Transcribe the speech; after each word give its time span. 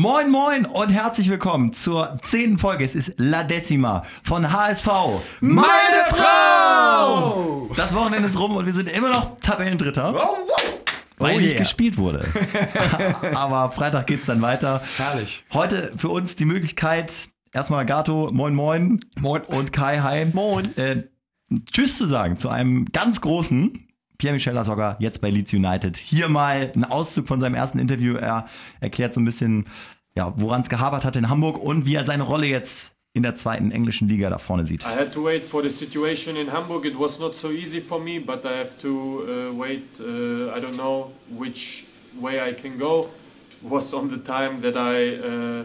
Moin, 0.00 0.30
moin 0.30 0.64
und 0.64 0.90
herzlich 0.90 1.28
willkommen 1.28 1.72
zur 1.72 2.18
zehnten 2.22 2.56
Folge. 2.58 2.84
Es 2.84 2.94
ist 2.94 3.14
La 3.16 3.42
Decima 3.42 4.04
von 4.22 4.52
HSV. 4.52 4.86
Meine 5.40 5.66
Frau! 6.10 7.68
Das 7.74 7.96
Wochenende 7.96 8.28
ist 8.28 8.38
rum 8.38 8.54
und 8.54 8.64
wir 8.64 8.72
sind 8.72 8.88
immer 8.88 9.10
noch 9.10 9.36
Tabellendritter. 9.40 10.14
Weil 11.16 11.34
Oh 11.34 11.40
nicht 11.40 11.54
yeah. 11.54 11.58
gespielt 11.58 11.98
wurde. 11.98 12.24
Aber 13.34 13.72
Freitag 13.72 14.06
geht's 14.06 14.26
dann 14.26 14.40
weiter. 14.40 14.84
Herrlich. 14.98 15.44
Heute 15.52 15.90
für 15.96 16.10
uns 16.10 16.36
die 16.36 16.44
Möglichkeit, 16.44 17.28
erstmal 17.52 17.84
Gato, 17.84 18.30
moin 18.32 18.54
moin. 18.54 19.00
Moin. 19.18 19.42
Und 19.42 19.72
Kai, 19.72 19.98
hi. 19.98 20.26
Moin. 20.26 20.76
Äh, 20.76 21.08
tschüss 21.72 21.98
zu 21.98 22.06
sagen 22.06 22.36
zu 22.36 22.48
einem 22.50 22.84
ganz 22.92 23.20
großen 23.20 23.87
Pierre-Michel 24.18 24.52
Lasogga, 24.52 24.96
jetzt 24.98 25.20
bei 25.20 25.30
Leeds 25.30 25.52
United. 25.52 25.96
Hier 25.96 26.28
mal 26.28 26.72
ein 26.74 26.84
Auszug 26.84 27.28
von 27.28 27.38
seinem 27.38 27.54
ersten 27.54 27.78
Interview. 27.78 28.16
Er 28.16 28.48
erklärt 28.80 29.12
so 29.12 29.20
ein 29.20 29.24
bisschen, 29.24 29.66
ja, 30.16 30.34
woran 30.36 30.62
es 30.62 30.68
gehabert 30.68 31.04
hat 31.04 31.14
in 31.14 31.28
Hamburg 31.28 31.56
und 31.56 31.86
wie 31.86 31.94
er 31.94 32.04
seine 32.04 32.24
Rolle 32.24 32.46
jetzt 32.46 32.90
in 33.12 33.22
der 33.22 33.36
zweiten 33.36 33.70
englischen 33.70 34.08
Liga 34.08 34.28
da 34.28 34.38
vorne 34.38 34.66
sieht. 34.66 34.82
I 34.82 34.98
had 34.98 35.12
to 35.12 35.24
wait 35.24 35.46
for 35.46 35.62
the 35.62 35.70
situation 35.70 36.36
in 36.36 36.52
Hamburg. 36.52 36.84
It 36.84 36.98
was 36.98 37.20
not 37.20 37.36
so 37.36 37.50
easy 37.50 37.80
for 37.80 38.00
me, 38.00 38.18
but 38.18 38.44
I 38.44 38.58
have 38.58 38.76
to 38.82 39.22
uh, 39.22 39.54
wait. 39.56 39.84
Uh, 40.00 40.52
I 40.52 40.60
don't 40.60 40.76
know 40.76 41.12
which 41.30 41.84
way 42.20 42.40
I 42.40 42.52
can 42.52 42.76
go. 42.76 43.08
Was 43.62 43.94
on 43.94 44.10
the 44.10 44.18
time 44.18 44.60
that 44.62 44.76
I 44.76 45.16
uh, 45.16 45.64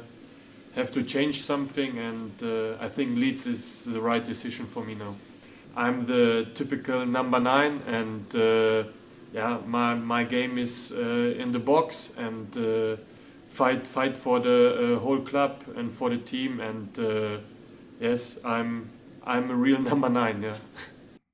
have 0.75 0.91
to 0.93 1.03
change 1.03 1.41
something, 1.41 1.97
and 1.97 2.31
uh, 2.43 2.83
I 2.85 2.87
think 2.87 3.17
Leeds 3.17 3.45
is 3.47 3.83
the 3.83 3.99
right 3.99 4.23
decision 4.23 4.65
for 4.67 4.83
me 4.83 4.93
now. 4.95 5.15
I'm 5.75 6.05
the 6.05 6.47
typical 6.53 7.05
number 7.05 7.39
nine, 7.39 7.81
and 7.87 8.35
uh, 8.35 8.83
yeah, 9.33 9.57
my 9.65 9.95
my 9.95 10.23
game 10.23 10.57
is 10.57 10.91
uh, 10.91 11.41
in 11.41 11.51
the 11.51 11.59
box 11.59 12.17
and. 12.17 12.57
Uh, 12.57 12.97
Fight, 13.53 13.85
fight 13.85 14.17
for 14.17 14.39
the 14.39 14.95
uh, 14.95 14.99
whole 14.99 15.19
club 15.19 15.63
and 15.77 15.91
for 15.91 16.09
the 16.09 16.17
team, 16.17 16.59
and 16.59 16.89
yes, 17.99 18.39
I'm 18.43 18.89
I'm 19.25 19.51
a 19.51 19.55
real 19.55 19.79
number 19.89 20.09
nine. 20.09 20.41
Yeah. 20.41 20.55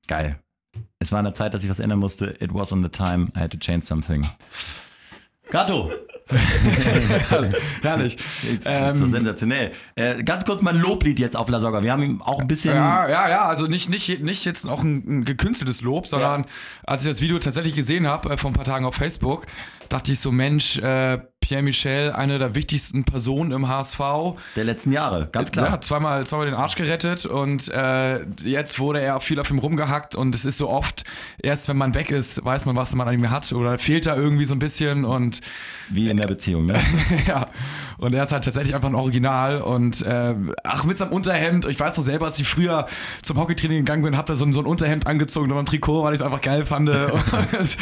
Geil. 0.06 0.36
Es 0.98 1.12
war 1.12 1.22
der 1.22 1.32
Zeit, 1.32 1.54
dass 1.54 1.64
ich 1.64 1.70
was 1.70 1.80
ändern 1.80 1.98
musste. 1.98 2.36
It 2.40 2.52
was 2.52 2.72
on 2.72 2.82
the 2.82 2.90
time. 2.90 3.32
I 3.34 3.40
had 3.40 3.50
to 3.52 3.58
change 3.58 3.84
something. 3.84 4.26
Gato, 5.50 5.90
Herrlich. 7.82 8.16
das 8.64 8.92
ist 8.92 8.98
so 8.98 9.04
Ähm, 9.04 9.10
sensationell. 9.10 9.72
Äh, 9.94 10.22
ganz 10.22 10.44
kurz 10.44 10.62
mal 10.62 10.74
ein 10.74 10.80
Loblied 10.80 11.18
jetzt 11.20 11.36
auf 11.36 11.48
Lasogga. 11.48 11.82
Wir 11.82 11.92
haben 11.92 12.02
ihm 12.02 12.22
auch 12.22 12.40
ein 12.40 12.48
bisschen 12.48 12.74
ja, 12.74 13.08
ja, 13.08 13.28
ja, 13.28 13.44
also 13.46 13.66
nicht, 13.66 13.88
nicht, 13.88 14.20
nicht 14.20 14.44
jetzt 14.44 14.66
auch 14.66 14.82
ein, 14.82 15.20
ein 15.20 15.24
gekünsteltes 15.24 15.82
Lob, 15.82 16.06
sondern 16.06 16.44
als 16.84 17.02
ich 17.02 17.10
das 17.10 17.20
Video 17.20 17.38
tatsächlich 17.38 17.74
gesehen 17.74 18.06
habe, 18.06 18.30
äh, 18.30 18.36
vor 18.36 18.50
ein 18.50 18.54
paar 18.54 18.64
Tagen 18.64 18.84
auf 18.84 18.94
Facebook, 18.94 19.46
dachte 19.88 20.12
ich 20.12 20.20
so, 20.20 20.32
Mensch, 20.32 20.78
äh, 20.78 21.18
Pierre 21.50 21.64
Michel, 21.64 22.12
eine 22.12 22.38
der 22.38 22.54
wichtigsten 22.54 23.02
Personen 23.02 23.50
im 23.50 23.66
HSV. 23.66 23.98
der 24.54 24.62
letzten 24.62 24.92
Jahre, 24.92 25.28
ganz 25.32 25.50
klar. 25.50 25.68
Ja, 25.68 25.80
zweimal, 25.80 26.24
zweimal 26.24 26.46
den 26.46 26.54
Arsch 26.54 26.76
gerettet 26.76 27.26
und 27.26 27.66
äh, 27.70 28.20
jetzt 28.44 28.78
wurde 28.78 29.00
er 29.00 29.18
viel 29.18 29.40
auf 29.40 29.50
ihm 29.50 29.58
rumgehackt 29.58 30.14
und 30.14 30.32
es 30.32 30.44
ist 30.44 30.58
so 30.58 30.68
oft, 30.70 31.02
erst 31.42 31.68
wenn 31.68 31.76
man 31.76 31.94
weg 31.96 32.12
ist, 32.12 32.44
weiß 32.44 32.66
man, 32.66 32.76
was 32.76 32.94
man 32.94 33.08
an 33.08 33.14
ihm 33.14 33.28
hat 33.28 33.50
oder 33.52 33.78
fehlt 33.80 34.06
da 34.06 34.14
irgendwie 34.14 34.44
so 34.44 34.54
ein 34.54 34.60
bisschen 34.60 35.04
und 35.04 35.40
Wie 35.88 36.08
in 36.08 36.18
der 36.18 36.28
Beziehung, 36.28 36.66
ne? 36.66 36.78
ja, 37.26 37.48
und 37.98 38.14
er 38.14 38.22
ist 38.22 38.30
halt 38.30 38.44
tatsächlich 38.44 38.76
einfach 38.76 38.88
ein 38.88 38.94
Original 38.94 39.60
und 39.60 40.02
äh, 40.02 40.36
ach, 40.62 40.84
mit 40.84 40.98
seinem 40.98 41.10
Unterhemd, 41.12 41.64
ich 41.64 41.80
weiß 41.80 41.96
noch 41.96 42.04
selber, 42.04 42.26
als 42.26 42.38
ich 42.38 42.46
früher 42.46 42.86
zum 43.22 43.38
Hockeytraining 43.38 43.78
gegangen 43.78 44.04
bin, 44.04 44.16
hab 44.16 44.26
da 44.26 44.36
so, 44.36 44.44
ein- 44.44 44.52
so 44.52 44.60
ein 44.60 44.66
Unterhemd 44.66 45.08
angezogen 45.08 45.50
und 45.50 45.58
ein 45.58 45.66
Trikot, 45.66 46.04
weil 46.04 46.14
ich 46.14 46.20
es 46.20 46.24
einfach 46.24 46.42
geil 46.42 46.64
fand. 46.64 46.88
Es 47.60 47.76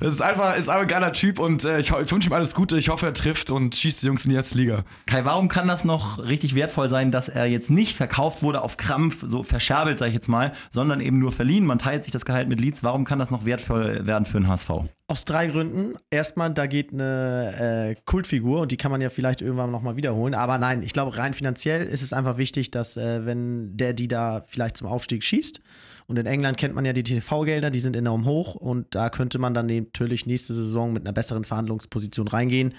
ist 0.00 0.20
einfach, 0.20 0.56
ist 0.56 0.68
einfach 0.68 0.82
ein 0.82 0.88
geiler 0.88 1.12
Typ 1.14 1.38
und 1.38 1.64
äh, 1.64 1.78
ich, 1.78 1.90
ich 1.90 2.12
wünsche 2.12 2.28
ihm 2.28 2.32
alles 2.34 2.54
Gute, 2.54 2.76
ich 2.76 2.90
hoffe, 2.90 3.13
trifft 3.14 3.50
und 3.50 3.74
schießt 3.74 4.02
die 4.02 4.06
Jungs 4.06 4.24
in 4.24 4.30
die 4.30 4.36
erste 4.36 4.58
Liga. 4.58 4.84
Kai, 5.06 5.24
warum 5.24 5.48
kann 5.48 5.68
das 5.68 5.84
noch 5.84 6.18
richtig 6.18 6.54
wertvoll 6.54 6.88
sein, 6.88 7.10
dass 7.10 7.28
er 7.28 7.46
jetzt 7.46 7.70
nicht 7.70 7.96
verkauft 7.96 8.42
wurde 8.42 8.62
auf 8.62 8.76
Krampf, 8.76 9.24
so 9.26 9.42
verscherbelt, 9.42 9.98
sag 9.98 10.08
ich 10.08 10.14
jetzt 10.14 10.28
mal, 10.28 10.52
sondern 10.70 11.00
eben 11.00 11.18
nur 11.18 11.32
verliehen? 11.32 11.64
Man 11.64 11.78
teilt 11.78 12.04
sich 12.04 12.12
das 12.12 12.24
Gehalt 12.24 12.48
mit 12.48 12.60
Leeds. 12.60 12.82
Warum 12.82 13.04
kann 13.04 13.18
das 13.18 13.30
noch 13.30 13.44
wertvoll 13.44 14.06
werden 14.06 14.24
für 14.24 14.38
den 14.38 14.48
HSV? 14.48 14.70
Aus 15.06 15.24
drei 15.24 15.46
Gründen. 15.46 15.96
Erstmal, 16.10 16.52
da 16.52 16.66
geht 16.66 16.92
eine 16.92 17.94
äh, 17.96 18.00
Kultfigur 18.04 18.60
und 18.62 18.72
die 18.72 18.76
kann 18.76 18.90
man 18.90 19.00
ja 19.00 19.10
vielleicht 19.10 19.42
irgendwann 19.42 19.70
nochmal 19.70 19.96
wiederholen. 19.96 20.34
Aber 20.34 20.58
nein, 20.58 20.82
ich 20.82 20.92
glaube, 20.92 21.16
rein 21.16 21.34
finanziell 21.34 21.86
ist 21.86 22.02
es 22.02 22.12
einfach 22.12 22.36
wichtig, 22.36 22.70
dass, 22.70 22.96
äh, 22.96 23.26
wenn 23.26 23.76
der 23.76 23.92
die 23.92 24.08
da 24.08 24.44
vielleicht 24.46 24.76
zum 24.76 24.88
Aufstieg 24.88 25.22
schießt, 25.22 25.60
und 26.06 26.18
in 26.18 26.26
England 26.26 26.58
kennt 26.58 26.74
man 26.74 26.84
ja 26.84 26.92
die 26.92 27.02
TV-Gelder, 27.02 27.70
die 27.70 27.80
sind 27.80 27.96
enorm 27.96 28.26
hoch. 28.26 28.54
Und 28.54 28.94
da 28.94 29.08
könnte 29.08 29.38
man 29.38 29.54
dann 29.54 29.66
natürlich 29.66 30.26
nächste 30.26 30.54
Saison 30.54 30.92
mit 30.92 31.02
einer 31.02 31.12
besseren 31.12 31.44
Verhandlungsposition 31.44 32.28
reingehen, 32.28 32.74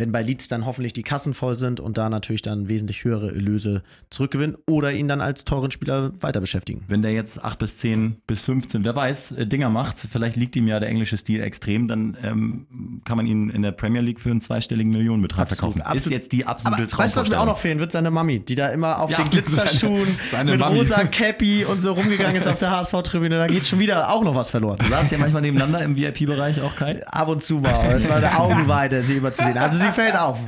wenn 0.00 0.12
bei 0.12 0.22
Leeds 0.22 0.48
dann 0.48 0.66
hoffentlich 0.66 0.92
die 0.94 1.02
Kassen 1.02 1.34
voll 1.34 1.54
sind 1.54 1.78
und 1.78 1.98
da 1.98 2.08
natürlich 2.08 2.42
dann 2.42 2.68
wesentlich 2.68 3.04
höhere 3.04 3.28
Erlöse 3.34 3.82
zurückgewinnen 4.08 4.56
oder 4.66 4.92
ihn 4.92 5.06
dann 5.08 5.20
als 5.20 5.44
teuren 5.44 5.70
Spieler 5.70 6.10
weiter 6.20 6.40
beschäftigen. 6.40 6.82
Wenn 6.88 7.02
der 7.02 7.12
jetzt 7.12 7.44
8 7.44 7.58
bis 7.58 7.78
10 7.78 8.16
bis 8.26 8.40
15, 8.42 8.84
wer 8.84 8.96
weiß, 8.96 9.32
äh, 9.32 9.46
Dinger 9.46 9.68
macht, 9.68 9.96
vielleicht 10.10 10.36
liegt 10.36 10.56
ihm 10.56 10.66
ja 10.66 10.80
der 10.80 10.88
englische 10.88 11.16
Stil 11.18 11.40
extrem, 11.42 11.86
dann 11.86 12.16
ähm, 12.22 13.00
kann 13.04 13.16
man 13.18 13.26
ihn 13.26 13.50
in 13.50 13.62
der 13.62 13.72
Premier 13.72 14.00
League 14.00 14.20
für 14.20 14.30
einen 14.30 14.40
zweistelligen 14.40 14.92
Millionenbetrag 14.92 15.42
Absolut, 15.50 15.74
verkaufen. 15.74 15.80
Ist 15.80 15.86
absolut. 15.86 16.18
jetzt 16.18 16.32
die 16.32 16.46
absolute 16.46 16.82
Aber 16.94 17.04
weißt 17.04 17.16
du, 17.16 17.20
was 17.20 17.28
mir 17.28 17.38
auch 17.40 17.46
noch 17.46 17.58
fehlen 17.58 17.78
wird? 17.78 17.92
Seine 17.92 18.10
Mami, 18.10 18.40
die 18.40 18.54
da 18.54 18.68
immer 18.68 18.98
auf 19.00 19.10
Ja, 19.10 19.18
den 19.18 19.28
Glitzerschuhen 19.30 20.06
seine- 20.06 20.24
seine 20.30 20.50
mit 20.52 20.60
Mami. 20.60 20.78
rosa 20.78 21.04
Cappy 21.04 21.64
und 21.66 21.82
so 21.82 21.92
rumgegangen 21.92 22.36
ist 22.36 22.46
auf 22.48 22.58
der 22.58 22.70
HSV-Tribüne. 22.70 23.36
Da 23.36 23.46
geht 23.46 23.66
schon 23.66 23.78
wieder 23.78 24.08
auch 24.10 24.24
noch 24.24 24.34
was 24.34 24.50
verloren. 24.50 24.78
Du 24.80 24.88
saßt 24.88 25.12
ja 25.12 25.18
manchmal 25.18 25.42
nebeneinander 25.42 25.82
im 25.82 25.96
VIP-Bereich 25.96 26.60
auch, 26.62 26.74
Kai. 26.74 27.06
Ab 27.06 27.28
und 27.28 27.42
zu 27.42 27.56
mal. 27.58 27.92
Es 27.96 28.08
war 28.08 28.16
eine 28.16 28.38
Augenweide, 28.38 29.02
sie 29.02 29.16
immer 29.18 29.30
zu 29.32 29.44
sehen. 29.44 29.58
Also 29.58 29.78
sie 29.78 29.89
fällt 29.92 30.16
auf. 30.16 30.38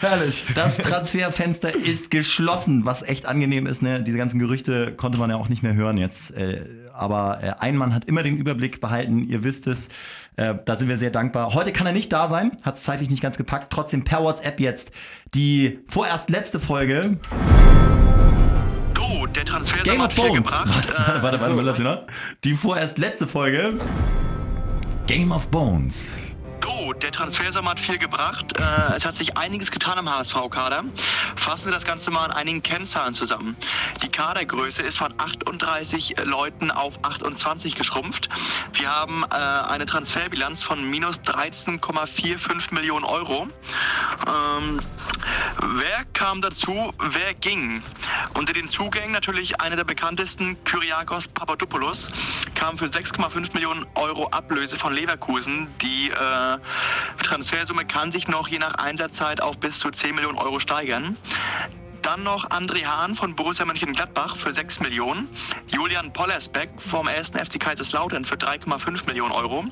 Herrlich. 0.00 0.44
Das 0.54 0.76
Transferfenster 0.78 1.74
ist 1.74 2.10
geschlossen, 2.10 2.84
was 2.84 3.02
echt 3.02 3.26
angenehm 3.26 3.66
ist. 3.66 3.82
Ne? 3.82 4.02
Diese 4.02 4.16
ganzen 4.18 4.38
Gerüchte 4.38 4.92
konnte 4.94 5.18
man 5.18 5.30
ja 5.30 5.36
auch 5.36 5.48
nicht 5.48 5.62
mehr 5.62 5.74
hören 5.74 5.96
jetzt. 5.96 6.30
Äh, 6.32 6.64
aber 6.92 7.38
äh, 7.42 7.52
ein 7.60 7.76
Mann 7.76 7.94
hat 7.94 8.04
immer 8.06 8.22
den 8.22 8.36
Überblick 8.36 8.80
behalten, 8.80 9.26
ihr 9.28 9.44
wisst 9.44 9.66
es. 9.66 9.88
Äh, 10.36 10.54
da 10.64 10.76
sind 10.76 10.88
wir 10.88 10.96
sehr 10.96 11.10
dankbar. 11.10 11.54
Heute 11.54 11.72
kann 11.72 11.86
er 11.86 11.92
nicht 11.92 12.12
da 12.12 12.28
sein, 12.28 12.52
hat 12.62 12.76
es 12.76 12.82
zeitlich 12.82 13.10
nicht 13.10 13.22
ganz 13.22 13.36
gepackt. 13.36 13.72
Trotzdem 13.72 14.02
per 14.04 14.22
WhatsApp 14.22 14.60
jetzt 14.60 14.90
die 15.34 15.80
vorerst 15.88 16.30
letzte 16.30 16.58
Folge. 16.58 17.18
Du, 18.94 19.26
der 19.26 19.44
Transfer 19.44 19.82
Game 19.84 20.00
of 20.00 20.14
Bones. 20.14 20.36
gebracht. 20.36 20.68
warte, 20.88 21.22
warte, 21.22 21.36
Äh, 21.36 21.40
warte, 21.40 21.66
warte, 21.66 21.84
warte. 21.84 22.06
Die 22.44 22.54
vorerst 22.54 22.98
letzte 22.98 23.26
Folge. 23.26 23.74
Game 25.06 25.32
of 25.32 25.48
Bones. 25.48 26.18
Der 26.92 27.10
Transfersommer 27.12 27.70
hat 27.70 27.80
viel 27.80 27.98
gebracht. 27.98 28.58
Äh, 28.58 28.96
es 28.96 29.04
hat 29.04 29.16
sich 29.16 29.36
einiges 29.36 29.70
getan 29.70 29.98
im 29.98 30.10
HSV-Kader. 30.10 30.84
Fassen 31.36 31.66
wir 31.66 31.72
das 31.72 31.84
Ganze 31.84 32.10
mal 32.10 32.24
an 32.24 32.32
einigen 32.32 32.62
Kennzahlen 32.62 33.14
zusammen. 33.14 33.56
Die 34.02 34.08
Kadergröße 34.08 34.82
ist 34.82 34.98
von 34.98 35.12
38 35.16 36.16
Leuten 36.24 36.70
auf 36.70 37.04
28 37.04 37.74
geschrumpft. 37.74 38.28
Wir 38.74 38.88
haben 38.88 39.24
äh, 39.30 39.34
eine 39.34 39.86
Transferbilanz 39.86 40.62
von 40.62 40.88
minus 40.88 41.20
13,45 41.20 42.74
Millionen 42.74 43.04
Euro. 43.04 43.48
Ähm, 44.26 44.80
wer 45.60 46.04
kam 46.12 46.40
dazu? 46.40 46.92
Wer 46.98 47.34
ging? 47.34 47.82
Unter 48.34 48.52
den 48.52 48.68
Zugängen 48.68 49.12
natürlich 49.12 49.60
einer 49.60 49.76
der 49.76 49.84
bekanntesten, 49.84 50.62
Kyriakos 50.64 51.28
Papadopoulos, 51.28 52.10
kam 52.54 52.78
für 52.78 52.86
6,5 52.86 53.54
Millionen 53.54 53.86
Euro 53.94 54.28
Ablöse 54.28 54.76
von 54.76 54.92
Leverkusen. 54.94 55.68
Die 55.80 56.10
äh, 56.10 56.58
Transfersumme 57.22 57.84
kann 57.84 58.12
sich 58.12 58.28
noch 58.28 58.48
je 58.48 58.58
nach 58.58 58.74
Einsatzzeit 58.74 59.40
auf 59.40 59.58
bis 59.58 59.78
zu 59.78 59.90
10 59.90 60.14
Millionen 60.14 60.38
Euro 60.38 60.58
steigern. 60.58 61.16
Dann 62.02 62.24
noch 62.24 62.50
André 62.50 62.84
Hahn 62.84 63.14
von 63.14 63.36
Borussia 63.36 63.64
Mönchengladbach 63.64 64.36
für 64.36 64.52
6 64.52 64.80
Millionen. 64.80 65.28
Julian 65.68 66.12
Pollersbeck 66.12 66.70
vom 66.78 67.06
1. 67.06 67.30
FC 67.30 67.60
Kaiserslautern 67.60 68.24
für 68.24 68.34
3,5 68.34 69.06
Millionen 69.06 69.30
Euro. 69.30 69.64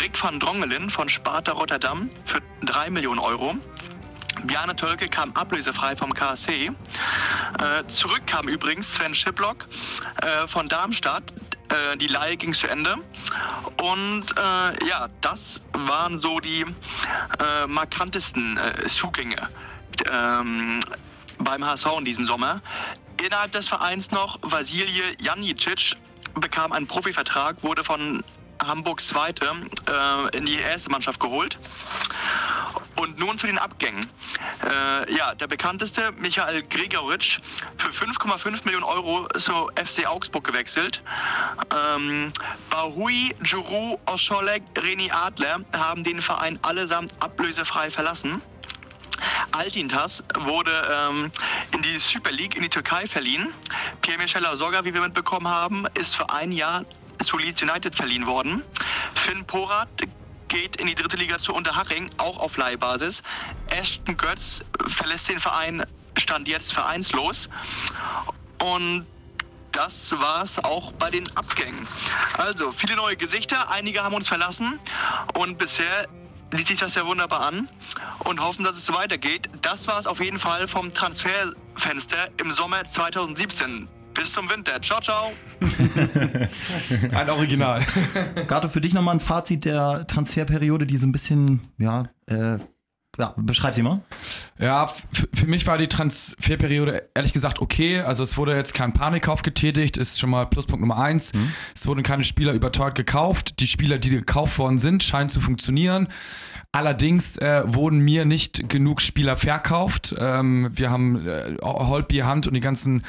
Rick 0.00 0.22
van 0.22 0.38
Drongelen 0.38 0.90
von 0.90 1.08
Sparta 1.08 1.52
Rotterdam 1.52 2.08
für 2.24 2.40
3 2.62 2.90
Millionen 2.90 3.18
Euro. 3.18 3.56
Bjarne 4.44 4.76
Tölke 4.76 5.08
kam 5.08 5.32
ablösefrei 5.32 5.96
vom 5.96 6.14
KSC. 6.14 6.70
Äh, 7.58 7.86
zurück 7.88 8.22
kam 8.26 8.48
übrigens 8.48 8.94
Sven 8.94 9.14
Schiplock 9.14 9.66
äh, 10.22 10.46
von 10.46 10.68
Darmstadt. 10.68 11.32
Äh, 11.68 11.96
die 11.96 12.06
Leihe 12.06 12.36
ging 12.36 12.54
zu 12.54 12.66
Ende. 12.66 12.96
Und 13.82 14.24
äh, 14.36 14.86
ja, 14.88 15.08
das 15.20 15.62
waren 15.72 16.18
so 16.18 16.40
die 16.40 16.62
äh, 16.62 17.66
markantesten 17.66 18.56
äh, 18.56 18.86
Zugänge 18.86 19.48
ähm, 20.10 20.80
beim 21.38 21.64
HSV 21.64 21.86
in 21.98 22.04
diesem 22.04 22.26
Sommer. 22.26 22.62
Innerhalb 23.24 23.52
des 23.52 23.68
Vereins 23.68 24.10
noch 24.10 24.38
Vasilije 24.42 25.16
Janicic 25.20 25.96
bekam 26.34 26.72
einen 26.72 26.86
Profivertrag, 26.86 27.62
wurde 27.62 27.82
von 27.82 28.22
Hamburg 28.62 29.00
Zweite 29.00 29.46
äh, 29.88 30.36
in 30.36 30.46
die 30.46 30.58
erste 30.58 30.90
Mannschaft 30.90 31.20
geholt. 31.20 31.58
Und 32.96 33.18
nun 33.18 33.38
zu 33.38 33.46
den 33.46 33.58
Abgängen. 33.58 34.06
Äh, 34.64 35.14
ja, 35.14 35.34
der 35.34 35.46
bekannteste, 35.46 36.12
Michael 36.18 36.62
Gregoritsch, 36.62 37.40
für 37.76 37.88
5,5 37.88 38.64
Millionen 38.64 38.84
Euro 38.84 39.28
zu 39.36 39.70
FC 39.76 40.06
Augsburg 40.06 40.44
gewechselt. 40.44 41.02
Ähm, 41.74 42.32
Bahui, 42.70 43.34
Juru, 43.44 43.98
Oscholek, 44.06 44.62
Reni 44.78 45.10
Adler 45.10 45.60
haben 45.76 46.04
den 46.04 46.20
Verein 46.20 46.58
allesamt 46.62 47.12
ablösefrei 47.20 47.90
verlassen. 47.90 48.42
Altintas 49.52 50.24
wurde 50.40 50.70
ähm, 50.90 51.30
in 51.72 51.82
die 51.82 51.98
Super 51.98 52.30
League 52.30 52.56
in 52.56 52.62
die 52.62 52.68
Türkei 52.68 53.06
verliehen. 53.06 53.52
Pierre-Michel 54.02 54.44
Soga, 54.54 54.84
wie 54.84 54.92
wir 54.92 55.00
mitbekommen 55.00 55.48
haben, 55.48 55.86
ist 55.94 56.16
für 56.16 56.28
ein 56.30 56.52
Jahr 56.52 56.84
zu 57.24 57.38
Leeds 57.38 57.62
United 57.62 57.94
verliehen 57.94 58.26
worden. 58.26 58.62
Finn 59.14 59.44
Porat 59.46 59.88
geht 60.48 60.76
in 60.76 60.86
die 60.86 60.94
dritte 60.94 61.16
Liga 61.16 61.38
zu 61.38 61.54
Unterhaching, 61.54 62.10
auch 62.18 62.38
auf 62.38 62.56
Leihbasis. 62.56 63.22
Ashton 63.70 64.16
Götz 64.16 64.64
verlässt 64.86 65.28
den 65.28 65.40
Verein, 65.40 65.84
stand 66.16 66.48
jetzt 66.48 66.72
vereinslos. 66.72 67.48
Und 68.60 69.06
das 69.72 70.18
war 70.18 70.42
es 70.42 70.62
auch 70.64 70.92
bei 70.92 71.10
den 71.10 71.36
Abgängen. 71.36 71.86
Also 72.38 72.72
viele 72.72 72.96
neue 72.96 73.16
Gesichter, 73.16 73.70
einige 73.70 74.02
haben 74.02 74.14
uns 74.14 74.26
verlassen 74.26 74.80
und 75.34 75.58
bisher 75.58 76.08
liest 76.52 76.68
sich 76.68 76.78
das 76.78 76.94
ja 76.94 77.04
wunderbar 77.06 77.40
an 77.40 77.68
und 78.20 78.40
hoffen, 78.40 78.64
dass 78.64 78.76
es 78.76 78.86
so 78.86 78.94
weitergeht. 78.94 79.50
Das 79.62 79.86
war 79.88 79.98
es 79.98 80.06
auf 80.06 80.20
jeden 80.20 80.38
Fall 80.38 80.68
vom 80.68 80.94
Transferfenster 80.94 82.30
im 82.38 82.52
Sommer 82.52 82.84
2017. 82.84 83.88
Bis 84.16 84.32
zum 84.32 84.48
Winter. 84.48 84.80
Ciao, 84.80 85.00
ciao. 85.00 85.32
ein 87.12 87.30
Original. 87.30 87.84
Gato, 88.46 88.68
für 88.68 88.80
dich 88.80 88.94
nochmal 88.94 89.16
ein 89.16 89.20
Fazit 89.20 89.64
der 89.64 90.06
Transferperiode, 90.06 90.86
die 90.86 90.96
so 90.96 91.06
ein 91.06 91.12
bisschen, 91.12 91.60
ja, 91.78 92.08
äh, 92.26 92.58
ja, 93.18 93.34
beschreib 93.36 93.74
sie 93.74 93.82
mal. 93.82 94.00
Ja, 94.58 94.90
für 95.32 95.46
mich 95.46 95.66
war 95.66 95.78
die 95.78 95.88
Transferperiode 95.88 97.08
ehrlich 97.14 97.32
gesagt 97.32 97.60
okay. 97.60 98.00
Also 98.00 98.22
es 98.22 98.36
wurde 98.36 98.54
jetzt 98.54 98.74
kein 98.74 98.92
Panikkauf 98.92 99.42
getätigt, 99.42 99.96
ist 99.96 100.20
schon 100.20 100.30
mal 100.30 100.46
Pluspunkt 100.46 100.80
Nummer 100.80 100.98
eins. 100.98 101.32
Mhm. 101.32 101.52
Es 101.74 101.86
wurden 101.86 102.02
keine 102.02 102.24
Spieler 102.24 102.52
überteuert 102.52 102.94
gekauft. 102.94 103.60
Die 103.60 103.66
Spieler, 103.66 103.98
die 103.98 104.10
gekauft 104.10 104.58
worden 104.58 104.78
sind, 104.78 105.02
scheinen 105.02 105.30
zu 105.30 105.40
funktionieren. 105.40 106.08
Allerdings 106.72 107.38
äh, 107.38 107.62
wurden 107.64 108.00
mir 108.00 108.26
nicht 108.26 108.68
genug 108.68 109.00
Spieler 109.00 109.38
verkauft. 109.38 110.14
Ähm, 110.18 110.70
wir 110.74 110.90
haben 110.90 111.26
äh, 111.26 111.56
Holtby, 111.62 112.18
Hand 112.18 112.46
und 112.46 112.52
die 112.52 112.60
ganzen 112.60 113.02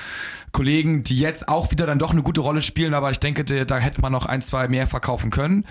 Kollegen, 0.53 1.03
die 1.03 1.19
jetzt 1.19 1.49
auch 1.49 1.71
wieder 1.71 1.85
dann 1.85 1.99
doch 1.99 2.11
eine 2.11 2.23
gute 2.23 2.39
Rolle 2.39 2.61
spielen, 2.61 2.93
aber 2.93 3.11
ich 3.11 3.19
denke, 3.19 3.43
da 3.43 3.77
hätte 3.77 3.99
man 3.99 4.13
noch 4.13 4.25
ein, 4.25 4.41
zwei 4.41 4.69
mehr 4.69 4.87
verkaufen 4.87 5.31
können. 5.31 5.65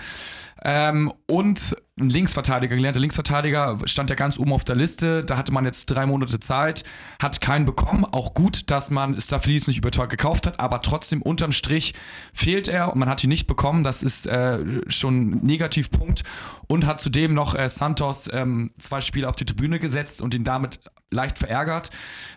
Ähm, 0.63 1.13
und 1.27 1.75
ein 1.99 2.09
Linksverteidiger, 2.09 2.75
gelernter 2.75 2.99
Linksverteidiger, 2.99 3.79
stand 3.85 4.09
ja 4.09 4.15
ganz 4.15 4.37
oben 4.37 4.53
auf 4.53 4.63
der 4.63 4.75
Liste. 4.75 5.23
Da 5.23 5.37
hatte 5.37 5.51
man 5.51 5.65
jetzt 5.65 5.87
drei 5.87 6.05
Monate 6.05 6.39
Zeit, 6.39 6.83
hat 7.21 7.41
keinen 7.41 7.65
bekommen. 7.65 8.05
Auch 8.05 8.33
gut, 8.33 8.69
dass 8.69 8.91
man 8.91 9.19
Staphylidis 9.19 9.67
nicht 9.67 9.77
überteuert 9.77 10.09
gekauft 10.09 10.47
hat, 10.47 10.59
aber 10.59 10.81
trotzdem 10.81 11.21
unterm 11.21 11.51
Strich 11.51 11.93
fehlt 12.33 12.67
er 12.67 12.93
und 12.93 12.99
man 12.99 13.09
hat 13.09 13.23
ihn 13.23 13.29
nicht 13.29 13.47
bekommen. 13.47 13.83
Das 13.83 14.03
ist 14.03 14.27
äh, 14.27 14.59
schon 14.89 15.29
ein 15.29 15.45
Negativpunkt. 15.45 16.23
Und 16.67 16.85
hat 16.85 16.99
zudem 16.99 17.33
noch 17.33 17.55
äh, 17.55 17.69
Santos 17.69 18.27
ähm, 18.31 18.71
zwei 18.77 19.01
Spiele 19.01 19.29
auf 19.29 19.35
die 19.35 19.45
Tribüne 19.45 19.79
gesetzt 19.79 20.21
und 20.21 20.33
ihn 20.33 20.43
damit 20.43 20.79
leicht 21.09 21.37
verärgert. 21.37 21.89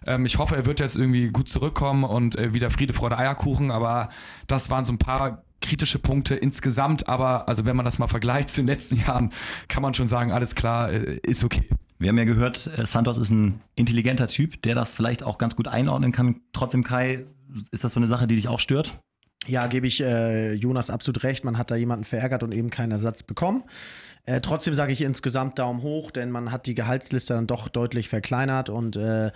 Ähm, 0.07 0.25
ich 0.27 0.39
hoffe, 0.39 0.57
er 0.57 0.67
wird 0.67 0.81
jetzt 0.81 0.97
irgendwie 0.97 1.31
gut 1.31 1.49
zurückkommen 1.49 2.05
und 2.05 2.37
äh, 2.37 2.55
wieder 2.55 2.71
Friede, 2.71 2.95
Freude, 2.95 3.19
Eierkuchen. 3.19 3.71
Aber 3.71 4.09
das 4.47 4.71
waren 4.71 4.85
so 4.85 4.93
ein 4.93 4.99
paar 4.99 5.43
kritische 5.61 5.99
Punkte 5.99 6.35
insgesamt, 6.35 7.09
aber 7.09 7.49
also 7.49 7.67
wenn 7.67 7.77
man 7.77 7.85
das 7.85 7.99
mal 7.99 8.09
vergleicht 8.09 8.51
zu 8.51 8.61
den 8.61 8.67
letzten 8.67 8.97
Jahren, 8.97 9.33
kann 9.69 9.83
man 9.83 9.95
schon 9.95 10.07
sagen, 10.07 10.33
alles 10.33 10.55
klar, 10.55 10.93
äh, 10.93 11.19
ist 11.23 11.45
okay. 11.45 11.69
Wir 11.99 12.09
haben 12.09 12.19
ja 12.19 12.25
gehört, 12.25 12.67
äh, 12.79 12.87
Santos 12.87 13.19
ist 13.19 13.31
ein 13.31 13.61
intelligenter 13.77 14.27
Typ, 14.27 14.63
der 14.63 14.75
das 14.75 14.93
vielleicht 14.93 15.23
auch 15.23 15.39
ganz 15.39 15.55
gut 15.55 15.69
einordnen 15.69 16.13
kann. 16.13 16.41
Trotzdem, 16.53 16.83
Kai, 16.83 17.27
ist 17.71 17.85
das 17.85 17.93
so 17.93 18.01
eine 18.01 18.07
Sache, 18.07 18.27
die 18.27 18.37
dich 18.37 18.49
auch 18.49 18.61
stört? 18.61 18.99
Ja, 19.47 19.67
gebe 19.67 19.87
ich 19.87 20.01
äh, 20.03 20.53
Jonas 20.53 20.91
absolut 20.91 21.23
recht. 21.25 21.45
Man 21.45 21.57
hat 21.57 21.71
da 21.71 21.77
jemanden 21.77 22.05
verärgert 22.05 22.43
und 22.43 22.53
eben 22.53 22.71
keinen 22.71 22.93
Ersatz 22.93 23.23
bekommen. 23.23 23.65
Äh, 24.27 24.41
trotzdem 24.41 24.75
sage 24.75 24.93
ich 24.93 25.01
insgesamt 25.01 25.59
Daumen 25.59 25.83
hoch, 25.83 26.11
denn 26.11 26.31
man 26.31 26.53
hat 26.53 26.67
die 26.67 26.75
Gehaltsliste 26.75 27.35
dann 27.35 27.47
doch 27.47 27.69
deutlich 27.69 28.09
verkleinert 28.09 28.69
und 28.69 28.97
äh, 28.97 29.31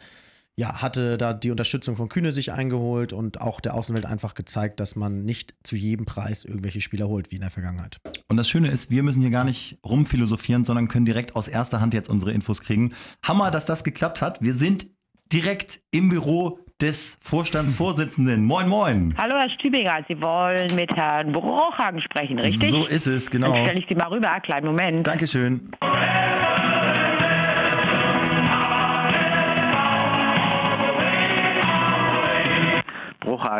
ja, 0.56 0.83
hatte 0.83 1.19
da 1.19 1.33
die 1.33 1.51
Unterstützung 1.51 1.97
von 1.97 2.09
Kühne 2.09 2.33
sich 2.33 2.53
eingeholt 2.53 3.12
und 3.12 3.41
auch 3.41 3.61
der 3.61 3.75
Außenwelt 3.75 4.06
einfach 4.06 4.35
gezeigt, 4.35 4.79
dass 4.79 4.95
man 4.95 5.25
nicht 5.25 5.55
zu 5.65 5.77
jedem 5.77 6.06
Preis 6.06 6.45
irgendwelche 6.45 6.81
Spieler 6.81 7.09
holt, 7.09 7.31
wie 7.31 7.37
in 7.37 7.41
der 7.41 7.51
Vergangenheit. 7.51 7.99
Und 8.29 8.37
das 8.37 8.49
Schöne 8.49 8.69
ist, 8.69 8.91
wir 8.91 9.03
müssen 9.03 9.21
hier 9.21 9.31
gar 9.31 9.45
nicht 9.45 9.79
rumphilosophieren, 9.85 10.65
sondern 10.65 10.89
können 10.89 11.06
direkt 11.06 11.35
aus 11.35 11.49
erster 11.49 11.81
Hand 11.81 11.93
jetzt 11.93 12.09
unsere 12.09 12.33
Infos 12.33 12.61
kriegen. 12.61 12.93
Hammer, 13.23 13.51
dass 13.51 13.67
das 13.67 13.83
geklappt 13.83 14.23
hat. 14.23 14.41
Wir 14.43 14.55
sind 14.55 14.87
direkt 15.33 15.81
im 15.91 16.09
Büro 16.09 16.61
des 16.81 17.17
Vorstandsvorsitzenden. 17.21 18.45
Moin, 18.47 18.69
moin. 18.69 19.15
Hallo, 19.17 19.37
Herr 19.37 19.50
Stübinger. 19.50 20.05
Sie 20.09 20.21
wollen 20.21 20.75
mit 20.77 20.91
Herrn 20.95 21.33
Bruchhagen 21.33 22.00
sprechen, 22.00 22.39
richtig? 22.39 22.71
So 22.71 22.87
ist 22.87 23.07
es, 23.07 23.31
genau. 23.31 23.53
Dann 23.53 23.65
stelle 23.65 23.81
ich 23.81 23.87
Sie 23.89 23.95
mal 23.95 24.09
rüber. 24.09 24.39
Kleinen 24.41 24.67
Moment. 24.67 25.07
Dankeschön. 25.07 25.71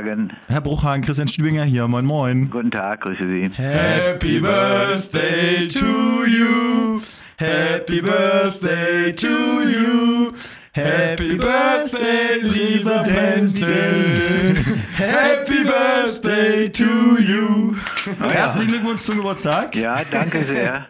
Bruchhagen. 0.05 0.33
Herr 0.49 0.61
Bruchhagen, 0.61 1.05
Christian 1.05 1.29
Stübinger 1.29 1.65
hier. 1.65 1.89
Moin, 1.89 2.05
moin. 2.05 2.51
Guten 2.51 2.71
Tag, 2.71 3.01
grüße 3.03 3.27
Sie. 3.27 3.51
Happy 3.57 4.41
Birthday 4.41 5.67
to 5.69 6.25
you. 6.27 7.03
Happy 7.39 8.01
Birthday 8.01 9.13
to 9.13 9.27
you. 9.27 10.33
Happy 10.73 11.37
Birthday, 11.37 12.41
lieber 12.43 13.05
Denzel. 13.05 14.57
Happy 14.97 15.65
Birthday 15.65 16.69
to 16.69 17.19
you. 17.21 17.77
Herzlichen 18.05 18.73
Glückwunsch 18.73 19.03
zum 19.03 19.17
Geburtstag. 19.17 19.75
Ja, 19.77 20.01
danke 20.11 20.45
sehr. 20.45 20.87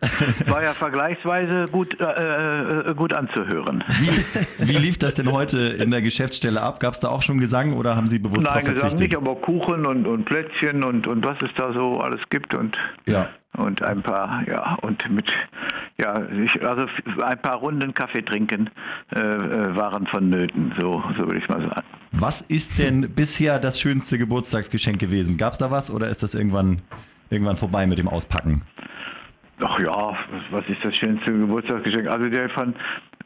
War 0.46 0.62
ja 0.62 0.75
vergleichsweise 0.75 1.69
gut, 1.70 1.99
äh, 2.00 2.90
äh, 2.90 2.94
gut 2.94 3.12
anzuhören. 3.12 3.84
Wie, 3.88 4.69
wie, 4.69 4.76
lief 4.76 4.99
das 4.99 5.14
denn 5.14 5.31
heute 5.31 5.58
in 5.58 5.90
der 5.90 6.02
Geschäftsstelle 6.02 6.61
ab? 6.61 6.81
Gab 6.81 6.94
es 6.94 7.00
da 7.00 7.08
auch 7.08 7.22
schon 7.22 7.38
Gesang 7.38 7.75
oder 7.75 7.96
haben 7.96 8.08
Sie 8.08 8.19
bewusst 8.19 8.43
Nein, 8.43 8.64
Gesang 8.64 8.94
nicht, 8.96 9.16
aber 9.16 9.37
Kuchen 9.37 9.87
und, 9.87 10.06
und 10.06 10.25
Plätzchen 10.25 10.84
und, 10.84 11.06
und 11.06 11.25
was 11.25 11.37
es 11.43 11.50
da 11.56 11.72
so 11.72 12.00
alles 12.00 12.20
gibt. 12.31 12.55
Und 12.55 12.76
ja 13.06 13.28
und 13.56 13.83
ein 13.83 14.03
paar, 14.03 14.43
ja, 14.49 14.77
und 14.83 15.09
mit, 15.11 15.27
ja, 15.99 16.23
ich, 16.31 16.67
also 16.67 16.87
ein 17.23 17.39
paar 17.41 17.56
Runden 17.56 17.95
Kaffee 17.95 18.23
trinken 18.23 18.71
äh, 19.15 19.21
äh, 19.21 19.77
waren 19.77 20.06
vonnöten, 20.06 20.73
so, 20.79 21.03
so 21.17 21.27
würde 21.27 21.39
ich 21.39 21.49
mal 21.49 21.61
sagen. 21.61 21.87
Was 22.12 22.41
ist 22.41 22.79
denn 22.79 23.15
bisher 23.15 23.59
das 23.59 23.81
schönste 23.81 24.19
Geburtstagsgeschenk 24.19 24.99
gewesen? 24.99 25.37
Gab 25.37 25.55
es 25.55 25.59
da 25.59 25.71
was 25.71 25.91
oder 25.91 26.09
ist 26.09 26.23
das 26.23 26.35
irgendwann, 26.35 26.83
irgendwann 27.31 27.56
vorbei 27.56 27.87
mit 27.87 27.99
dem 27.99 28.09
Auspacken? 28.09 28.62
Ach 29.61 29.79
ja, 29.79 30.17
was 30.50 30.65
ist 30.69 30.85
das 30.85 30.95
schönste 30.97 31.33
Geburtstagsgeschenk? 31.33 32.09
Also 32.09 32.29
der 32.29 32.49
von 32.50 32.75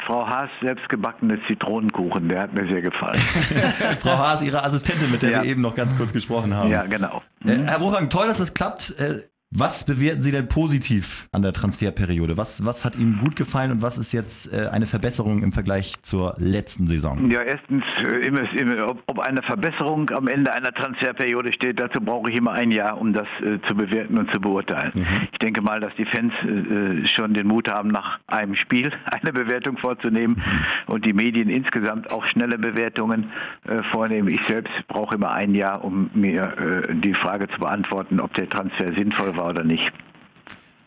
Frau 0.06 0.26
Haas 0.26 0.50
selbstgebackene 0.62 1.38
Zitronenkuchen, 1.46 2.28
der 2.28 2.42
hat 2.42 2.54
mir 2.54 2.66
sehr 2.66 2.82
gefallen. 2.82 3.18
Frau 4.00 4.16
Haas, 4.16 4.42
Ihre 4.42 4.62
Assistentin, 4.64 5.10
mit 5.10 5.22
der 5.22 5.30
ja. 5.30 5.42
wir 5.42 5.50
eben 5.50 5.62
noch 5.62 5.74
ganz 5.74 5.96
kurz 5.96 6.12
gesprochen 6.12 6.54
haben. 6.54 6.70
Ja, 6.70 6.84
genau. 6.84 7.22
Äh, 7.44 7.58
Herr 7.66 7.78
Bruchang, 7.78 8.08
toll, 8.10 8.26
dass 8.26 8.40
es 8.40 8.48
das 8.48 8.54
klappt. 8.54 8.94
Äh, 8.98 9.22
was 9.50 9.86
bewerten 9.86 10.20
Sie 10.20 10.30
denn 10.30 10.46
positiv 10.46 11.26
an 11.32 11.40
der 11.40 11.54
Transferperiode? 11.54 12.36
Was, 12.36 12.66
was 12.66 12.84
hat 12.84 12.96
Ihnen 12.96 13.18
gut 13.18 13.34
gefallen 13.34 13.70
und 13.70 13.80
was 13.80 13.96
ist 13.96 14.12
jetzt 14.12 14.52
äh, 14.52 14.68
eine 14.70 14.84
Verbesserung 14.84 15.42
im 15.42 15.52
Vergleich 15.52 15.94
zur 16.02 16.34
letzten 16.36 16.86
Saison? 16.86 17.30
Ja, 17.30 17.40
erstens, 17.40 17.82
äh, 18.04 18.80
ob, 18.82 19.02
ob, 19.06 19.20
eine 19.20 19.40
Verbesserung 19.40 20.10
am 20.10 20.28
Ende 20.28 20.52
einer 20.52 20.74
Transferperiode 20.74 21.54
steht, 21.54 21.80
dazu 21.80 21.98
brauche 21.98 22.30
ich 22.30 22.36
immer 22.36 22.52
ein 22.52 22.70
Jahr, 22.70 23.00
um 23.00 23.14
das 23.14 23.26
äh, 23.40 23.58
zu 23.66 23.74
bewerten 23.74 24.18
und 24.18 24.30
zu 24.32 24.38
beurteilen. 24.38 24.92
Mhm. 24.94 25.28
Ich 25.32 25.38
denke 25.38 25.62
mal, 25.62 25.80
dass 25.80 25.94
die 25.96 26.04
Fans 26.04 26.34
äh, 26.44 27.06
schon 27.06 27.32
den 27.32 27.46
Mut 27.46 27.70
haben, 27.70 27.88
nach 27.88 28.20
einem 28.26 28.54
Spiel 28.54 28.92
eine 29.06 29.32
Bewertung 29.32 29.78
vorzunehmen 29.78 30.36
mhm. 30.36 30.92
und 30.92 31.06
die 31.06 31.14
Medien 31.14 31.48
insgesamt 31.48 32.12
auch 32.12 32.26
schnelle 32.26 32.58
Bewertungen 32.58 33.30
äh, 33.66 33.82
vornehmen. 33.84 34.28
Ich 34.28 34.44
selbst 34.44 34.74
brauche 34.88 35.14
immer 35.14 35.30
ein 35.30 35.54
Jahr, 35.54 35.82
um 35.82 36.10
mir 36.12 36.84
äh, 36.90 36.94
die 36.94 37.14
Frage 37.14 37.48
zu 37.48 37.58
beantworten, 37.60 38.20
ob 38.20 38.34
der 38.34 38.46
Transfer 38.46 38.92
sinnvoll 38.92 39.37
war 39.37 39.37
war 39.38 39.48
oder 39.48 39.64
nicht. 39.64 39.90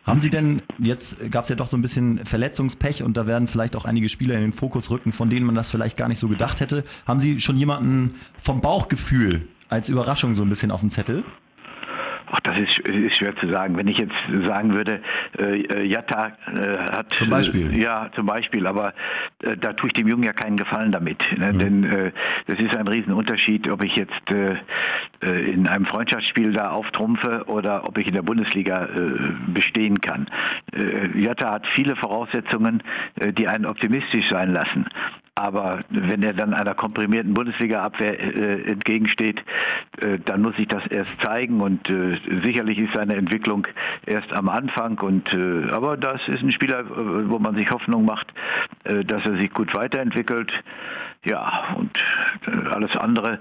Haben 0.04 0.20
Sie 0.20 0.30
denn, 0.30 0.62
jetzt 0.80 1.18
gab 1.32 1.44
es 1.44 1.50
ja 1.50 1.56
doch 1.56 1.68
so 1.68 1.78
ein 1.78 1.82
bisschen 1.82 2.26
Verletzungspech 2.26 3.04
und 3.04 3.16
da 3.18 3.28
werden 3.28 3.48
vielleicht 3.48 3.76
auch 3.76 3.86
einige 3.86 4.10
Spieler 4.10 4.36
in 4.36 4.42
den 4.42 4.54
Fokus 4.54 4.90
rücken, 4.90 5.12
von 5.12 5.30
denen 5.30 5.46
man 5.46 5.56
das 5.56 5.70
vielleicht 5.70 5.96
gar 5.96 6.08
nicht 6.08 6.20
so 6.20 6.28
gedacht 6.28 6.60
hätte. 6.60 6.84
Haben 7.06 7.20
Sie 7.20 7.40
schon 7.40 7.58
jemanden 7.58 8.16
vom 8.40 8.62
Bauchgefühl 8.62 9.48
als 9.70 9.90
Überraschung 9.90 10.36
so 10.36 10.42
ein 10.42 10.50
bisschen 10.50 10.72
auf 10.72 10.82
dem 10.82 10.90
Zettel? 10.90 11.24
Ach, 12.32 12.40
das 12.42 12.58
ist, 12.58 12.80
ist, 12.80 13.18
schwer 13.18 13.36
zu 13.36 13.50
sagen. 13.50 13.78
Wenn 13.78 13.88
ich 13.88 13.98
jetzt 13.98 14.16
sagen 14.46 14.76
würde, 14.76 15.02
äh, 15.38 15.84
Jatta 15.84 16.34
äh, 16.48 16.78
hat. 16.92 17.14
Zum 17.14 17.30
Beispiel. 17.30 17.74
Äh, 17.74 17.82
ja, 17.82 18.10
zum 18.16 18.26
Beispiel, 18.26 18.68
aber 18.68 18.94
äh, 19.44 19.58
da 19.58 19.74
tue 19.74 19.88
ich 19.88 19.94
dem 19.94 20.08
Jungen 20.08 20.24
ja 20.24 20.34
keinen 20.34 20.58
Gefallen 20.58 20.92
damit. 20.92 21.24
Ne? 21.38 21.54
Mhm. 21.54 21.60
Denn 21.60 21.84
äh, 21.84 22.12
das 22.48 22.60
ist 22.60 22.76
ein 22.76 22.88
Riesenunterschied, 22.88 23.70
ob 23.70 23.84
ich 23.84 23.96
jetzt 23.96 24.32
äh, 24.32 24.58
in 25.52 25.68
einem 25.68 25.86
Freundschaftsspiel 25.86 26.54
da 26.54 26.72
auftrumpfe 26.72 27.44
oder 27.48 27.88
ob 27.88 27.98
ich 27.98 28.08
in 28.08 28.14
der 28.14 28.22
Bundesliga 28.22 28.88
bestehen 29.48 30.02
kann. 30.02 30.28
Jatta 31.16 31.52
hat 31.54 31.68
viele 31.68 31.96
Voraussetzungen, 31.96 32.82
die 33.38 33.48
einen 33.48 33.66
optimistisch 33.66 34.30
sein 34.30 34.52
lassen. 34.52 34.86
Aber 35.36 35.80
wenn 35.90 36.24
er 36.24 36.34
dann 36.34 36.54
einer 36.54 36.76
komprimierten 36.76 37.34
Bundesliga-Abwehr 37.34 38.20
äh, 38.20 38.72
entgegensteht, 38.72 39.42
äh, 40.02 40.20
dann 40.20 40.42
muss 40.42 40.58
sich 40.58 40.68
das 40.68 40.86
erst 40.88 41.22
zeigen 41.22 41.62
und 41.62 41.90
äh, 41.90 42.20
sicherlich 42.44 42.78
ist 42.78 42.94
seine 42.94 43.16
Entwicklung 43.16 43.66
erst 44.06 44.34
am 44.34 44.50
Anfang. 44.50 45.00
Und 45.00 45.34
äh, 45.34 45.72
aber 45.72 45.96
das 45.96 46.28
ist 46.28 46.44
ein 46.44 46.52
Spieler, 46.52 46.82
äh, 46.82 47.30
wo 47.30 47.40
man 47.40 47.56
sich 47.56 47.72
Hoffnung 47.72 48.04
macht, 48.04 48.28
äh, 48.84 49.06
dass 49.06 49.26
er 49.26 49.38
sich 49.38 49.52
gut 49.54 49.74
weiterentwickelt. 49.74 50.52
Ja, 51.24 51.76
und 51.78 51.92
alles 52.72 52.98
andere 52.98 53.40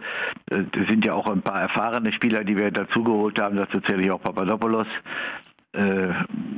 sind 0.87 1.07
ja 1.07 1.15
auch 1.15 1.27
ein 1.29 1.41
paar 1.41 1.63
erfahrene 1.63 2.13
Spieler, 2.13 2.45
die 2.45 2.59
wir 2.59 2.71
dazugeholt 2.71 3.41
haben. 3.41 3.57
Dazu 3.57 3.81
zähle 3.81 4.03
ich 4.03 4.11
auch 4.11 4.21
Papadopoulos. 4.21 4.87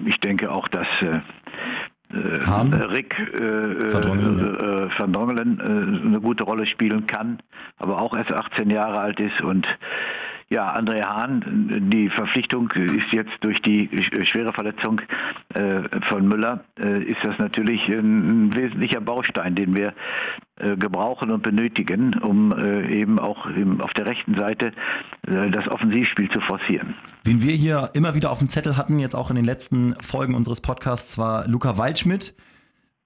Ich 0.05 0.19
denke 0.19 0.51
auch, 0.51 0.67
dass 0.67 0.89
äh, 2.13 2.47
Hahn? 2.47 2.73
Rick 2.73 3.17
äh, 3.19 3.43
äh, 3.43 4.89
Van 4.97 5.13
Drongelen 5.13 5.61
äh, 5.61 6.07
eine 6.07 6.21
gute 6.21 6.45
Rolle 6.45 6.67
spielen 6.67 7.07
kann, 7.07 7.39
aber 7.79 8.01
auch 8.01 8.17
erst 8.17 8.33
18 8.33 8.71
Jahre 8.71 9.01
alt 9.01 9.21
ist 9.21 9.41
und 9.41 9.67
ja, 10.53 10.77
André 10.77 11.03
Hahn, 11.03 11.89
die 11.91 12.11
Verpflichtung 12.11 12.71
ist 12.73 13.11
jetzt 13.11 13.33
durch 13.41 13.63
die 13.63 13.89
schwere 14.25 14.53
Verletzung 14.53 15.01
äh, 15.55 15.83
von 16.03 16.29
Müller, 16.29 16.63
äh, 16.79 17.03
ist 17.05 17.25
das 17.25 17.39
natürlich 17.39 17.89
ein, 17.89 18.49
ein, 18.49 18.55
wesentlicher 18.55 19.01
Baustein, 19.01 19.55
den 19.55 19.75
wir 19.75 19.95
äh, 20.57 20.77
gebrauchen 20.77 21.31
und 21.31 21.43
benötigen, 21.43 22.19
um 22.21 22.53
eben 22.53 23.19
auch 23.19 23.47
auf 23.79 23.95
der 23.95 24.07
rechten 24.07 24.35
Seite 24.37 24.73
das 25.23 25.69
Offensivspiel 25.69 26.31
zu 26.31 26.41
forcieren. 26.41 26.95
Wen 27.25 27.43
wir 27.43 27.55
hier 27.55 27.91
immer 27.95 28.15
wieder 28.15 28.31
auf 28.31 28.39
dem 28.39 28.49
Zettel 28.49 28.77
hatten, 28.77 28.99
jetzt 28.99 29.15
auch 29.15 29.31
in 29.31 29.37
den 29.37 29.45
letzten 29.45 29.95
Folgen 30.01 30.35
unseres 30.35 30.61
Podcasts, 30.61 31.17
war 31.17 31.49
Luca 31.49 31.79
Waldschmidt 31.79 32.35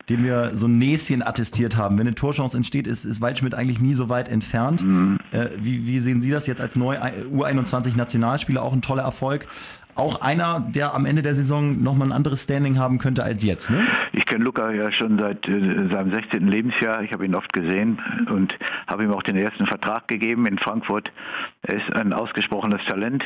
dem 0.09 0.23
wir 0.23 0.53
so 0.55 0.67
ein 0.67 0.79
Näschen 0.79 1.27
attestiert 1.27 1.77
haben. 1.77 1.99
Wenn 1.99 2.07
eine 2.07 2.15
Torchance 2.15 2.57
entsteht, 2.57 2.87
ist, 2.87 3.05
ist 3.05 3.21
Waldschmidt 3.21 3.55
eigentlich 3.55 3.81
nie 3.81 3.95
so 3.95 4.09
weit 4.09 4.29
entfernt. 4.29 4.83
Mhm. 4.83 5.19
Äh, 5.33 5.49
wie, 5.59 5.87
wie, 5.87 5.99
sehen 5.99 6.23
Sie 6.23 6.31
das 6.31 6.47
jetzt 6.47 6.61
als 6.61 6.77
neu 6.77 6.97
U21-Nationalspieler? 6.97 8.63
Auch 8.63 8.73
ein 8.73 8.83
toller 8.83 9.03
Erfolg. 9.03 9.49
Auch 9.97 10.21
einer, 10.21 10.61
der 10.61 10.95
am 10.95 11.07
Ende 11.07 11.23
der 11.23 11.35
Saison 11.35 11.83
nochmal 11.83 12.09
ein 12.09 12.13
anderes 12.13 12.43
Standing 12.43 12.79
haben 12.79 12.99
könnte 12.99 13.25
als 13.25 13.43
jetzt, 13.43 13.71
ne? 13.71 13.87
Ich 14.13 14.27
kenne 14.27 14.45
Luca 14.45 14.71
ja 14.71 14.93
schon 14.93 15.19
seit 15.19 15.49
äh, 15.49 15.89
seinem 15.91 16.13
16. 16.13 16.47
Lebensjahr. 16.49 17.03
Ich 17.03 17.13
habe 17.13 17.25
ihn 17.25 17.35
oft 17.35 17.53
gesehen 17.53 18.01
und 18.31 18.55
habe 18.87 19.05
ihm 19.05 19.13
auch 19.13 19.23
den 19.23 19.37
ersten 19.37 19.67
Vertrag 19.67 20.07
gegeben 20.07 20.47
in 20.47 20.59
Frankfurt. 20.59 21.11
Er 21.63 21.77
ist 21.77 21.93
ein 21.93 22.13
ausgesprochenes 22.13 22.85
Talent. 22.87 23.25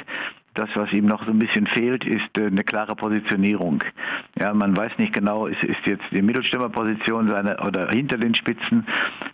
Das, 0.54 0.68
was 0.74 0.92
ihm 0.92 1.06
noch 1.06 1.24
so 1.24 1.30
ein 1.30 1.38
bisschen 1.38 1.66
fehlt, 1.68 2.04
ist 2.04 2.36
äh, 2.36 2.46
eine 2.46 2.64
klare 2.64 2.96
Positionierung. 2.96 3.84
Ja, 4.38 4.52
man 4.52 4.76
weiß 4.76 4.98
nicht 4.98 5.12
genau, 5.12 5.46
ist, 5.46 5.62
ist 5.62 5.86
jetzt 5.86 6.04
die 6.10 6.22
Mittelstürmerposition 6.22 7.28
seine 7.28 7.58
oder 7.58 7.88
hinter 7.88 8.18
den 8.18 8.34
Spitzen. 8.34 8.84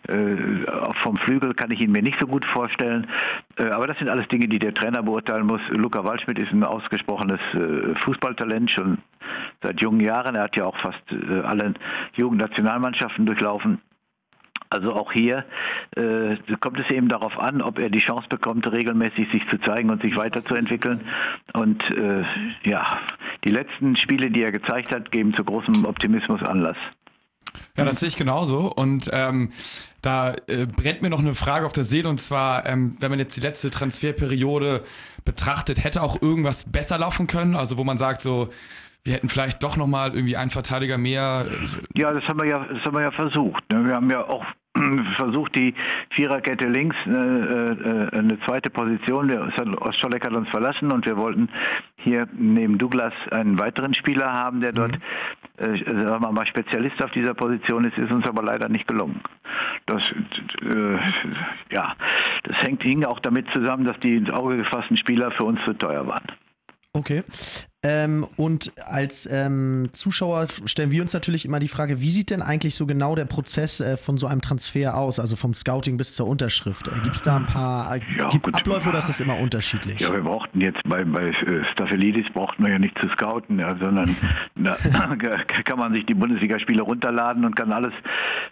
Äh, 0.09 0.37
vom 1.03 1.17
Flügel 1.17 1.55
kann 1.55 1.71
ich 1.71 1.81
ihn 1.81 1.93
mir 1.93 2.03
nicht 2.03 2.21
so 2.21 2.27
gut 2.27 2.45
vorstellen. 2.45 3.07
Äh, 3.57 3.69
aber 3.69 3.87
das 3.87 3.99
sind 3.99 4.09
alles 4.09 4.29
Dinge, 4.29 4.49
die 4.49 4.59
der 4.59 4.75
Trainer 4.75 5.03
beurteilen 5.03 5.47
muss. 5.47 5.61
Luca 5.71 6.05
Waldschmidt 6.05 6.39
ist 6.39 6.53
ein 6.53 6.65
ausgesprochenes 6.65 7.41
äh, 7.55 7.95
Fußballtalent 7.97 8.71
schon 8.71 8.99
seit 9.63 9.81
jungen 9.81 10.01
Jahren. 10.01 10.35
Er 10.35 10.45
hat 10.45 10.57
ja 10.57 10.65
auch 10.65 10.77
fast 10.77 11.03
äh, 11.11 11.41
alle 11.41 11.75
Jugendnationalmannschaften 12.15 13.27
durchlaufen. 13.27 13.81
Also 14.69 14.95
auch 14.95 15.13
hier 15.13 15.45
äh, 15.97 16.37
kommt 16.61 16.81
es 16.81 16.91
eben 16.91 17.09
darauf 17.09 17.39
an, 17.39 17.63
ob 17.63 17.79
er 17.79 17.89
die 17.89 18.01
Chance 18.01 18.29
bekommt, 18.29 18.71
regelmäßig 18.71 19.31
sich 19.31 19.49
zu 19.49 19.59
zeigen 19.61 19.91
und 19.91 20.03
sich 20.03 20.17
weiterzuentwickeln. 20.17 21.03
Und 21.53 21.83
äh, 21.97 22.25
ja, 22.65 22.99
die 23.45 23.51
letzten 23.51 23.97
Spiele, 23.97 24.31
die 24.31 24.43
er 24.43 24.51
gezeigt 24.51 24.93
hat, 24.93 25.13
geben 25.13 25.35
zu 25.35 25.45
großem 25.45 25.85
Optimismus 25.85 26.43
Anlass. 26.43 26.77
Ja, 27.77 27.85
das 27.85 28.01
sehe 28.01 28.09
ich 28.09 28.17
genauso. 28.17 28.73
Und 28.73 29.09
ähm, 29.13 29.53
da 30.07 30.35
äh, 30.47 30.67
brennt 30.67 31.03
mir 31.03 31.11
noch 31.11 31.19
eine 31.19 31.35
Frage 31.35 31.67
auf 31.67 31.73
der 31.73 31.85
Seele. 31.85 32.09
Und 32.09 32.21
zwar, 32.21 32.65
ähm, 32.67 32.97
wenn 33.01 33.11
man 33.11 33.19
jetzt 33.19 33.37
die 33.37 33.41
letzte 33.41 33.71
Transferperiode 33.71 34.83
betrachtet, 35.25 35.83
hätte 35.83 36.03
auch 36.03 36.23
irgendwas 36.23 36.65
besser 36.65 36.97
laufen 36.99 37.27
können? 37.27 37.57
Also 37.57 37.77
wo 37.77 37.85
man 37.85 37.99
sagt, 37.99 38.23
so, 38.23 38.49
wir 39.03 39.15
hätten 39.15 39.29
vielleicht 39.29 39.63
doch 39.63 39.77
nochmal 39.77 40.15
irgendwie 40.15 40.37
einen 40.37 40.51
Verteidiger 40.51 40.99
mehr. 40.99 41.47
Ja, 41.95 42.13
das 42.13 42.27
haben 42.29 42.41
wir 42.41 42.47
ja, 42.47 42.65
das 42.65 42.85
haben 42.85 42.95
wir 42.95 43.03
ja 43.03 43.11
versucht. 43.11 43.65
Ne? 43.73 43.85
Wir 43.85 43.95
haben 43.95 44.11
ja 44.11 44.25
auch 44.27 44.45
versucht, 45.17 45.55
die 45.55 45.75
Viererkette 46.11 46.69
links 46.69 46.97
äh, 47.07 47.11
äh, 47.11 48.09
eine 48.13 48.39
zweite 48.47 48.71
Position. 48.71 49.29
Der 49.29 49.49
Ostscholek 49.81 50.25
hat 50.25 50.33
uns 50.33 50.49
verlassen 50.49 50.93
und 50.93 51.07
wir 51.07 51.17
wollten 51.17 51.49
hier 51.97 52.29
neben 52.37 52.79
Douglas 52.79 53.15
einen 53.31 53.59
weiteren 53.59 53.95
Spieler 53.95 54.33
haben, 54.33 54.61
der 54.61 54.73
dort, 54.73 54.93
mhm. 54.93 55.03
Äh, 55.59 55.77
sagen 55.77 56.23
wir 56.23 56.33
mal, 56.33 56.47
Spezialist 56.47 57.03
auf 57.03 57.11
dieser 57.13 57.35
Position 57.35 57.85
ist, 57.85 57.97
ist 57.99 58.11
uns 58.11 58.27
aber 58.27 58.43
leider 58.43 58.69
nicht 58.69 58.87
gelungen. 58.87 59.21
Das, 59.87 60.03
äh, 60.63 60.99
ja, 61.73 61.95
das 62.45 62.63
hängt 62.63 62.83
hing 62.83 63.05
auch 63.05 63.21
damit 63.21 63.49
zusammen, 63.53 63.85
dass 63.85 63.99
die 64.01 64.17
ins 64.17 64.31
Auge 64.31 64.57
gefassten 64.57 64.97
Spieler 64.97 65.31
für 65.31 65.45
uns 65.45 65.61
zu 65.65 65.73
teuer 65.73 66.07
waren. 66.07 66.25
Okay. 66.93 67.23
Ähm, 67.89 68.27
und 68.37 68.73
als 68.85 69.29
ähm, 69.31 69.91
Zuschauer 69.93 70.49
stellen 70.65 70.91
wir 70.91 71.03
uns 71.03 71.13
natürlich 71.13 71.45
immer 71.45 71.61
die 71.61 71.69
Frage, 71.69 72.01
wie 72.01 72.09
sieht 72.09 72.31
denn 72.31 72.43
eigentlich 72.43 72.75
so 72.75 72.85
genau 72.85 73.15
der 73.15 73.27
Prozess 73.27 73.81
äh, 73.81 73.97
von 73.97 74.19
so 74.19 74.27
einem 74.27 74.41
Transfer 74.41 74.97
aus, 74.97 75.21
also 75.21 75.37
vom 75.37 75.55
Scouting 75.55 75.97
bis 75.97 76.15
zur 76.15 76.27
Unterschrift? 76.27 76.89
Äh, 76.89 76.99
Gibt 77.05 77.15
es 77.15 77.23
da 77.23 77.37
ein 77.37 77.47
paar 77.47 77.95
äh, 77.95 78.01
ja, 78.19 78.29
Abläufe 78.29 78.89
oder 78.89 78.99
ist 78.99 79.09
das 79.09 79.21
immer 79.21 79.39
unterschiedlich? 79.39 80.01
Ja, 80.01 80.13
wir 80.13 80.23
brauchten 80.23 80.61
jetzt 80.61 80.83
bei, 80.83 81.05
bei 81.05 81.29
äh, 81.29 81.65
Staphelidis 81.73 82.27
brauchten 82.33 82.65
wir 82.65 82.73
ja 82.73 82.81
nicht 82.81 82.99
zu 82.99 83.09
scouten, 83.11 83.61
ja, 83.61 83.77
sondern 83.77 84.17
da 84.57 84.77
kann 85.65 85.79
man 85.79 85.95
sich 85.95 86.07
die 86.07 86.15
Bundesligaspiele 86.15 86.83
runterladen 86.83 87.45
und 87.45 87.55
kann 87.55 87.71
alles, 87.71 87.93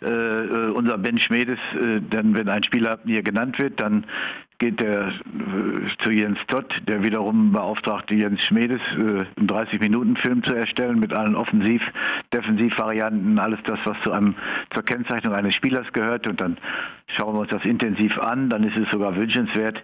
äh, 0.00 0.06
äh, 0.06 0.70
unser 0.70 0.96
Ben 0.96 1.18
Schmedes, 1.18 1.58
denn 1.74 2.36
wenn 2.36 2.48
ein 2.48 2.62
Spieler 2.62 3.00
hier 3.04 3.22
genannt 3.22 3.58
wird, 3.58 3.80
dann 3.80 4.04
geht 4.58 4.80
er 4.80 5.08
äh, 5.08 5.12
zu 6.02 6.10
Jens 6.10 6.38
Todd, 6.46 6.82
der 6.86 7.02
wiederum 7.02 7.52
beauftragte 7.52 8.14
Jens 8.14 8.40
Schmedes, 8.42 8.80
äh, 8.92 9.24
einen 9.36 9.48
30-Minuten-Film 9.48 10.42
zu 10.42 10.54
erstellen 10.54 11.00
mit 11.00 11.12
allen 11.12 11.34
Offensiv-, 11.34 11.92
Defensiv-Varianten, 12.32 13.38
alles 13.38 13.60
das, 13.66 13.78
was 13.84 13.96
zu 14.02 14.12
einem, 14.12 14.34
zur 14.72 14.84
Kennzeichnung 14.84 15.34
eines 15.34 15.54
Spielers 15.54 15.92
gehört. 15.92 16.26
Und 16.28 16.40
dann 16.40 16.56
schauen 17.08 17.34
wir 17.34 17.40
uns 17.40 17.50
das 17.50 17.64
intensiv 17.64 18.18
an. 18.18 18.48
Dann 18.48 18.64
ist 18.64 18.76
es 18.76 18.88
sogar 18.90 19.16
wünschenswert, 19.16 19.82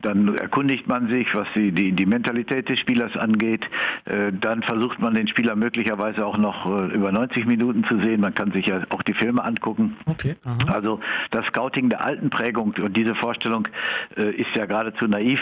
dann 0.00 0.36
erkundigt 0.36 0.86
man 0.88 1.08
sich, 1.08 1.34
was 1.34 1.46
die, 1.54 1.72
die, 1.72 1.92
die 1.92 2.06
Mentalität 2.06 2.68
des 2.68 2.78
Spielers 2.78 3.16
angeht. 3.16 3.68
Äh, 4.04 4.32
dann 4.32 4.62
versucht 4.62 4.98
man 5.00 5.14
den 5.14 5.28
Spieler 5.28 5.56
möglicherweise 5.56 6.24
auch 6.24 6.38
noch 6.38 6.66
äh, 6.66 6.94
über 6.94 7.12
90 7.12 7.46
Minuten 7.46 7.84
zu 7.84 7.98
sehen. 8.00 8.20
Man 8.20 8.34
kann 8.34 8.52
sich 8.52 8.66
ja 8.66 8.80
auch 8.88 9.02
die 9.02 9.12
Filme 9.12 9.44
angucken. 9.44 9.96
Okay, 10.06 10.36
also 10.66 11.00
das 11.30 11.46
Scouting 11.46 11.90
der 11.90 12.04
alten 12.04 12.30
Prägung 12.30 12.74
und 12.82 12.96
diese 12.96 13.14
Vorstellung 13.14 13.68
äh, 14.16 14.30
ist 14.30 14.54
ja 14.54 14.66
geradezu 14.66 15.06
naiv, 15.06 15.40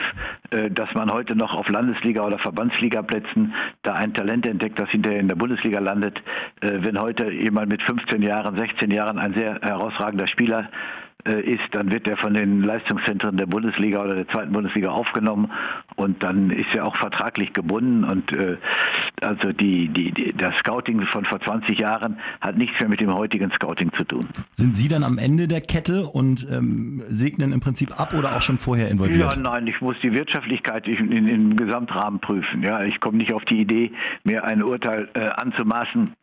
dass 0.71 0.92
man 0.95 1.12
heute 1.12 1.37
noch 1.37 1.54
auf 1.54 1.69
Landesliga- 1.69 2.23
oder 2.23 2.38
Verbandsligaplätzen 2.38 3.54
da 3.83 3.95
ein 3.95 4.12
Talent 4.14 4.47
entdeckt, 4.47 4.80
das 4.80 4.90
hinterher 4.90 5.21
in 5.21 5.28
der 5.28 5.37
Bundesliga 5.37 5.78
landet. 5.78 6.21
Wenn 6.61 6.99
heute 6.99 7.30
jemand 7.30 7.69
mit 7.69 7.83
15 7.83 8.21
Jahren, 8.23 8.57
16 8.57 8.90
Jahren 8.90 9.19
ein 9.19 9.35
sehr 9.35 9.61
herausragender 9.61 10.26
Spieler 10.26 10.69
ist, 11.25 11.62
dann 11.73 11.91
wird 11.91 12.07
er 12.07 12.17
von 12.17 12.35
den 12.35 12.62
Leistungszentren 12.62 13.37
der 13.37 13.47
Bundesliga 13.47 14.03
oder 14.03 14.15
der 14.15 14.29
zweiten 14.29 14.53
Bundesliga 14.53 14.91
aufgenommen 14.91 15.50
und 15.97 16.23
dann 16.23 16.50
ist 16.50 16.75
er 16.75 16.87
auch 16.87 16.97
vertraglich 16.97 17.53
gebunden 17.53 18.05
und 18.05 18.33
äh, 18.33 18.57
also 19.23 19.53
die, 19.53 19.89
die, 19.89 20.12
die, 20.12 20.33
das 20.33 20.57
Scouting 20.57 21.03
von 21.07 21.25
vor 21.25 21.41
20 21.41 21.79
Jahren 21.79 22.19
hat 22.41 22.57
nichts 22.57 22.79
mehr 22.81 22.89
mit 22.89 23.00
dem 23.00 23.12
heutigen 23.15 23.50
Scouting 23.53 23.93
zu 23.93 24.05
tun. 24.05 24.29
Sind 24.55 24.77
Sie 24.77 24.89
dann 24.89 25.05
am 25.05 25.19
Ende 25.19 25.49
der 25.49 25.61
Kette 25.61 26.07
und 26.07 26.47
ähm, 26.50 27.03
segnen 27.09 27.53
im 27.53 27.61
Prinzip 27.61 27.99
ab 28.00 28.15
oder 28.15 28.37
auch 28.37 28.43
schon 28.43 28.59
vorher 28.59 28.89
involviert? 28.89 29.35
Ja, 29.35 29.41
nein, 29.41 29.67
ich 29.67 29.81
muss 29.81 29.97
die 30.03 30.12
Wirtschaftlichkeit 30.12 30.89
in, 30.89 31.12
in, 31.12 31.29
im 31.29 31.57
Gesamtrahmen 31.57 32.21
prüfen. 32.21 32.62
Ja, 32.62 32.83
ich 32.83 33.00
komme 33.00 33.19
nicht 33.19 33.33
auf 33.33 33.45
die 33.45 33.61
Idee, 33.61 33.93
mir 34.25 34.45
ein 34.45 34.62
Urteil 34.62 35.09
äh, 35.15 35.21
anzumaßen, 35.21 36.15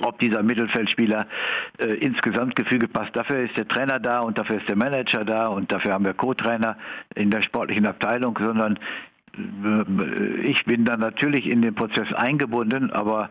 ob 0.00 0.18
dieser 0.18 0.42
Mittelfeldspieler 0.42 1.26
äh, 1.78 1.94
ins 1.94 2.20
Gesamtgefüge 2.22 2.88
passt. 2.88 3.14
Dafür 3.14 3.40
ist 3.40 3.56
der 3.56 3.68
Trainer 3.68 4.00
da 4.00 4.20
und 4.20 4.38
dafür 4.38 4.56
ist 4.56 4.68
der 4.68 4.76
Manager 4.76 5.24
da 5.24 5.48
und 5.48 5.70
dafür 5.70 5.92
haben 5.92 6.04
wir 6.04 6.14
Co-Trainer 6.14 6.76
in 7.14 7.30
der 7.30 7.42
sportlichen 7.42 7.86
Abteilung, 7.86 8.38
sondern 8.40 8.78
äh, 9.36 10.40
ich 10.42 10.64
bin 10.64 10.84
dann 10.84 11.00
natürlich 11.00 11.46
in 11.46 11.62
den 11.62 11.74
Prozess 11.74 12.12
eingebunden, 12.12 12.90
aber 12.90 13.30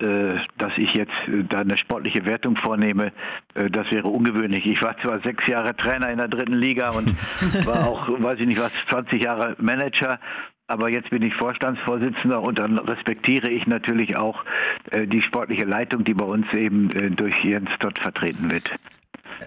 äh, 0.00 0.34
dass 0.58 0.76
ich 0.76 0.94
jetzt 0.94 1.12
äh, 1.28 1.44
da 1.48 1.60
eine 1.60 1.76
sportliche 1.76 2.24
Wertung 2.24 2.56
vornehme, 2.56 3.12
äh, 3.54 3.70
das 3.70 3.90
wäre 3.90 4.08
ungewöhnlich. 4.08 4.66
Ich 4.66 4.82
war 4.82 4.96
zwar 4.98 5.20
sechs 5.20 5.46
Jahre 5.46 5.76
Trainer 5.76 6.10
in 6.10 6.18
der 6.18 6.28
dritten 6.28 6.54
Liga 6.54 6.90
und 6.90 7.14
war 7.66 7.86
auch, 7.86 8.08
weiß 8.08 8.40
ich 8.40 8.46
nicht 8.46 8.60
was, 8.60 8.72
20 8.88 9.22
Jahre 9.22 9.56
Manager, 9.58 10.18
aber 10.70 10.88
jetzt 10.88 11.10
bin 11.10 11.22
ich 11.22 11.34
Vorstandsvorsitzender 11.34 12.40
und 12.40 12.58
dann 12.58 12.78
respektiere 12.78 13.50
ich 13.50 13.66
natürlich 13.66 14.16
auch 14.16 14.44
äh, 14.90 15.06
die 15.06 15.20
sportliche 15.20 15.64
Leitung, 15.64 16.04
die 16.04 16.14
bei 16.14 16.24
uns 16.24 16.52
eben 16.52 16.90
äh, 16.92 17.10
durch 17.10 17.44
Jens 17.44 17.70
dort 17.80 17.98
vertreten 17.98 18.50
wird. 18.50 18.70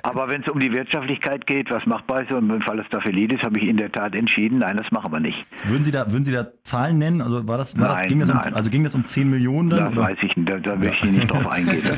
Aber 0.01 0.29
wenn 0.29 0.41
es 0.41 0.49
um 0.49 0.59
die 0.59 0.71
Wirtschaftlichkeit 0.71 1.45
geht, 1.45 1.69
was 1.71 1.85
machbar 1.85 2.23
ist 2.23 2.31
und 2.31 2.49
im 2.49 2.61
Fall 2.61 2.77
des 2.77 2.87
Staphelidis, 2.87 3.41
habe 3.43 3.59
ich 3.59 3.67
in 3.67 3.77
der 3.77 3.91
Tat 3.91 4.15
entschieden, 4.15 4.59
nein, 4.59 4.77
das 4.77 4.91
machen 4.91 5.11
wir 5.11 5.19
nicht. 5.19 5.45
Würden 5.65 5.83
Sie 5.83 5.91
da, 5.91 6.11
würden 6.11 6.25
Sie 6.25 6.31
da 6.31 6.47
Zahlen 6.63 6.97
nennen? 6.97 7.21
Also 7.21 7.47
war 7.47 7.57
das, 7.57 7.77
war 7.77 7.89
Nein, 7.89 7.97
das, 7.97 8.07
ging 8.07 8.19
das 8.19 8.29
um, 8.29 8.53
also 8.55 8.69
ging 8.69 8.83
das 8.83 8.95
um 8.95 9.05
10 9.05 9.29
Millionen 9.29 9.69
dann? 9.69 9.79
Das 9.79 9.91
oder? 9.93 10.01
weiß 10.01 10.17
ich 10.21 10.33
da, 10.37 10.57
da 10.57 10.75
möchte 10.75 11.07
ich 11.07 11.13
nicht 11.13 11.31
drauf 11.31 11.47
eingehen. 11.47 11.83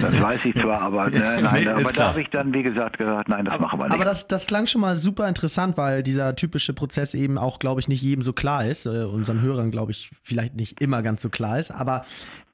Das 0.00 0.20
weiß 0.20 0.44
ich 0.44 0.54
zwar, 0.54 0.80
aber, 0.80 1.12
äh, 1.12 1.40
nein, 1.42 1.60
Nee, 1.64 1.68
aber 1.68 1.92
da 1.92 2.08
habe 2.08 2.20
ich 2.20 2.28
dann, 2.30 2.54
wie 2.54 2.62
gesagt, 2.62 2.98
gesagt, 2.98 3.28
nein, 3.28 3.44
das 3.44 3.58
machen 3.58 3.78
wir 3.78 3.84
nicht. 3.84 3.94
Aber 3.94 4.04
das, 4.04 4.28
das 4.28 4.46
klang 4.46 4.66
schon 4.66 4.80
mal 4.80 4.96
super 4.96 5.28
interessant, 5.28 5.76
weil 5.76 6.02
dieser 6.02 6.36
typische 6.36 6.72
Prozess 6.72 7.14
eben 7.14 7.38
auch, 7.38 7.58
glaube 7.58 7.80
ich, 7.80 7.88
nicht 7.88 8.02
jedem 8.02 8.22
so 8.22 8.32
klar 8.32 8.66
ist. 8.66 8.86
Äh, 8.86 9.04
unseren 9.04 9.40
Hörern, 9.40 9.70
glaube 9.70 9.92
ich, 9.92 10.10
vielleicht 10.22 10.56
nicht 10.56 10.80
immer 10.80 11.02
ganz 11.02 11.22
so 11.22 11.28
klar 11.28 11.58
ist. 11.58 11.70
Aber 11.70 12.04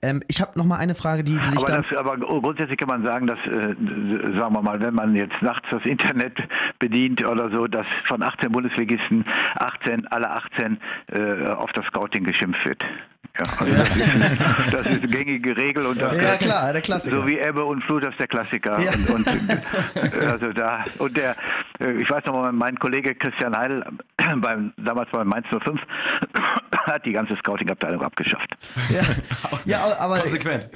ähm, 0.03 0.23
ich 0.29 0.41
habe 0.41 0.59
noch 0.59 0.65
mal 0.65 0.77
eine 0.77 0.95
Frage, 0.95 1.25
die, 1.25 1.37
die 1.37 1.45
sich 1.45 1.59
aber, 1.59 1.83
das, 1.83 1.97
aber 1.97 2.17
grundsätzlich 2.19 2.79
kann 2.79 2.89
man 2.89 3.05
sagen, 3.05 3.27
dass, 3.27 3.39
äh, 3.47 3.75
sagen 4.39 4.55
wir 4.55 4.63
mal, 4.63 4.81
wenn 4.81 4.95
man 4.95 5.15
jetzt 5.15 5.41
nachts 5.41 5.67
das 5.71 5.85
Internet 5.85 6.37
bedient 6.79 7.25
oder 7.27 7.51
so, 7.51 7.67
dass 7.67 7.87
von 8.07 8.23
18 8.23 8.53
Bundesligisten 8.53 9.25
18, 9.57 10.07
alle 10.09 10.31
18 10.31 10.79
äh, 11.13 11.47
auf 11.49 11.73
das 11.73 11.87
Scouting 11.87 12.25
geschimpft 12.25 12.65
wird. 12.65 12.85
Ja, 13.39 13.45
also 13.59 13.73
Das, 13.77 14.67
ist, 14.67 14.75
das 14.75 14.81
ist 14.87 15.03
eine 15.03 15.09
gängige 15.09 15.57
Regel 15.57 15.87
und 15.87 16.01
das, 16.01 16.17
Ja, 16.17 16.37
klar, 16.37 16.73
der 16.73 16.83
Klassiker. 16.83 17.21
So 17.21 17.27
wie 17.27 17.39
Ebbe 17.39 17.65
und 17.65 17.83
Flut, 17.85 18.05
das 18.05 18.13
ist 18.13 18.21
der 18.21 18.29
Klassiker. 18.29 18.79
Ja. 18.81 18.93
Und, 18.93 19.27
und, 19.27 19.27
äh, 19.27 20.27
also 20.27 20.53
da, 20.53 20.85
und 20.99 21.17
der, 21.17 21.37
äh, 21.81 21.93
ich 22.01 22.11
weiß 22.11 22.25
noch 22.27 22.35
mal, 22.35 22.53
mein 22.53 22.79
Kollege 22.79 23.15
Christian 23.15 23.57
Heil, 23.57 23.85
beim, 24.37 24.73
damals 24.77 25.11
bei 25.11 25.25
Mainz 25.25 25.47
05, 25.51 25.81
hat 26.87 27.05
die 27.05 27.13
ganze 27.13 27.37
Scouting-Abteilung 27.37 28.03
abgeschafft. 28.03 28.57
Ja, 28.91 29.03
ja 29.65 29.85
aber- 29.85 30.01
aber 30.01 30.19
Konsequent. 30.21 30.69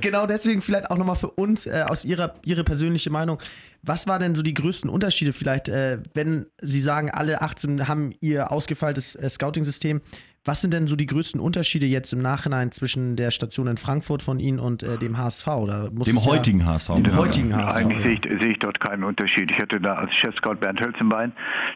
genau 0.00 0.26
deswegen 0.26 0.62
vielleicht 0.62 0.90
auch 0.90 0.96
nochmal 0.96 1.16
für 1.16 1.30
uns 1.30 1.66
äh, 1.66 1.84
aus 1.86 2.04
Ihrer 2.04 2.34
Ihre 2.44 2.62
persönliche 2.64 3.10
Meinung. 3.10 3.40
Was 3.82 4.06
war 4.06 4.18
denn 4.18 4.34
so 4.34 4.42
die 4.42 4.54
größten 4.54 4.88
Unterschiede 4.90 5.32
vielleicht, 5.32 5.68
äh, 5.68 5.98
wenn 6.14 6.46
Sie 6.60 6.80
sagen, 6.80 7.10
alle 7.10 7.42
18 7.42 7.88
haben 7.88 8.12
ihr 8.20 8.50
ausgefeiltes 8.52 9.14
äh, 9.16 9.28
Scouting-System? 9.28 10.00
Was 10.46 10.60
sind 10.60 10.72
denn 10.72 10.86
so 10.86 10.94
die 10.94 11.06
größten 11.06 11.40
Unterschiede 11.40 11.86
jetzt 11.86 12.12
im 12.12 12.20
Nachhinein 12.20 12.70
zwischen 12.70 13.16
der 13.16 13.32
Station 13.32 13.66
in 13.66 13.76
Frankfurt 13.76 14.22
von 14.22 14.38
Ihnen 14.38 14.60
und 14.60 14.84
äh, 14.84 14.96
dem 14.96 15.18
HSV? 15.18 15.48
Oder 15.48 15.90
muss 15.90 16.06
Dem 16.06 16.16
es 16.16 16.24
ja- 16.24 16.30
heutigen 16.30 16.64
HSV. 16.64 16.94
Dem 16.94 17.16
heutigen 17.16 17.56
HSV. 17.56 17.76
Eigentlich 17.78 17.98
ja. 17.98 18.04
sehe, 18.04 18.12
ich, 18.12 18.40
sehe 18.42 18.50
ich 18.52 18.58
dort 18.60 18.78
keinen 18.78 19.02
Unterschied. 19.02 19.50
Ich 19.50 19.58
hatte 19.58 19.80
da 19.80 19.94
als 19.94 20.14
Chefscout 20.14 20.54
Bernd 20.60 20.80
Hölzenbein, 20.80 21.32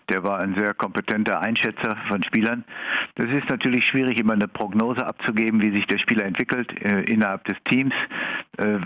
der 0.09 0.23
war 0.23 0.39
ein 0.39 0.55
sehr 0.55 0.73
kompetenter 0.73 1.41
Einschätzer 1.41 1.97
von 2.07 2.23
Spielern. 2.23 2.65
Das 3.17 3.29
ist 3.31 3.49
natürlich 3.49 3.85
schwierig, 3.87 4.19
immer 4.21 4.35
eine 4.35 4.47
Prognose 4.47 5.05
abzugeben, 5.05 5.61
wie 5.61 5.73
sich 5.73 5.89
der 5.89 5.99
Spieler 5.99 6.25
entwickelt 6.25 6.73
äh, 6.85 7.01
innerhalb 7.03 7.45
des 7.47 7.57
Teams, 7.65 7.93
äh, 8.59 8.79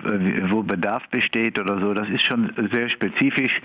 wo 0.48 0.62
Bedarf 0.62 1.06
besteht 1.10 1.58
oder 1.58 1.78
so. 1.80 1.92
Das 1.92 2.08
ist 2.08 2.22
schon 2.22 2.52
sehr 2.72 2.88
spezifisch 2.88 3.60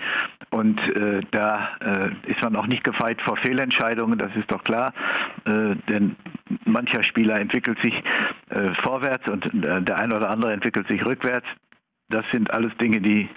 und 0.50 0.78
äh, 0.94 1.22
da 1.30 1.70
äh, 1.80 2.30
ist 2.30 2.42
man 2.42 2.56
auch 2.56 2.66
nicht 2.66 2.84
gefeit 2.84 3.22
vor 3.22 3.38
Fehlentscheidungen, 3.38 4.18
das 4.18 4.34
ist 4.36 4.50
doch 4.50 4.62
klar. 4.64 4.92
Äh, 5.46 5.76
denn 5.88 6.09
mancher 6.64 7.02
Spieler 7.02 7.38
entwickelt 7.38 7.78
sich 7.80 7.94
äh, 8.50 8.74
vorwärts 8.74 9.28
und 9.28 9.44
äh, 9.64 9.82
der 9.82 9.98
eine 9.98 10.16
oder 10.16 10.30
andere 10.30 10.52
entwickelt 10.52 10.88
sich 10.88 11.04
rückwärts. 11.04 11.46
Das 12.08 12.24
sind 12.32 12.50
alles 12.50 12.76
Dinge, 12.78 13.00
die 13.00 13.28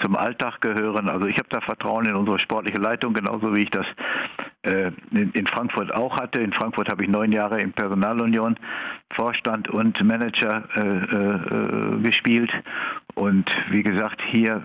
zum 0.00 0.16
Alltag 0.16 0.60
gehören. 0.60 1.08
Also 1.08 1.26
ich 1.26 1.38
habe 1.38 1.48
da 1.50 1.60
Vertrauen 1.60 2.06
in 2.06 2.14
unsere 2.14 2.38
sportliche 2.38 2.78
Leitung, 2.78 3.14
genauso 3.14 3.54
wie 3.54 3.62
ich 3.62 3.70
das 3.70 3.86
äh, 4.62 4.90
in, 5.12 5.46
Frankfurt 5.46 5.94
auch 5.94 6.16
hatte. 6.16 6.40
In 6.40 6.52
Frankfurt 6.52 6.90
habe 6.90 7.02
ich 7.02 7.08
neun 7.08 7.32
Jahre 7.32 7.60
in 7.60 7.72
Personalunion 7.72 8.56
Vorstand 9.10 9.68
und 9.68 10.02
Manager 10.02 10.64
äh, 10.74 10.80
äh, 10.80 12.02
gespielt. 12.02 12.50
Und 13.14 13.50
wie 13.70 13.82
gesagt, 13.82 14.20
hier 14.30 14.62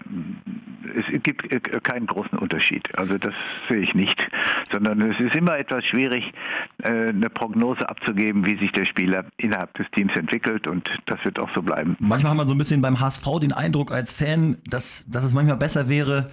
es 0.96 1.24
gibt 1.24 1.50
keinen 1.84 2.06
großen 2.06 2.38
Unterschied. 2.38 2.88
Also 2.98 3.18
das 3.18 3.34
sehe 3.70 3.80
ich 3.80 3.96
nicht, 3.96 4.20
sondern 4.72 5.02
es 5.02 5.20
ist 5.20 5.36
immer 5.36 5.58
etwas 5.58 5.86
schwierig, 5.86 6.34
eine 6.84 7.30
Prognose 7.30 7.88
abzugeben, 7.90 8.46
wie 8.46 8.58
sich 8.58 8.72
der 8.74 8.86
Spieler 8.86 9.26
innerhalb 9.38 9.74
des 9.76 9.90
Teams 9.92 10.16
entwickelt. 10.16 10.68
Und 10.68 10.90
das 11.06 11.24
wird 11.24 11.40
auch 11.40 11.50
so 11.56 11.62
bleiben. 11.62 11.96
Manchmal 12.00 12.32
hat 12.32 12.38
man 12.38 12.48
so 12.48 12.54
ein 12.54 12.58
bisschen 12.58 12.82
beim 12.82 13.00
HSV 13.00 13.26
den 13.42 13.54
Eindruck 13.54 13.92
als 13.92 14.14
Fan, 14.14 14.58
dass, 14.66 15.06
dass 15.10 15.23
es 15.24 15.34
manchmal 15.34 15.58
besser 15.58 15.90
wäre, 15.90 16.32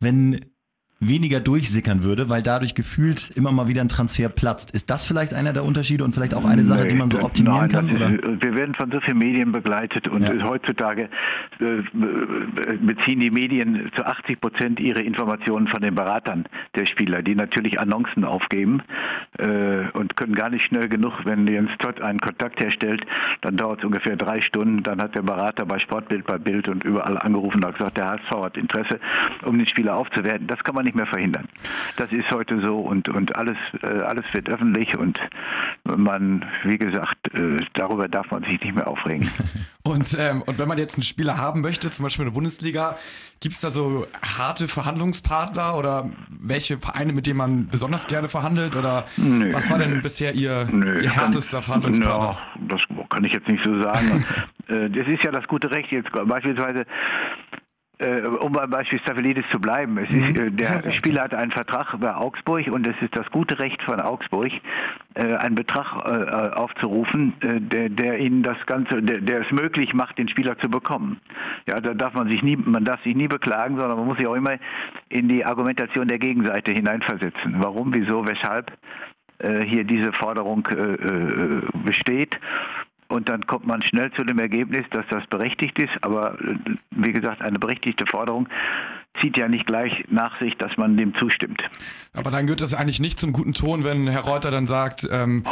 wenn 0.00 0.53
weniger 1.00 1.40
durchsickern 1.40 2.02
würde, 2.04 2.28
weil 2.28 2.42
dadurch 2.42 2.74
gefühlt 2.74 3.30
immer 3.34 3.52
mal 3.52 3.68
wieder 3.68 3.82
ein 3.82 3.88
Transfer 3.88 4.28
platzt. 4.28 4.70
Ist 4.70 4.90
das 4.90 5.04
vielleicht 5.04 5.34
einer 5.34 5.52
der 5.52 5.64
Unterschiede 5.64 6.04
und 6.04 6.14
vielleicht 6.14 6.34
auch 6.34 6.44
eine 6.44 6.64
Sache, 6.64 6.86
die 6.86 6.94
man 6.94 7.10
so 7.10 7.20
optimieren 7.20 7.58
nein, 7.58 7.70
kann? 7.70 7.90
Oder? 7.94 8.40
Wir 8.40 8.56
werden 8.56 8.74
von 8.74 8.90
so 8.90 9.00
vielen 9.00 9.18
Medien 9.18 9.52
begleitet 9.52 10.08
und 10.08 10.22
Ja. 10.22 10.44
heutzutage 10.44 11.08
äh, 11.60 11.82
beziehen 12.80 13.20
die 13.20 13.30
Medien 13.30 13.90
zu 13.96 14.06
80 14.06 14.40
Prozent 14.40 14.80
ihre 14.80 15.02
Informationen 15.02 15.68
von 15.68 15.82
den 15.82 15.94
Beratern 15.94 16.46
der 16.74 16.86
Spieler, 16.86 17.22
die 17.22 17.34
natürlich 17.34 17.80
Annoncen 17.80 18.24
aufgeben 18.24 18.82
äh, 19.38 19.88
und 19.92 20.16
können 20.16 20.34
gar 20.34 20.50
nicht 20.50 20.64
schnell 20.64 20.88
genug, 20.88 21.24
wenn 21.24 21.46
Jens 21.46 21.70
Todd 21.78 22.00
einen 22.00 22.20
Kontakt 22.20 22.60
herstellt, 22.60 23.04
dann 23.42 23.56
dauert 23.56 23.80
es 23.80 23.84
ungefähr 23.84 24.16
drei 24.16 24.40
Stunden, 24.40 24.82
dann 24.82 25.02
hat 25.02 25.14
der 25.14 25.22
Berater 25.22 25.66
bei 25.66 25.78
Sportbild, 25.78 26.24
bei 26.24 26.38
Bild 26.38 26.68
und 26.68 26.84
überall 26.84 27.18
angerufen 27.18 27.58
und 27.58 27.66
hat 27.66 27.76
gesagt, 27.78 27.96
der 27.96 28.10
HSV 28.10 28.30
hat 28.30 28.56
Interesse, 28.56 29.00
um 29.44 29.58
den 29.58 29.66
Spieler 29.66 29.96
aufzuwerten. 29.96 30.46
Das 30.46 30.62
kann 30.62 30.74
man 30.74 30.83
nicht 30.84 30.94
mehr 30.96 31.06
verhindern. 31.06 31.48
Das 31.96 32.12
ist 32.12 32.30
heute 32.30 32.60
so 32.62 32.78
und, 32.78 33.08
und 33.08 33.34
alles, 33.36 33.56
äh, 33.82 33.86
alles 33.86 34.24
wird 34.32 34.48
öffentlich 34.48 34.96
und 34.96 35.18
man, 35.84 36.44
wie 36.64 36.78
gesagt, 36.78 37.32
äh, 37.34 37.56
darüber 37.74 38.08
darf 38.08 38.30
man 38.30 38.42
sich 38.44 38.60
nicht 38.60 38.74
mehr 38.74 38.86
aufregen. 38.86 39.28
Und, 39.86 40.16
ähm, 40.18 40.40
und 40.46 40.58
wenn 40.58 40.66
man 40.66 40.78
jetzt 40.78 40.94
einen 40.94 41.02
Spieler 41.02 41.36
haben 41.36 41.60
möchte, 41.60 41.90
zum 41.90 42.04
Beispiel 42.04 42.22
in 42.24 42.30
der 42.30 42.34
Bundesliga, 42.34 42.96
gibt 43.40 43.54
es 43.54 43.60
da 43.60 43.68
so 43.68 44.06
harte 44.22 44.66
Verhandlungspartner 44.66 45.76
oder 45.76 46.08
welche 46.30 46.78
Vereine, 46.78 47.12
mit 47.12 47.26
denen 47.26 47.36
man 47.36 47.66
besonders 47.68 48.06
gerne 48.06 48.30
verhandelt? 48.30 48.76
Oder 48.76 49.04
Nö. 49.18 49.52
was 49.52 49.68
war 49.68 49.78
denn 49.78 50.00
bisher 50.00 50.32
Ihr, 50.34 50.66
Nö, 50.72 50.94
Ihr 50.94 51.00
ich 51.02 51.06
kann- 51.08 51.24
härtester 51.24 51.60
Verhandlungspartner? 51.60 52.38
Ja, 52.56 52.66
das 52.66 52.80
kann 53.10 53.24
ich 53.24 53.32
jetzt 53.34 53.46
nicht 53.46 53.62
so 53.62 53.82
sagen. 53.82 54.24
Äh, 54.68 54.88
Das 54.88 55.06
ist 55.06 55.22
ja 55.22 55.30
das 55.30 55.46
gute 55.46 55.70
Recht 55.70 55.92
jetzt 55.92 56.08
beispielsweise. 56.10 56.86
Äh, 57.98 58.22
Um 58.22 58.52
beim 58.52 58.70
Beispiel 58.70 58.98
Staphylidis 59.00 59.44
zu 59.50 59.60
bleiben, 59.60 59.98
ist, 59.98 60.12
äh, 60.12 60.50
der 60.50 60.90
Spieler 60.92 61.22
hat 61.22 61.34
einen 61.34 61.50
Vertrag 61.50 61.98
bei 62.00 62.14
Augsburg 62.14 62.66
und 62.68 62.86
es 62.86 62.96
ist 63.00 63.16
das 63.16 63.30
gute 63.30 63.58
Recht 63.58 63.82
von 63.82 64.00
Augsburg, 64.00 64.50
äh, 65.14 65.34
einen 65.36 65.54
Betrag 65.54 66.04
äh, 66.04 66.54
aufzurufen, 66.54 67.34
äh, 67.40 67.60
der, 67.60 67.88
der 67.88 68.18
ihnen 68.18 68.42
das 68.42 68.56
Ganze, 68.66 69.02
der, 69.02 69.20
der 69.20 69.42
es 69.42 69.50
möglich 69.52 69.94
macht, 69.94 70.18
den 70.18 70.28
Spieler 70.28 70.58
zu 70.58 70.68
bekommen. 70.68 71.20
Ja, 71.68 71.80
da 71.80 71.94
darf 71.94 72.14
man 72.14 72.28
sich 72.28 72.42
nie, 72.42 72.56
man 72.56 72.84
darf 72.84 73.02
sich 73.02 73.14
nie 73.14 73.28
beklagen, 73.28 73.78
sondern 73.78 73.96
man 73.98 74.06
muss 74.06 74.18
sich 74.18 74.26
auch 74.26 74.34
immer 74.34 74.56
in 75.08 75.28
die 75.28 75.44
Argumentation 75.44 76.08
der 76.08 76.18
Gegenseite 76.18 76.72
hineinversetzen. 76.72 77.54
Warum, 77.58 77.94
wieso, 77.94 78.26
weshalb 78.26 78.72
äh, 79.38 79.64
hier 79.64 79.84
diese 79.84 80.12
Forderung 80.12 80.66
äh, 80.70 80.94
äh, 80.94 81.62
besteht. 81.84 82.38
Und 83.14 83.28
dann 83.28 83.46
kommt 83.46 83.64
man 83.64 83.80
schnell 83.80 84.10
zu 84.10 84.24
dem 84.24 84.40
Ergebnis, 84.40 84.84
dass 84.90 85.06
das 85.08 85.24
berechtigt 85.28 85.78
ist. 85.78 85.92
Aber 86.00 86.34
äh, 86.40 86.56
wie 86.90 87.12
gesagt, 87.12 87.42
eine 87.42 87.60
berechtigte 87.60 88.06
Forderung 88.06 88.48
zieht 89.20 89.36
ja 89.36 89.46
nicht 89.46 89.66
gleich 89.66 90.04
nach 90.10 90.40
sich, 90.40 90.56
dass 90.56 90.76
man 90.76 90.96
dem 90.96 91.14
zustimmt. 91.14 91.62
Aber 92.12 92.32
dann 92.32 92.46
gehört 92.46 92.60
es 92.60 92.74
eigentlich 92.74 92.98
nicht 92.98 93.20
zum 93.20 93.32
guten 93.32 93.52
Ton, 93.52 93.84
wenn 93.84 94.08
Herr 94.08 94.22
Reuter 94.22 94.50
dann 94.50 94.66
sagt, 94.66 95.06
ähm, 95.08 95.44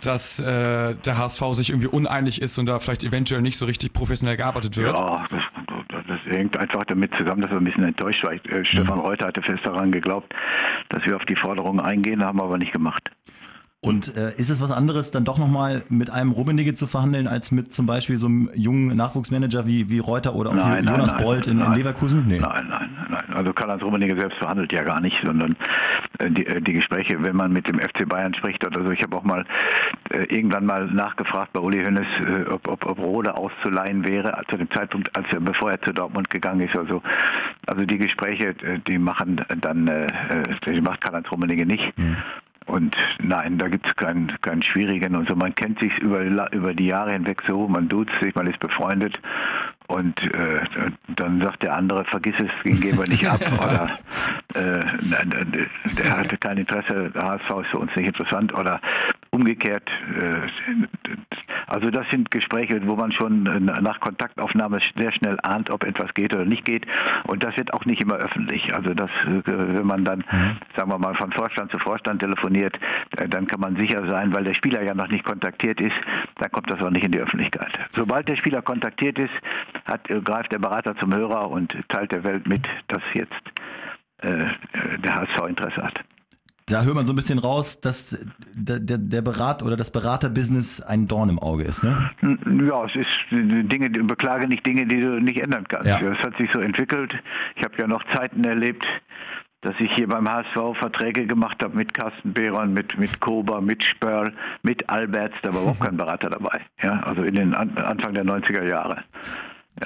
dass 0.00 0.38
äh, 0.38 0.94
der 0.94 1.18
HSV 1.18 1.42
sich 1.54 1.70
irgendwie 1.70 1.88
uneinig 1.88 2.40
ist 2.40 2.56
und 2.58 2.66
da 2.66 2.78
vielleicht 2.78 3.02
eventuell 3.02 3.42
nicht 3.42 3.58
so 3.58 3.66
richtig 3.66 3.92
professionell 3.92 4.36
gearbeitet 4.36 4.76
wird. 4.76 4.96
Ja, 4.96 5.26
das, 5.28 5.42
das 6.06 6.20
hängt 6.26 6.56
einfach 6.56 6.84
damit 6.84 7.12
zusammen, 7.16 7.42
dass 7.42 7.50
er 7.50 7.56
ein 7.56 7.64
bisschen 7.64 7.82
enttäuscht 7.82 8.22
war. 8.22 8.32
Äh, 8.32 8.64
Stefan 8.64 9.00
Reuter 9.00 9.26
hatte 9.26 9.42
fest 9.42 9.66
daran 9.66 9.90
geglaubt, 9.90 10.32
dass 10.88 11.04
wir 11.04 11.16
auf 11.16 11.24
die 11.24 11.34
Forderungen 11.34 11.80
eingehen, 11.80 12.24
haben 12.24 12.38
wir 12.38 12.44
aber 12.44 12.58
nicht 12.58 12.72
gemacht. 12.72 13.10
Und 13.80 14.16
äh, 14.16 14.34
ist 14.36 14.50
es 14.50 14.60
was 14.60 14.72
anderes, 14.72 15.12
dann 15.12 15.24
doch 15.24 15.38
nochmal 15.38 15.82
mit 15.88 16.10
einem 16.10 16.32
Rummenigge 16.32 16.74
zu 16.74 16.88
verhandeln, 16.88 17.28
als 17.28 17.52
mit 17.52 17.72
zum 17.72 17.86
Beispiel 17.86 18.18
so 18.18 18.26
einem 18.26 18.50
jungen 18.54 18.96
Nachwuchsmanager 18.96 19.68
wie, 19.68 19.88
wie 19.88 20.00
Reuter 20.00 20.34
oder 20.34 20.50
auch 20.50 20.54
Nein, 20.54 20.84
Jonas 20.84 21.12
nein, 21.12 21.24
Bold 21.24 21.46
in, 21.46 21.52
in 21.52 21.58
nein. 21.58 21.78
Leverkusen? 21.78 22.24
Nee. 22.26 22.40
Nein, 22.40 22.66
nein, 22.68 22.90
nein. 23.08 23.22
Also 23.32 23.52
Karl-Heinz 23.52 23.84
Rummenigge 23.84 24.18
selbst 24.18 24.38
verhandelt 24.38 24.72
ja 24.72 24.82
gar 24.82 25.00
nicht, 25.00 25.16
sondern 25.24 25.54
äh, 26.18 26.28
die, 26.28 26.44
äh, 26.44 26.60
die 26.60 26.72
Gespräche, 26.72 27.22
wenn 27.22 27.36
man 27.36 27.52
mit 27.52 27.68
dem 27.68 27.78
FC 27.78 28.08
Bayern 28.08 28.34
spricht 28.34 28.66
oder 28.66 28.82
so. 28.82 28.90
Ich 28.90 29.00
habe 29.04 29.16
auch 29.16 29.22
mal 29.22 29.44
äh, 30.10 30.24
irgendwann 30.24 30.66
mal 30.66 30.86
nachgefragt 30.86 31.52
bei 31.52 31.60
Uli 31.60 31.84
Hoeneß, 31.84 32.48
ob, 32.50 32.66
ob, 32.66 32.84
ob 32.84 32.98
Rode 32.98 33.36
auszuleihen 33.36 34.04
wäre, 34.04 34.42
zu 34.50 34.56
dem 34.56 34.68
Zeitpunkt, 34.72 35.14
als 35.16 35.26
er, 35.32 35.38
bevor 35.38 35.70
er 35.70 35.80
zu 35.82 35.92
Dortmund 35.92 36.30
gegangen 36.30 36.62
ist. 36.62 36.74
Also, 36.74 37.00
also 37.66 37.84
die 37.84 37.98
Gespräche, 37.98 38.54
die 38.88 38.98
machen 38.98 39.40
dann, 39.60 39.88
die 40.66 40.80
macht 40.80 41.00
Karl-Heinz 41.00 41.30
Rummenigge 41.30 41.64
nicht. 41.64 41.94
Und 42.68 42.96
nein, 43.20 43.56
da 43.58 43.68
gibt 43.68 43.86
es 43.86 43.96
keinen, 43.96 44.28
keinen 44.42 44.62
schwierigen 44.62 45.16
und 45.16 45.26
so. 45.28 45.34
Man 45.34 45.54
kennt 45.54 45.80
sich 45.80 45.96
über, 45.98 46.20
über 46.52 46.74
die 46.74 46.86
Jahre 46.86 47.12
hinweg 47.12 47.42
so, 47.46 47.66
man 47.66 47.88
duzt 47.88 48.12
sich, 48.22 48.34
man 48.34 48.46
ist 48.46 48.60
befreundet 48.60 49.18
und 49.86 50.20
äh, 50.34 50.60
dann 51.16 51.40
sagt 51.40 51.62
der 51.62 51.74
andere, 51.74 52.04
vergiss 52.04 52.34
es, 52.38 52.50
den 52.64 52.78
geben 52.78 52.98
wir 52.98 53.08
nicht 53.08 53.26
ab 53.26 53.40
oder 53.58 53.98
äh, 54.54 54.80
der- 55.96 56.18
hatte 56.18 56.36
kein 56.36 56.58
Interesse, 56.58 57.10
HSV 57.14 57.50
ist 57.62 57.70
für 57.70 57.78
uns 57.78 57.96
nicht 57.96 58.08
interessant 58.08 58.52
oder 58.52 58.80
umgekehrt. 59.38 59.88
Äh, 60.18 60.48
also 61.66 61.90
das 61.90 62.08
sind 62.10 62.30
Gespräche, 62.30 62.80
wo 62.86 62.96
man 62.96 63.12
schon 63.12 63.42
nach 63.42 64.00
Kontaktaufnahme 64.00 64.80
sehr 64.96 65.12
schnell 65.12 65.38
ahnt, 65.42 65.70
ob 65.70 65.84
etwas 65.84 66.12
geht 66.14 66.34
oder 66.34 66.44
nicht 66.44 66.64
geht. 66.64 66.86
Und 67.24 67.42
das 67.42 67.56
wird 67.56 67.72
auch 67.72 67.84
nicht 67.84 68.00
immer 68.00 68.16
öffentlich. 68.16 68.74
Also 68.74 68.94
das, 68.94 69.10
wenn 69.44 69.86
man 69.86 70.04
dann, 70.04 70.20
mhm. 70.30 70.56
sagen 70.76 70.90
wir 70.90 70.98
mal, 70.98 71.14
von 71.14 71.32
Vorstand 71.32 71.70
zu 71.70 71.78
Vorstand 71.78 72.20
telefoniert, 72.20 72.78
dann 73.10 73.46
kann 73.46 73.60
man 73.60 73.76
sicher 73.76 74.06
sein, 74.08 74.34
weil 74.34 74.44
der 74.44 74.54
Spieler 74.54 74.82
ja 74.82 74.94
noch 74.94 75.08
nicht 75.08 75.24
kontaktiert 75.24 75.80
ist, 75.80 75.96
dann 76.38 76.50
kommt 76.50 76.70
das 76.70 76.80
auch 76.80 76.90
nicht 76.90 77.04
in 77.04 77.12
die 77.12 77.20
Öffentlichkeit. 77.20 77.78
Sobald 77.90 78.28
der 78.28 78.36
Spieler 78.36 78.62
kontaktiert 78.62 79.18
ist, 79.18 79.34
hat, 79.84 80.08
greift 80.24 80.52
der 80.52 80.58
Berater 80.58 80.96
zum 80.96 81.14
Hörer 81.14 81.50
und 81.50 81.76
teilt 81.88 82.12
der 82.12 82.24
Welt 82.24 82.46
mit, 82.48 82.66
dass 82.88 83.02
jetzt 83.14 83.32
äh, 84.18 84.46
der 84.98 85.14
HSV 85.14 85.48
Interesse 85.48 85.82
hat. 85.82 86.00
Da 86.68 86.82
hört 86.82 86.94
man 86.94 87.06
so 87.06 87.12
ein 87.12 87.16
bisschen 87.16 87.38
raus, 87.38 87.80
dass 87.80 88.16
der, 88.54 88.78
der, 88.78 88.98
der 88.98 89.22
Berat 89.22 89.62
oder 89.62 89.76
das 89.76 89.90
Beraterbusiness 89.90 90.80
ein 90.80 91.08
Dorn 91.08 91.30
im 91.30 91.38
Auge 91.38 91.64
ist, 91.64 91.82
ne? 91.82 92.10
Ja, 92.22 92.84
es 92.84 92.94
ist 92.94 93.08
Dinge, 93.30 93.90
beklage 93.90 94.46
nicht 94.46 94.66
Dinge, 94.66 94.86
die 94.86 95.00
du 95.00 95.20
nicht 95.20 95.40
ändern 95.40 95.64
kannst. 95.68 95.88
Ja. 95.88 96.00
Es 96.00 96.18
hat 96.18 96.36
sich 96.36 96.50
so 96.52 96.60
entwickelt. 96.60 97.14
Ich 97.56 97.64
habe 97.64 97.74
ja 97.78 97.86
noch 97.86 98.04
Zeiten 98.14 98.44
erlebt, 98.44 98.84
dass 99.62 99.74
ich 99.80 99.92
hier 99.94 100.08
beim 100.08 100.28
HSV 100.28 100.78
Verträge 100.78 101.26
gemacht 101.26 101.62
habe 101.62 101.76
mit 101.76 101.92
Carsten 101.92 102.32
Behron, 102.32 102.72
mit, 102.72 102.96
mit 102.98 103.18
Kober, 103.20 103.60
mit 103.60 103.82
Spörl, 103.82 104.32
mit 104.62 104.88
Alberts, 104.88 105.34
da 105.42 105.52
war 105.52 105.62
überhaupt 105.62 105.80
kein 105.84 105.96
Berater 105.96 106.30
dabei. 106.30 106.60
Ja, 106.82 107.00
also 107.00 107.22
in 107.22 107.34
den 107.34 107.54
Anfang 107.54 108.14
der 108.14 108.24
90er 108.24 108.64
Jahre. 108.64 109.02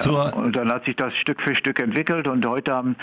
Ja, 0.05 0.29
und 0.33 0.55
dann 0.55 0.71
hat 0.71 0.85
sich 0.85 0.95
das 0.95 1.13
Stück 1.15 1.41
für 1.41 1.55
Stück 1.55 1.79
entwickelt 1.79 2.27
und 2.27 2.45
heute 2.45 2.73
haben, 2.73 2.95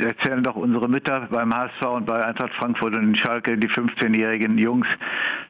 erzählen 0.00 0.42
doch 0.42 0.56
unsere 0.56 0.88
Mütter 0.88 1.28
beim 1.30 1.54
HSV 1.54 1.82
und 1.82 2.06
bei 2.06 2.24
Eintracht 2.24 2.52
Frankfurt 2.54 2.94
und 2.94 3.02
in 3.02 3.14
Schalke, 3.14 3.56
die 3.58 3.68
15-jährigen 3.68 4.58
Jungs 4.58 4.86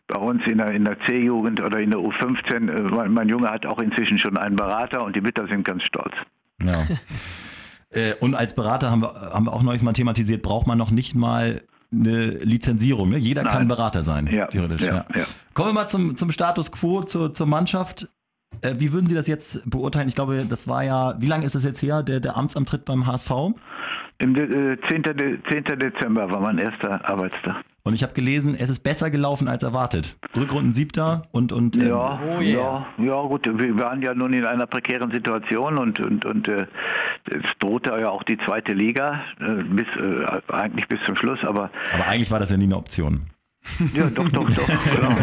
bei 0.06 0.18
uns 0.18 0.46
in 0.46 0.58
der, 0.58 0.70
in 0.72 0.84
der 0.84 0.98
C-Jugend 1.00 1.60
oder 1.62 1.78
in 1.78 1.90
der 1.90 2.00
U15, 2.00 2.70
äh, 2.70 2.82
mein, 2.82 3.12
mein 3.12 3.28
Junge 3.28 3.50
hat 3.50 3.66
auch 3.66 3.78
inzwischen 3.78 4.18
schon 4.18 4.36
einen 4.36 4.56
Berater 4.56 5.04
und 5.04 5.16
die 5.16 5.20
Mütter 5.20 5.46
sind 5.46 5.64
ganz 5.64 5.82
stolz. 5.82 6.14
Ja. 6.62 6.86
Äh, 7.90 8.14
und 8.14 8.34
als 8.34 8.56
Berater 8.56 8.90
haben 8.90 9.02
wir, 9.02 9.14
haben 9.32 9.46
wir 9.46 9.52
auch 9.52 9.62
neulich 9.62 9.82
mal 9.82 9.92
thematisiert, 9.92 10.42
braucht 10.42 10.66
man 10.66 10.76
noch 10.76 10.90
nicht 10.90 11.14
mal 11.14 11.62
eine 11.92 12.30
Lizenzierung. 12.38 13.10
Ne? 13.10 13.18
Jeder 13.18 13.44
Nein. 13.44 13.52
kann 13.52 13.68
Berater 13.68 14.02
sein, 14.02 14.26
ja, 14.26 14.46
theoretisch. 14.46 14.82
Ja, 14.82 15.06
ja. 15.14 15.24
Kommen 15.52 15.68
wir 15.68 15.74
mal 15.74 15.88
zum, 15.88 16.16
zum 16.16 16.32
Status 16.32 16.72
quo, 16.72 17.02
zur, 17.02 17.34
zur 17.34 17.46
Mannschaft. 17.46 18.08
Äh, 18.64 18.74
wie 18.78 18.92
würden 18.92 19.06
Sie 19.06 19.14
das 19.14 19.26
jetzt 19.26 19.68
beurteilen? 19.68 20.08
Ich 20.08 20.14
glaube, 20.14 20.46
das 20.48 20.66
war 20.68 20.82
ja, 20.82 21.14
wie 21.20 21.26
lange 21.26 21.44
ist 21.44 21.54
das 21.54 21.64
jetzt 21.64 21.82
her, 21.82 22.02
der, 22.02 22.20
der 22.20 22.36
Amtsantritt 22.36 22.84
beim 22.84 23.06
HSV? 23.06 23.30
Im 24.18 24.36
äh, 24.36 24.78
10. 24.88 25.02
De 25.02 25.38
10. 25.48 25.78
Dezember 25.78 26.30
war 26.30 26.40
mein 26.40 26.58
erster 26.58 27.08
Arbeitstag. 27.08 27.56
Und 27.86 27.92
ich 27.92 28.02
habe 28.02 28.14
gelesen, 28.14 28.56
es 28.58 28.70
ist 28.70 28.80
besser 28.80 29.10
gelaufen 29.10 29.46
als 29.46 29.62
erwartet. 29.62 30.16
Rückrunden 30.34 30.72
siebter 30.72 31.22
und 31.32 31.52
und 31.52 31.76
ähm, 31.76 31.88
ja, 31.88 32.18
oh 32.26 32.40
yeah. 32.40 32.86
ja, 32.96 33.04
ja 33.04 33.22
gut. 33.22 33.46
Wir 33.46 33.78
waren 33.78 34.00
ja 34.00 34.14
nun 34.14 34.32
in 34.32 34.46
einer 34.46 34.66
prekären 34.66 35.10
Situation 35.10 35.76
und 35.76 36.00
und 36.00 36.24
und 36.24 36.48
äh, 36.48 36.66
es 37.26 37.42
drohte 37.58 37.90
ja 37.90 38.08
auch 38.08 38.22
die 38.22 38.38
zweite 38.38 38.72
Liga 38.72 39.20
äh, 39.38 39.62
bis 39.64 39.86
äh, 39.98 40.40
eigentlich 40.50 40.88
bis 40.88 40.98
zum 41.04 41.14
Schluss. 41.16 41.40
Aber 41.44 41.70
aber 41.92 42.06
eigentlich 42.06 42.30
war 42.30 42.40
das 42.40 42.48
ja 42.48 42.56
nie 42.56 42.64
eine 42.64 42.78
Option. 42.78 43.26
Ja, 43.94 44.10
doch, 44.10 44.28
doch, 44.28 44.50
doch. 44.50 44.66
Klar. 44.94 45.16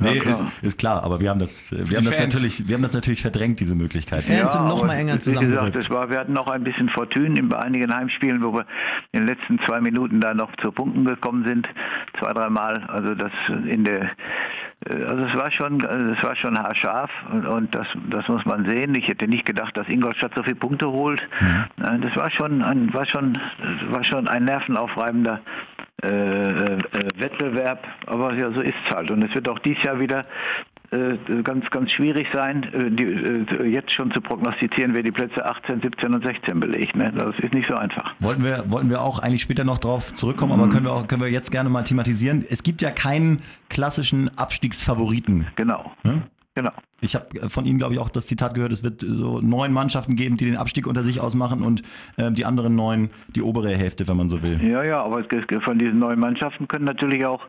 nee, 0.00 0.18
klar. 0.18 0.40
Ist, 0.60 0.62
ist, 0.62 0.78
klar, 0.78 1.02
aber 1.04 1.20
wir 1.20 1.30
haben 1.30 1.38
das, 1.38 1.70
wir 1.70 1.98
haben 1.98 2.04
das 2.04 2.18
natürlich, 2.18 2.66
wir 2.66 2.74
haben 2.74 2.82
das 2.82 2.92
natürlich 2.92 3.22
verdrängt, 3.22 3.60
diese 3.60 3.74
Möglichkeit. 3.74 4.24
Die 4.24 4.32
Fans 4.32 4.40
ja, 4.40 4.50
sind 4.50 4.68
noch 4.68 4.84
mal 4.84 4.94
enger 4.94 5.20
zusammen. 5.20 5.48
Wie 5.48 5.50
gesagt, 5.52 5.76
es 5.76 5.88
war, 5.88 6.10
wir 6.10 6.18
hatten 6.18 6.32
noch 6.32 6.48
ein 6.48 6.64
bisschen 6.64 6.88
Fortune 6.88 7.42
bei 7.44 7.58
einigen 7.58 7.94
Heimspielen, 7.94 8.42
wo 8.42 8.52
wir 8.52 8.66
in 9.12 9.20
den 9.20 9.28
letzten 9.28 9.58
zwei 9.60 9.80
Minuten 9.80 10.20
da 10.20 10.34
noch 10.34 10.54
zu 10.56 10.72
Punkten 10.72 11.04
gekommen 11.04 11.44
sind, 11.46 11.68
zwei, 12.18 12.32
dreimal. 12.32 12.84
Also 12.88 13.14
das 13.14 13.32
in 13.48 13.84
der 13.84 14.10
also 14.84 15.24
es 15.24 15.34
war 15.34 15.50
schon, 15.50 15.80
es 15.80 16.22
war 16.22 16.36
schon 16.36 16.58
haarscharf 16.58 17.10
und, 17.32 17.46
und, 17.46 17.74
das, 17.74 17.86
das 18.10 18.28
muss 18.28 18.44
man 18.44 18.66
sehen. 18.66 18.94
Ich 18.94 19.08
hätte 19.08 19.26
nicht 19.26 19.44
gedacht, 19.44 19.76
dass 19.76 19.88
Ingolstadt 19.88 20.32
so 20.36 20.42
viele 20.42 20.54
Punkte 20.54 20.88
holt. 20.88 21.26
Mhm. 21.40 22.02
Das 22.02 22.14
war 22.14 22.30
schon, 22.30 22.62
ein, 22.62 22.92
war 22.92 23.06
schon, 23.06 23.38
war 23.90 24.04
schon 24.04 24.28
ein 24.28 24.44
nervenaufreibender 24.44 25.40
äh, 26.02 26.08
äh, 26.08 26.78
Wettbewerb, 27.16 27.86
aber 28.06 28.34
ja, 28.34 28.52
so 28.52 28.60
ist 28.60 28.74
es 28.84 28.94
halt. 28.94 29.10
Und 29.10 29.22
es 29.22 29.34
wird 29.34 29.48
auch 29.48 29.58
dieses 29.60 29.82
Jahr 29.82 29.98
wieder 29.98 30.26
äh, 30.90 31.16
ganz, 31.42 31.68
ganz 31.70 31.90
schwierig 31.90 32.28
sein, 32.34 32.64
äh, 32.72 32.90
die, 32.90 33.70
jetzt 33.70 33.92
schon 33.92 34.12
zu 34.12 34.20
prognostizieren, 34.20 34.94
wer 34.94 35.02
die 35.02 35.10
Plätze 35.10 35.44
18, 35.44 35.80
17 35.80 36.14
und 36.14 36.22
16 36.22 36.60
belegt. 36.60 36.96
Ne? 36.96 37.12
Das 37.16 37.34
ist 37.38 37.54
nicht 37.54 37.68
so 37.68 37.74
einfach. 37.74 38.14
Wollten 38.20 38.44
wir, 38.44 38.64
wollten 38.68 38.90
wir 38.90 39.00
auch 39.00 39.20
eigentlich 39.20 39.40
später 39.40 39.64
noch 39.64 39.78
drauf 39.78 40.12
zurückkommen, 40.12 40.54
mhm. 40.54 40.60
aber 40.60 40.70
können 40.70 40.84
wir, 40.84 40.92
auch, 40.92 41.08
können 41.08 41.22
wir 41.22 41.30
jetzt 41.30 41.50
gerne 41.50 41.70
mal 41.70 41.84
thematisieren. 41.84 42.44
Es 42.48 42.62
gibt 42.62 42.82
ja 42.82 42.90
keinen 42.90 43.40
klassischen 43.70 44.30
Abstiegsfavoriten. 44.36 45.46
Genau. 45.56 45.92
Hm? 46.02 46.24
Genau. 46.54 46.72
Ich 47.00 47.14
habe 47.14 47.26
äh, 47.38 47.48
von 47.48 47.66
Ihnen, 47.66 47.78
glaube 47.78 47.94
ich, 47.94 48.00
auch 48.00 48.08
das 48.08 48.26
Zitat 48.26 48.54
gehört, 48.54 48.72
es 48.72 48.82
wird 48.82 49.02
so 49.02 49.40
neun 49.40 49.72
Mannschaften 49.72 50.16
geben, 50.16 50.36
die 50.36 50.46
den 50.46 50.56
Abstieg 50.56 50.86
unter 50.86 51.02
sich 51.02 51.20
ausmachen 51.20 51.62
und 51.62 51.82
äh, 52.16 52.30
die 52.30 52.44
anderen 52.44 52.74
neun 52.74 53.10
die 53.28 53.42
obere 53.42 53.76
Hälfte, 53.76 54.08
wenn 54.08 54.16
man 54.16 54.28
so 54.28 54.42
will. 54.42 54.60
Ja, 54.62 54.82
ja, 54.82 55.02
aber 55.02 55.24
von 55.60 55.78
diesen 55.78 55.98
neun 55.98 56.18
Mannschaften 56.18 56.68
können 56.68 56.84
natürlich 56.84 57.24
auch 57.26 57.46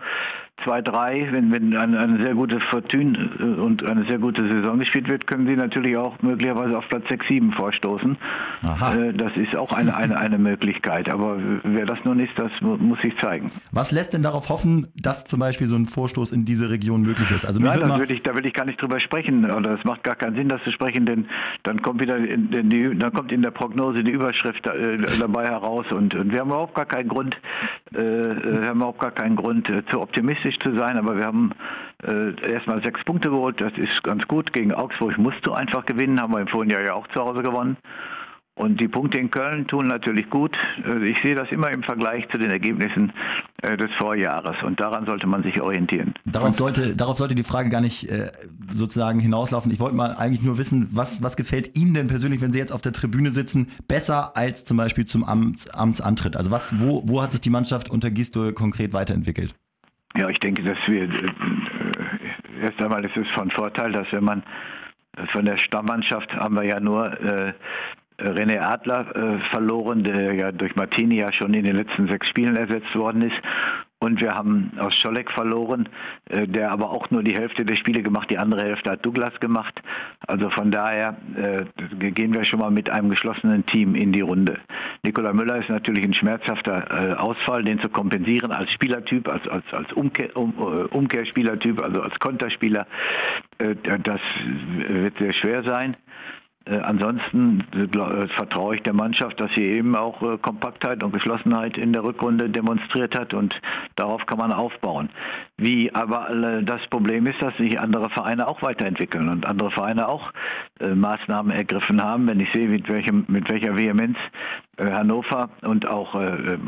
zwei, 0.64 0.82
drei, 0.82 1.28
wenn, 1.32 1.52
wenn 1.52 1.76
eine, 1.76 2.00
eine 2.00 2.18
sehr 2.18 2.34
gute 2.34 2.60
Fortune 2.60 3.30
äh, 3.40 3.44
und 3.44 3.86
eine 3.86 4.06
sehr 4.06 4.18
gute 4.18 4.48
Saison 4.48 4.80
gespielt 4.80 5.08
wird, 5.08 5.28
können 5.28 5.48
sie 5.48 5.56
natürlich 5.56 5.96
auch 5.98 6.22
möglicherweise 6.22 6.78
auf 6.78 6.88
Platz 6.90 7.04
6, 7.10 7.28
7 7.28 7.52
vorstoßen. 7.52 8.18
Aha. 8.64 8.96
Äh, 8.96 9.14
das 9.14 9.36
ist 9.38 9.56
auch 9.56 9.72
eine, 9.74 9.96
eine, 9.96 10.18
eine 10.18 10.38
Möglichkeit. 10.38 11.10
Aber 11.10 11.38
wer 11.64 11.86
das 11.86 12.00
nun 12.06 12.20
ist, 12.20 12.32
das 12.38 12.52
muss 12.62 13.00
sich 13.02 13.16
zeigen. 13.18 13.52
Was 13.72 13.92
lässt 13.92 14.14
denn 14.14 14.24
darauf 14.24 14.50
hoffen, 14.50 14.88
dass 14.96 15.26
zum 15.26 15.40
Beispiel 15.40 15.68
so 15.68 15.76
ein 15.76 15.86
Vorstoß 15.86 16.32
in 16.32 16.46
diese 16.46 16.70
Region 16.70 17.04
möglich 17.04 17.30
ist? 17.32 17.46
Also 17.46 17.60
Nein, 17.60 17.80
da 17.80 18.00
will, 18.00 18.12
ich, 18.12 18.24
da 18.24 18.36
will 18.36 18.46
ich 18.46 18.54
gar 18.54 18.66
nicht 18.66 18.82
drüber 18.82 19.00
sprechen. 19.00 19.37
Oder 19.46 19.72
es 19.72 19.84
macht 19.84 20.04
gar 20.04 20.16
keinen 20.16 20.36
Sinn, 20.36 20.50
das 20.50 20.64
zu 20.64 20.72
sprechen, 20.72 21.06
denn 21.06 21.28
dann 21.64 21.82
kommt 21.82 22.02
wieder 22.02 22.18
in, 22.18 22.70
die, 22.70 22.98
dann 22.98 23.14
kommt 23.14 23.32
in 23.32 23.42
der 23.42 23.52
Prognose 23.52 24.04
die 24.04 24.12
Überschrift 24.12 24.66
äh, 24.68 24.98
dabei 25.20 25.46
heraus. 25.46 25.86
Und, 25.92 26.16
und, 26.16 26.32
wir 26.32 26.42
haben 26.42 26.50
überhaupt 26.50 26.76
gar 26.76 26.86
keinen 26.86 27.10
Grund, 27.10 27.38
äh, 27.94 27.98
wir 27.98 28.68
haben 28.68 28.78
überhaupt 28.78 29.00
gar 29.00 29.12
keinen 29.12 29.36
Grund 29.36 29.70
äh, 29.70 29.86
zu 29.88 30.02
optimistisch 30.02 30.28
optimistisch 30.28 30.60
zu 30.60 30.78
sein, 30.78 30.98
aber 30.98 31.18
wir 31.18 31.26
haben 31.26 31.52
äh, 32.04 32.52
erstmal 32.52 32.84
sechs 32.84 33.04
Punkte 33.04 33.30
geholt. 33.30 33.62
Das 33.62 33.74
ist 33.78 34.04
ganz 34.04 34.28
gut. 34.28 34.52
Gegen 34.54 34.74
Augsburg 34.74 35.18
musst 35.18 35.46
du 35.46 35.54
einfach 35.54 35.86
gewinnen, 35.86 36.22
haben 36.22 36.34
wir 36.34 36.42
im 36.42 36.48
vorigen 36.48 36.72
Jahr 36.72 36.84
ja 36.84 36.94
auch 36.94 37.08
zu 37.08 37.22
Hause 37.22 37.44
gewonnen. 37.44 37.78
Und 38.58 38.82
die 38.82 38.88
Punkte 38.88 39.20
in 39.20 39.30
Köln 39.30 39.68
tun 39.68 39.86
natürlich 39.86 40.32
gut. 40.32 40.58
Äh, 40.84 41.10
ich 41.10 41.22
sehe 41.22 41.36
das 41.36 41.52
immer 41.52 41.70
im 41.70 41.84
Vergleich 41.84 42.28
zu 42.30 42.40
den 42.40 42.50
Ergebnissen 42.50 43.14
äh, 43.62 43.78
des 43.78 43.92
Vorjahres 43.94 44.62
und 44.64 44.80
daran 44.80 45.06
sollte 45.06 45.28
man 45.28 45.44
sich 45.44 45.62
orientieren. 45.62 46.16
Darauf 46.26 46.56
sollte, 46.56 46.96
darauf 46.96 47.18
sollte 47.18 47.36
die 47.36 47.44
Frage 47.44 47.70
gar 47.70 47.82
nicht 47.82 48.10
äh, 48.10 48.32
sozusagen 48.72 49.20
hinauslaufen. 49.20 49.72
Ich 49.72 49.80
wollte 49.80 49.96
mal 49.96 50.16
eigentlich 50.16 50.42
nur 50.42 50.58
wissen, 50.58 50.90
was, 50.92 51.22
was 51.22 51.38
gefällt 51.38 51.78
Ihnen 51.78 51.94
denn 51.94 52.08
persönlich, 52.08 52.42
wenn 52.42 52.52
Sie 52.52 52.58
jetzt 52.58 52.72
auf 52.72 52.82
der 52.82 52.94
Tribüne 52.94 53.30
sitzen, 53.30 53.70
besser 53.88 54.36
als 54.36 54.66
zum 54.66 54.78
Beispiel 54.78 55.06
zum 55.06 55.24
Amts, 55.24 55.70
Amtsantritt? 55.70 56.36
Also 56.36 56.50
was, 56.50 56.82
wo, 56.82 57.04
wo 57.06 57.22
hat 57.22 57.34
sich 57.34 57.42
die 57.42 57.52
Mannschaft 57.52 57.92
unter 57.92 58.10
Gistol 58.10 58.54
konkret 58.54 58.92
weiterentwickelt? 58.92 59.54
Ja, 60.16 60.30
ich 60.30 60.40
denke, 60.40 60.64
dass 60.64 60.80
wir 60.88 61.04
äh, 61.04 61.10
erst 62.64 62.82
einmal 62.82 63.06
ist 63.06 63.16
es 63.16 63.28
von 63.30 63.52
Vorteil, 63.52 63.92
dass 63.92 64.12
wenn 64.12 64.24
man 64.24 64.42
von 65.32 65.46
der 65.46 65.58
Stammmannschaft 65.58 66.34
haben 66.34 66.56
wir 66.56 66.64
ja 66.64 66.80
nur 66.80 67.20
äh, 67.22 67.54
René 68.20 68.60
Adler 68.60 69.16
äh, 69.16 69.40
verloren, 69.52 70.04
der 70.04 70.34
ja 70.34 70.52
durch 70.52 70.76
Martini 70.76 71.18
ja 71.18 71.32
schon 71.32 71.54
in 71.54 71.64
den 71.64 71.76
letzten 71.76 72.08
sechs 72.08 72.28
Spielen 72.28 72.56
ersetzt 72.56 72.96
worden 72.96 73.22
ist. 73.22 73.40
Und 74.00 74.22
wir 74.22 74.36
haben 74.36 74.74
aus 74.78 74.96
Scholleck 74.96 75.32
verloren, 75.32 75.90
äh, 76.30 76.48
der 76.48 76.72
aber 76.72 76.92
auch 76.92 77.10
nur 77.10 77.24
die 77.24 77.36
Hälfte 77.36 77.66
der 77.66 77.76
Spiele 77.76 78.04
gemacht, 78.04 78.30
die 78.30 78.38
andere 78.38 78.62
Hälfte 78.62 78.92
hat 78.92 79.04
Douglas 79.04 79.40
gemacht. 79.40 79.82
Also 80.28 80.52
von 80.52 80.70
daher 80.70 81.18
äh, 81.36 81.66
gehen 82.12 82.34
wir 82.34 82.44
schon 82.44 82.60
mal 82.60 82.70
mit 82.70 82.92
einem 82.92 83.10
geschlossenen 83.10 83.66
Team 83.66 83.96
in 83.96 84.12
die 84.12 84.22
Runde. 84.22 84.60
Nikola 85.02 85.34
Müller 85.34 85.58
ist 85.58 85.70
natürlich 85.70 86.04
ein 86.04 86.14
schmerzhafter 86.14 87.12
äh, 87.12 87.14
Ausfall, 87.14 87.64
den 87.64 87.80
zu 87.80 87.90
kompensieren 87.90 88.52
als 88.52 88.72
Spielertyp, 88.72 89.28
als, 89.28 89.48
als, 89.48 89.66
als 89.72 89.92
Umkehr, 89.94 90.36
um, 90.38 90.54
äh, 90.60 90.96
Umkehrspielertyp, 90.96 91.82
also 91.82 92.02
als 92.02 92.20
Konterspieler. 92.20 92.86
Äh, 93.58 93.76
das 94.04 94.22
wird 94.90 95.18
sehr 95.18 95.34
schwer 95.34 95.64
sein. 95.64 95.98
Äh, 96.70 96.80
ansonsten 96.80 97.64
äh, 97.74 98.28
vertraue 98.28 98.76
ich 98.76 98.82
der 98.84 98.94
Mannschaft, 98.94 99.40
dass 99.40 99.52
sie 99.54 99.64
eben 99.64 99.96
auch 99.96 100.22
äh, 100.22 100.38
Kompaktheit 100.38 101.04
und 101.04 101.14
Geschlossenheit 101.14 101.78
in 101.78 101.94
der 101.94 102.04
Rückrunde 102.04 102.50
demonstriert 102.50 103.18
hat 103.18 103.34
und 103.34 103.60
darauf 103.96 104.26
kann 104.26 104.38
man 104.38 104.52
aufbauen. 104.52 105.10
Wie 105.58 105.94
aber 105.94 106.30
das 106.62 106.86
Problem 106.88 107.26
ist, 107.26 107.42
dass 107.42 107.56
sich 107.58 107.80
andere 107.80 108.10
Vereine 108.10 108.48
auch 108.48 108.62
weiterentwickeln 108.62 109.28
und 109.30 109.46
andere 109.46 109.72
Vereine 109.72 110.08
auch 110.08 110.32
Maßnahmen 110.80 111.52
ergriffen 111.52 112.04
haben. 112.04 112.28
Wenn 112.28 112.40
ich 112.40 112.52
sehe, 112.52 112.68
mit, 112.68 112.88
welchem, 112.88 113.26
mit 113.28 113.50
welcher 113.50 113.76
Vehemenz 113.76 114.18
Hannover 114.78 115.50
und 115.62 115.88
auch 115.88 116.14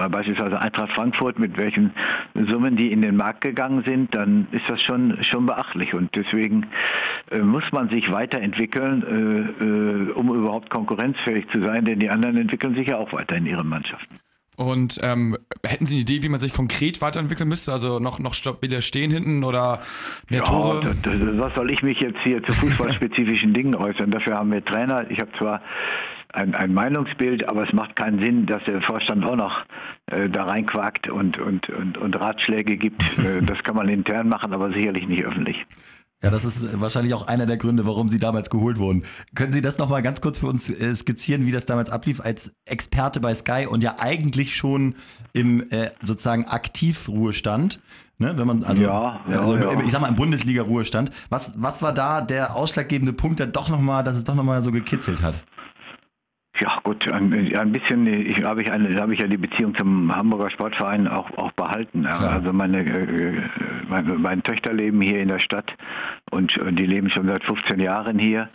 beispielsweise 0.10 0.60
Eintracht 0.60 0.92
Frankfurt, 0.94 1.40
mit 1.40 1.58
welchen 1.58 1.92
Summen 2.34 2.76
die 2.76 2.92
in 2.92 3.02
den 3.02 3.16
Markt 3.16 3.42
gegangen 3.42 3.84
sind, 3.86 4.16
dann 4.16 4.48
ist 4.52 4.64
das 4.68 4.82
schon, 4.82 5.24
schon 5.24 5.46
beachtlich. 5.46 5.94
Und 5.94 6.16
deswegen 6.16 6.66
muss 7.42 7.64
man 7.72 7.90
sich 7.90 8.12
weiterentwickeln 8.12 9.04
äh, 9.60 10.12
um 10.12 10.34
überhaupt 10.34 10.70
konkurrenzfähig 10.70 11.48
zu 11.50 11.62
sein, 11.62 11.86
denn 11.86 12.00
die 12.00 12.10
anderen 12.10 12.38
entwickeln 12.38 12.76
sich 12.76 12.88
ja 12.88 12.98
auch 12.98 13.12
weiter 13.14 13.36
in 13.36 13.46
ihren 13.46 13.68
Mannschaften. 13.68 14.20
Und 14.56 15.00
ähm, 15.02 15.38
hätten 15.66 15.86
Sie 15.86 15.96
eine 15.96 16.02
Idee, 16.02 16.22
wie 16.22 16.28
man 16.28 16.40
sich 16.40 16.52
konkret 16.52 17.02
weiterentwickeln 17.02 17.48
müsste? 17.48 17.72
Also 17.72 18.00
noch, 18.00 18.20
noch 18.20 18.34
stabiler 18.34 18.82
stehen 18.82 19.10
hinten 19.10 19.46
oder 19.46 19.80
mehr 20.30 20.40
ja, 20.40 20.46
Tore? 20.46 20.82
das, 20.82 20.96
das, 21.02 21.38
was 21.38 21.56
soll 21.56 21.72
ich 21.72 21.82
mich 21.82 22.02
jetzt 22.02 22.20
hier 22.24 22.44
zu 22.44 22.52
fußballspezifischen 22.54 23.54
Dingen 23.54 23.74
äußern? 23.74 24.12
Dafür 24.12 24.36
haben 24.36 24.52
wir 24.52 24.64
Trainer. 24.64 25.10
Ich 25.10 25.20
habe 25.22 25.32
zwar 25.38 25.62
ein, 26.34 26.54
ein 26.56 26.74
Meinungsbild, 26.74 27.48
aber 27.48 27.68
es 27.68 27.74
macht 27.74 27.96
keinen 27.96 28.22
Sinn, 28.22 28.46
dass 28.46 28.64
der 28.66 28.82
Vorstand 28.82 29.26
auch 29.26 29.36
noch 29.36 29.66
äh, 30.08 30.30
da 30.30 30.44
reinquakt 30.44 31.10
und, 31.10 31.40
und, 31.40 31.70
und, 31.70 31.98
und 31.98 32.20
Ratschläge 32.20 32.78
gibt. 32.78 33.04
Äh, 33.20 33.42
das 33.42 33.62
kann 33.64 33.76
man 33.76 33.90
intern 33.90 34.30
machen, 34.30 34.54
aber 34.54 34.72
sicherlich 34.72 35.06
nicht 35.08 35.26
öffentlich. 35.26 35.66
Ja, 36.24 36.30
das 36.30 36.46
ist 36.46 36.80
wahrscheinlich 36.80 37.14
auch 37.14 37.28
einer 37.28 37.46
der 37.46 37.58
Gründe, 37.58 37.86
warum 37.86 38.08
Sie 38.08 38.20
damals 38.20 38.50
geholt 38.50 38.78
wurden. 38.78 39.04
Können 39.36 39.52
Sie 39.52 39.62
das 39.62 39.78
nochmal 39.78 40.02
ganz 40.02 40.22
kurz 40.22 40.40
für 40.40 40.48
uns 40.48 40.70
äh, 40.70 40.96
skizzieren, 40.96 41.46
wie 41.46 41.52
das 41.52 41.66
damals 41.66 41.90
ablief 41.90 42.22
als 42.22 42.54
Experte 42.66 43.20
bei 43.20 43.36
Sky 43.36 43.68
und 43.70 43.84
ja 43.84 43.96
eigentlich 44.00 44.56
schon 44.56 44.96
im 45.34 45.70
äh, 45.72 45.92
sozusagen 46.02 46.46
Aktivruhestand? 46.46 47.80
Ne, 48.18 48.38
wenn 48.38 48.48
man, 48.48 48.64
also, 48.66 48.84
Ja, 48.84 49.22
ja, 49.30 49.40
also 49.40 49.56
ja. 49.56 49.82
ich 49.82 49.92
sag 49.92 50.02
mal 50.02 50.10
im 50.10 50.18
Bundesliga-Ruhestand. 50.18 51.10
Was, 51.30 51.54
was 51.56 51.82
war 51.82 51.94
da 51.94 52.20
der 52.20 52.54
ausschlaggebende 52.54 53.14
Punkt, 53.14 53.40
der 53.40 53.48
doch 53.48 53.70
noch 53.70 53.80
mal, 53.80 54.04
dass 54.04 54.18
es 54.18 54.26
doch 54.26 54.36
nochmal 54.36 54.62
so 54.62 54.72
gekitzelt 54.72 55.22
hat? 55.22 55.46
Ja 56.60 56.80
gut, 56.84 57.08
ein, 57.08 57.56
ein 57.56 57.72
bisschen 57.72 58.06
ich, 58.06 58.44
habe 58.44 58.62
ich 58.62 58.72
eine, 58.72 59.00
habe 59.00 59.14
ich 59.14 59.20
ja 59.22 59.28
die 59.28 59.38
Beziehung 59.38 59.76
zum 59.76 60.14
Hamburger 60.14 60.50
Sportverein 60.50 61.08
auch, 61.08 61.30
auch 61.38 61.52
behalten. 61.54 62.02
Klar. 62.04 62.32
Also 62.32 62.52
meine, 62.52 62.80
äh, 62.80 63.42
meine, 63.88 64.16
meine 64.16 64.42
Töchter 64.44 64.74
leben 64.74 65.02
hier 65.02 65.20
in 65.20 65.30
der 65.30 65.40
Stadt 65.40 65.74
und 66.32 66.58
äh, 66.58 66.74
die 66.74 66.86
leben 66.86 67.10
schon 67.10 67.28
seit 67.28 67.44
15 67.46 67.80
Jahren 67.80 68.20
hier. 68.20 68.50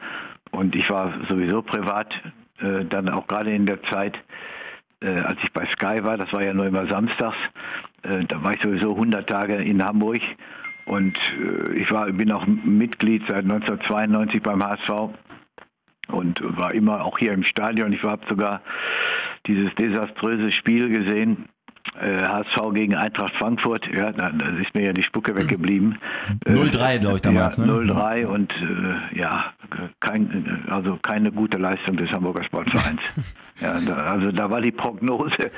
Und 0.51 0.77
ich 0.77 0.91
war 0.91 1.15
sowieso 1.29 1.63
privat, 1.63 2.15
äh, 2.61 2.85
dann 2.85 3.09
auch 3.09 3.27
gerade 3.27 3.53
in 3.53 3.65
der 3.65 3.83
Zeit, 3.85 4.19
äh, 5.01 5.09
als 5.09 5.39
ich 5.43 5.53
bei 5.53 5.67
Sky 5.67 6.05
war, 6.05 6.19
das 6.19 6.33
war 6.33 6.45
ja 6.45 6.53
nur 6.53 6.67
immer 6.67 6.87
samstags, 6.87 7.37
äh, 8.03 8.25
da 8.25 8.43
war 8.43 8.53
ich 8.53 8.63
sowieso 8.63 8.93
100 8.93 9.29
Tage 9.29 9.57
in 9.57 9.83
Hamburg 9.83 10.21
und 10.85 11.19
äh, 11.41 11.73
ich 11.73 11.91
war, 11.91 12.11
bin 12.13 12.31
auch 12.31 12.47
Mitglied 12.47 13.23
seit 13.27 13.45
1992 13.45 14.43
beim 14.43 14.63
HSV 14.63 15.11
und 16.09 16.41
war 16.43 16.75
immer 16.75 17.05
auch 17.05 17.19
hier 17.19 17.33
im 17.33 17.45
Stadion. 17.45 17.93
Ich 17.93 18.03
habe 18.03 18.27
sogar 18.29 18.63
dieses 19.47 19.75
desaströse 19.75 20.53
Spiel 20.53 20.89
gesehen. 20.89 21.49
Äh, 22.01 22.23
HSV 22.23 22.73
gegen 22.73 22.95
Eintracht 22.95 23.35
Frankfurt, 23.35 23.89
ja, 23.95 24.11
da, 24.11 24.29
ist 24.61 24.75
mir 24.75 24.87
ja 24.87 24.93
die 24.93 25.03
Spucke 25.03 25.37
weggeblieben. 25.37 25.99
0-3, 26.45 26.99
glaube 26.99 27.17
ich, 27.17 27.23
damals, 27.23 27.57
Ja, 27.59 27.67
ne? 27.67 27.73
0-3 27.73 28.27
und 28.27 28.53
äh, 28.53 29.19
ja, 29.19 29.53
kein, 30.01 30.65
also 30.69 30.99
keine 31.03 31.31
gute 31.31 31.59
Leistung 31.59 31.97
des 31.97 32.11
Hamburger 32.11 32.43
Sportvereins. 32.43 33.01
ja, 33.61 33.79
da, 33.81 33.95
also 33.97 34.33
da 34.33 34.51
war 34.51 34.61
die 34.61 34.73
Prognose, 34.73 35.51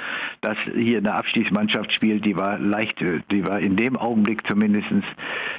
dass 0.42 0.58
hier 0.74 0.98
eine 0.98 1.14
Abstiegsmannschaft 1.14 1.92
spielt, 1.92 2.24
die 2.24 2.36
war 2.36 2.58
leicht, 2.58 3.00
äh, 3.00 3.20
die 3.30 3.46
war 3.46 3.60
in 3.60 3.76
dem 3.76 3.96
Augenblick 3.96 4.46
zumindest 4.46 4.88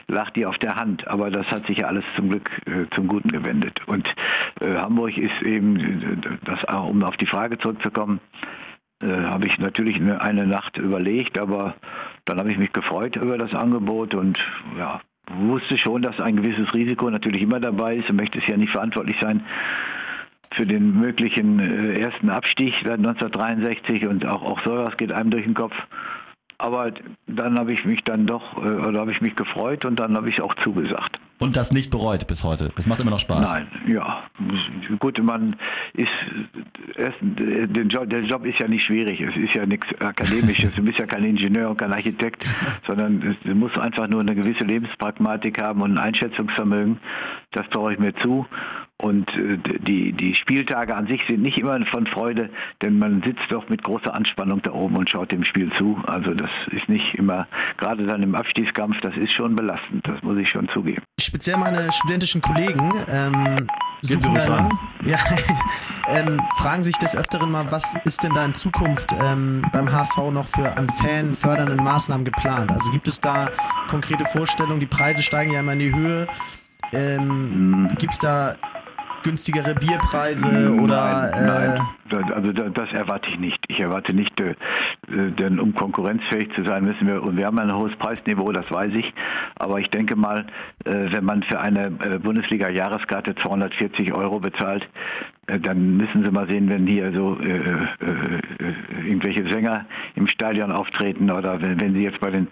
lag 0.08 0.30
die 0.32 0.46
auf 0.46 0.58
der 0.58 0.76
Hand, 0.76 1.08
aber 1.08 1.32
das 1.32 1.48
hat 1.48 1.66
sich 1.66 1.80
ja 1.80 1.88
alles 1.88 2.04
zum 2.16 2.30
Glück 2.30 2.50
äh, 2.66 2.86
zum 2.94 3.08
Guten 3.08 3.30
gewendet. 3.30 3.82
Und 3.88 4.08
äh, 4.62 4.76
Hamburg 4.76 5.18
ist 5.18 5.42
eben, 5.42 5.80
äh, 5.80 6.38
das, 6.44 6.64
um 6.66 7.04
auf 7.04 7.18
die 7.18 7.26
Frage 7.26 7.58
zurückzukommen, 7.58 8.20
äh, 9.02 9.08
habe 9.08 9.48
ich 9.48 9.58
natürlich 9.60 9.98
eine, 10.02 10.48
Nacht 10.48 10.78
überlegt, 10.78 11.38
aber 11.38 11.76
dann 12.26 12.40
habe 12.40 12.52
ich 12.52 12.58
mich 12.58 12.74
gefreut 12.74 13.16
über 13.16 13.38
das 13.38 13.54
Angebot 13.54 14.14
und 14.14 14.38
ja, 14.78 15.02
wusste 15.30 15.78
schon, 15.78 16.02
dass 16.02 16.20
ein 16.20 16.38
gewisses 16.38 16.74
Risiko 16.74 17.10
natürlich 17.10 17.42
immer 17.42 17.60
dabei 17.60 17.98
ist 17.98 18.10
und 18.10 18.16
möchte 18.16 18.40
es 18.40 18.48
ja 18.48 18.58
nicht 18.58 18.72
verantwortlich 18.72 19.18
sein 19.22 19.44
für 20.52 20.66
den 20.66 21.00
möglichen 21.00 21.60
äh, 21.60 22.00
ersten 22.00 22.30
Abstieg 22.30 22.74
seit 22.84 23.00
1963 23.00 24.08
und 24.08 24.26
auch, 24.26 24.44
auch 24.44 24.62
sowas 24.62 24.96
geht 24.98 25.12
einem 25.12 25.30
durch 25.30 25.44
den 25.44 25.54
Kopf. 25.54 25.76
Aber 26.60 26.92
dann 27.28 27.60
habe 27.60 27.72
ich 27.72 27.86
mich 27.86 28.04
dann 28.04 28.26
doch, 28.26 28.58
äh, 28.58 28.68
oder 28.68 29.00
habe 29.02 29.12
ich 29.12 29.22
mich 29.22 29.36
gefreut 29.36 29.86
und 29.86 30.00
dann 30.00 30.16
habe 30.18 30.30
ich 30.30 30.42
auch 30.42 30.56
zugesagt. 30.56 31.20
Und 31.40 31.56
das 31.56 31.72
nicht 31.72 31.92
bereut 31.92 32.26
bis 32.26 32.44
heute. 32.44 32.72
Es 32.78 32.88
macht 32.88 33.00
immer 33.00 33.12
noch 33.12 33.20
Spaß. 33.20 33.54
Nein, 33.54 33.68
ja. 33.88 34.24
Gut, 34.98 35.22
man 35.22 35.56
ist 35.94 36.10
erst, 36.96 37.18
der, 37.22 37.84
Job, 37.86 38.10
der 38.10 38.22
Job 38.24 38.44
ist 38.44 38.58
ja 38.58 38.68
nicht 38.68 38.84
schwierig. 38.84 39.22
Es 39.22 39.36
ist 39.38 39.54
ja 39.54 39.68
nichts 39.68 39.86
Akademisches. 40.02 40.74
Du 40.74 40.82
bist 40.82 40.98
ja 40.98 41.06
kein 41.06 41.24
Ingenieur 41.24 41.70
und 41.70 41.78
kein 41.78 41.94
Architekt, 41.94 42.44
sondern 42.88 43.22
es- 43.22 43.36
du 43.48 43.54
musst 43.54 43.78
einfach 43.78 44.08
nur 44.08 44.22
eine 44.22 44.34
gewisse 44.34 44.64
Lebenspragmatik 44.64 45.62
haben 45.62 45.84
und 45.84 45.92
ein 45.92 46.00
Einschätzungsvermögen. 46.00 46.98
Das 47.52 47.70
traue 47.70 47.94
ich 47.94 48.00
mir 48.00 48.16
zu. 48.16 48.48
Und 49.00 49.30
äh, 49.36 49.58
die, 49.80 50.12
die 50.12 50.34
Spieltage 50.34 50.96
an 50.96 51.06
sich 51.06 51.22
sind 51.28 51.44
nicht 51.44 51.60
immer 51.60 51.80
von 51.86 52.08
Freude, 52.08 52.50
denn 52.82 52.98
man 52.98 53.22
sitzt 53.22 53.44
doch 53.52 53.70
mit 53.70 53.84
großer 53.84 54.12
Anspannung 54.12 54.62
da 54.64 54.72
oben 54.72 54.96
und 54.96 55.08
schaut 55.08 55.32
dem 55.32 55.44
Spiel 55.44 55.72
zu. 55.74 56.02
Also 56.08 56.34
das 56.34 56.50
ist 56.72 56.90
nicht 56.90 57.14
immer, 57.14 57.48
gerade 57.78 58.08
dann 58.08 58.24
im 58.24 58.34
Abstiegskampf, 58.34 59.00
das 59.02 59.16
ist 59.16 59.32
schon 59.34 59.56
belastend, 59.56 60.08
das 60.08 60.22
muss 60.24 60.38
ich 60.40 60.50
schon 60.50 60.68
zugeben. 60.70 61.04
Speziell 61.22 61.58
meine 61.58 61.92
studentischen 61.92 62.42
Kollegen 62.42 62.92
ähm, 63.08 63.34
Gehen 64.02 64.20
Sie 64.20 64.20
suchen 64.20 64.36
da- 64.36 64.56
ran. 64.56 64.70
Ja, 65.06 65.18
ähm, 66.08 66.40
fragen 66.58 66.84
sich 66.84 66.98
des 66.98 67.16
Öfteren 67.16 67.52
mal, 67.52 67.72
was 67.72 67.96
ist 68.04 68.24
denn 68.24 68.34
da 68.34 68.46
in 68.46 68.56
Zukunft 68.56 69.14
ähm, 69.24 69.62
beim 69.72 69.92
HSV 69.92 70.18
noch 70.32 70.48
für 70.48 70.76
an 70.76 70.90
fanfördernden 70.90 71.78
Maßnahmen 71.84 72.26
geplant? 72.26 72.72
Also 72.72 72.90
gibt 72.92 73.08
es 73.08 73.20
da 73.22 73.50
konkrete 73.90 74.26
Vorstellungen? 74.26 74.80
Die 74.80 74.88
Preise 74.88 75.22
steigen 75.22 75.54
ja 75.54 75.60
immer 75.60 75.74
in 75.74 75.80
die 75.80 75.94
Höhe. 75.94 76.28
Ähm, 76.94 77.90
Gibt 78.00 78.14
es 78.14 78.20
da 78.20 78.56
günstigere 79.32 79.76
Bierpreise 79.76 80.72
oder 80.74 81.30
nein, 81.32 81.34
äh, 81.34 81.46
nein. 81.46 81.88
Also 82.34 82.54
da- 82.54 82.70
das 82.70 82.94
erwarte 82.94 83.30
ich 83.30 83.38
nicht. 83.40 83.62
Ich 83.68 83.80
erwarte 83.82 84.14
nicht, 84.14 84.40
äh, 84.40 84.52
äh, 84.52 85.32
denn 85.32 85.60
um 85.60 85.76
konkurrenzfähig 85.76 86.54
zu 86.56 86.64
sein, 86.64 86.86
müssen 86.86 87.06
wir, 87.08 87.22
und 87.22 87.36
wir 87.36 87.46
haben 87.46 87.60
ein 87.60 87.74
hohes 87.76 87.94
Preisniveau, 87.98 88.52
das 88.54 88.72
weiß 88.72 88.94
ich, 88.94 89.14
aber 89.56 89.80
ich 89.82 89.90
denke 89.90 90.16
mal, 90.16 90.46
wenn 90.86 91.26
man 91.26 91.44
für 91.44 91.60
eine 91.60 91.92
Bundesliga-Jahreskarte 91.92 93.36
240 93.36 94.14
Euro 94.14 94.40
bezahlt, 94.40 94.88
dann 95.48 95.96
müssen 95.98 96.24
Sie 96.24 96.32
mal 96.32 96.48
sehen, 96.48 96.70
wenn 96.70 96.86
hier 96.86 97.12
so 97.14 97.38
äh, 97.40 97.58
äh, 97.58 97.84
äh, 98.02 99.08
irgendwelche 99.08 99.48
Sänger 99.48 99.86
im 100.16 100.28
Stadion 100.28 100.72
auftreten 100.72 101.32
oder 101.32 101.62
wenn, 101.62 101.80
wenn 101.80 101.94
Sie 101.94 102.04
jetzt 102.04 102.20
bei 102.20 102.32
den 102.32 102.48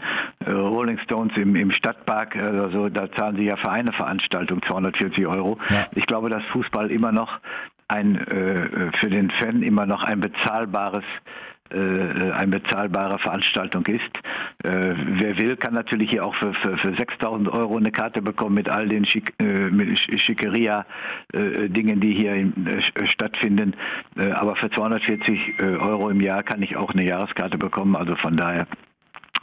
äh, 0.45 0.51
Rolling 0.51 0.97
Stones 0.99 1.35
im, 1.35 1.55
im 1.55 1.71
Stadtpark 1.71 2.35
äh, 2.35 2.47
oder 2.47 2.69
so, 2.69 2.87
da 2.89 3.11
zahlen 3.11 3.35
Sie 3.35 3.43
ja 3.43 3.57
für 3.57 3.69
eine 3.69 3.91
Veranstaltung 3.91 4.61
240 4.63 5.27
Euro. 5.27 5.57
Ja. 5.69 5.87
Ich 5.95 6.05
glaube, 6.05 6.29
dass 6.29 6.43
Fußball 6.45 6.89
immer 6.89 7.11
noch 7.11 7.39
ein 7.87 8.15
äh, 8.15 8.91
für 8.97 9.09
den 9.09 9.29
Fan 9.29 9.61
immer 9.61 9.85
noch 9.85 10.03
ein 10.03 10.21
bezahlbares 10.21 11.03
äh, 11.03 11.54
eine 11.71 12.59
bezahlbare 12.59 13.19
Veranstaltung 13.19 13.85
ist. 13.87 14.17
Äh, 14.63 14.93
wer 14.95 15.37
will, 15.37 15.57
kann 15.57 15.73
natürlich 15.73 16.09
hier 16.09 16.25
auch 16.25 16.35
für, 16.35 16.53
für, 16.53 16.77
für 16.77 16.89
6.000 16.89 17.51
Euro 17.51 17.77
eine 17.77 17.91
Karte 17.91 18.21
bekommen 18.21 18.55
mit 18.55 18.69
all 18.69 18.87
den 18.87 19.05
Schick, 19.05 19.33
äh, 19.41 19.95
Schickeria-Dingen, 19.95 21.99
die 21.99 22.13
hier 22.13 22.33
äh, 22.33 23.05
stattfinden. 23.05 23.75
Äh, 24.17 24.31
aber 24.31 24.55
für 24.55 24.69
240 24.69 25.59
äh, 25.59 25.63
Euro 25.77 26.09
im 26.09 26.21
Jahr 26.21 26.43
kann 26.43 26.61
ich 26.61 26.77
auch 26.77 26.93
eine 26.93 27.03
Jahreskarte 27.03 27.57
bekommen. 27.57 27.95
Also 27.95 28.15
von 28.15 28.35
daher 28.35 28.67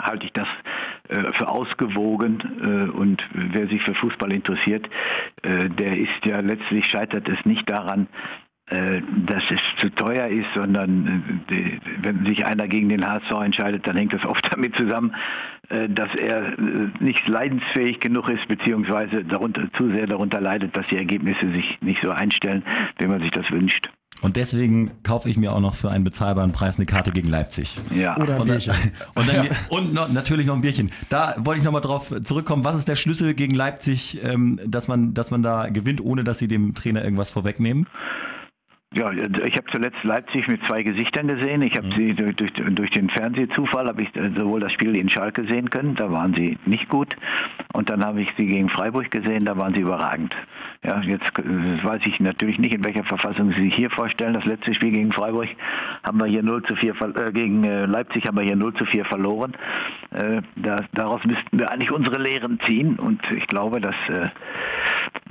halte 0.01 0.27
ich 0.27 0.33
das 0.33 0.49
äh, 1.09 1.33
für 1.33 1.49
ausgewogen 1.49 2.41
äh, 2.61 2.91
und 2.91 3.23
wer 3.33 3.67
sich 3.69 3.83
für 3.83 3.95
Fußball 3.95 4.33
interessiert, 4.33 4.89
äh, 5.43 5.69
der 5.69 5.99
ist 5.99 6.25
ja 6.25 6.41
letztlich 6.41 6.87
scheitert 6.87 7.29
es 7.29 7.45
nicht 7.45 7.69
daran, 7.71 8.07
äh, 8.07 8.43
dass 9.27 9.43
es 9.51 9.61
zu 9.81 9.91
teuer 9.91 10.29
ist, 10.29 10.49
sondern 10.55 11.43
äh, 11.51 11.79
wenn 12.01 12.25
sich 12.27 12.45
einer 12.47 12.69
gegen 12.69 12.89
den 12.89 13.07
HSV 13.07 13.31
entscheidet, 13.45 13.87
dann 13.87 13.97
hängt 13.97 14.13
das 14.13 14.25
oft 14.25 14.47
damit 14.53 14.75
zusammen, 14.77 15.15
äh, 15.69 15.89
dass 15.89 16.15
er 16.15 16.49
äh, 16.49 16.55
nicht 17.01 17.27
leidensfähig 17.29 18.01
genug 18.01 18.29
ist, 18.29 18.47
beziehungsweise 18.49 19.25
darunter, 19.25 19.71
zu 19.75 19.91
sehr 19.91 20.07
darunter 20.07 20.41
leidet, 20.41 20.77
dass 20.77 20.87
die 20.89 20.97
Ergebnisse 20.97 21.51
sich 21.53 21.79
nicht 21.81 22.03
so 22.03 22.11
einstellen, 22.11 22.63
wie 22.99 23.07
man 23.07 23.21
sich 23.21 23.31
das 23.31 23.51
wünscht. 23.51 23.91
Und 24.23 24.37
deswegen 24.37 24.93
kaufe 25.03 25.29
ich 25.29 25.37
mir 25.37 25.53
auch 25.53 25.61
noch 25.61 25.75
für 25.75 25.91
einen 25.91 26.05
bezahlbaren 26.05 26.53
Preis 26.53 26.77
eine 26.77 26.87
Karte 26.87 27.11
gegen 27.11 27.29
Leipzig. 27.29 27.77
Ja. 27.91 28.17
oder 28.17 28.37
ein 28.37 28.41
Und, 28.43 28.49
dann, 28.49 28.59
Bierchen? 28.59 28.93
und, 29.15 29.29
dann, 29.29 29.49
und 29.69 29.95
noch, 29.95 30.09
natürlich 30.09 30.47
noch 30.47 30.55
ein 30.55 30.61
Bierchen. 30.61 30.93
Da 31.09 31.35
wollte 31.39 31.59
ich 31.59 31.65
nochmal 31.65 31.81
drauf 31.81 32.13
zurückkommen. 32.23 32.65
Was 32.65 32.77
ist 32.77 32.87
der 32.87 32.95
Schlüssel 32.95 33.35
gegen 33.35 33.55
Leipzig, 33.55 34.23
ähm, 34.23 34.61
dass, 34.65 34.87
man, 34.87 35.13
dass 35.13 35.31
man 35.33 35.43
da 35.43 35.69
gewinnt, 35.69 36.01
ohne 36.01 36.23
dass 36.23 36.39
sie 36.39 36.47
dem 36.47 36.75
Trainer 36.75 37.03
irgendwas 37.03 37.33
vorwegnehmen? 37.33 37.87
Ja, 38.94 39.11
ich 39.11 39.57
habe 39.57 39.66
zuletzt 39.70 40.02
Leipzig 40.05 40.48
mit 40.48 40.62
zwei 40.66 40.83
Gesichtern 40.83 41.26
gesehen. 41.26 41.62
Ich 41.62 41.76
habe 41.78 41.88
sie 41.96 42.12
durch, 42.12 42.37
durch, 42.37 42.52
durch 42.52 42.90
den 42.90 43.09
Fernsehzufall 43.09 43.87
habe 43.88 44.02
ich 44.02 44.14
äh, 44.14 44.31
sowohl 44.37 44.61
das 44.61 44.72
Spiel 44.72 44.94
in 44.96 45.09
Schalke 45.09 45.44
sehen 45.46 45.70
können, 45.70 45.94
da 45.94 46.11
waren 46.12 46.35
sie 46.35 46.59
nicht 46.66 46.88
gut, 46.90 47.16
und 47.72 47.88
dann 47.88 48.05
habe 48.05 48.20
ich 48.20 48.28
sie 48.37 48.46
gegen 48.46 48.68
Freiburg 48.68 49.11
gesehen, 49.11 49.46
da 49.46 49.57
waren 49.57 49.72
sie 49.72 49.81
überragend. 49.81 50.37
Ja, 50.85 51.00
jetzt 51.00 51.24
äh, 51.38 51.85
weiß 51.85 52.02
ich 52.05 52.20
natürlich 52.20 52.59
nicht, 52.59 52.74
in 52.74 52.85
welcher 52.85 53.05
Verfassung 53.05 53.52
Sie 53.52 53.62
sich 53.62 53.74
hier 53.74 53.88
vorstellen. 53.88 54.35
Das 54.35 54.44
letzte 54.44 54.74
Spiel 54.74 54.90
gegen 54.90 55.12
Freiburg 55.12 55.48
haben 56.02 56.18
wir 56.18 56.26
hier 56.26 56.42
0 56.42 56.62
zu 56.64 56.74
4 56.76 56.94
ver- 56.94 57.16
äh, 57.28 57.33
gegen 57.33 57.64
äh, 57.64 57.87
Leipzig 57.87 58.26
haben 58.26 58.37
wir 58.37 58.42
hier 58.44 58.57
0 58.57 58.74
zu 58.74 58.85
4 58.85 59.05
verloren. 59.05 59.52
Äh, 60.11 60.42
da, 60.57 60.85
daraus 60.92 61.24
müssten 61.24 61.59
wir 61.59 61.70
eigentlich 61.70 61.92
unsere 61.92 62.20
Lehren 62.20 62.59
ziehen 62.66 62.96
und 62.96 63.20
ich 63.31 63.46
glaube, 63.46 63.81
dass 63.81 63.94
äh, 64.09 64.28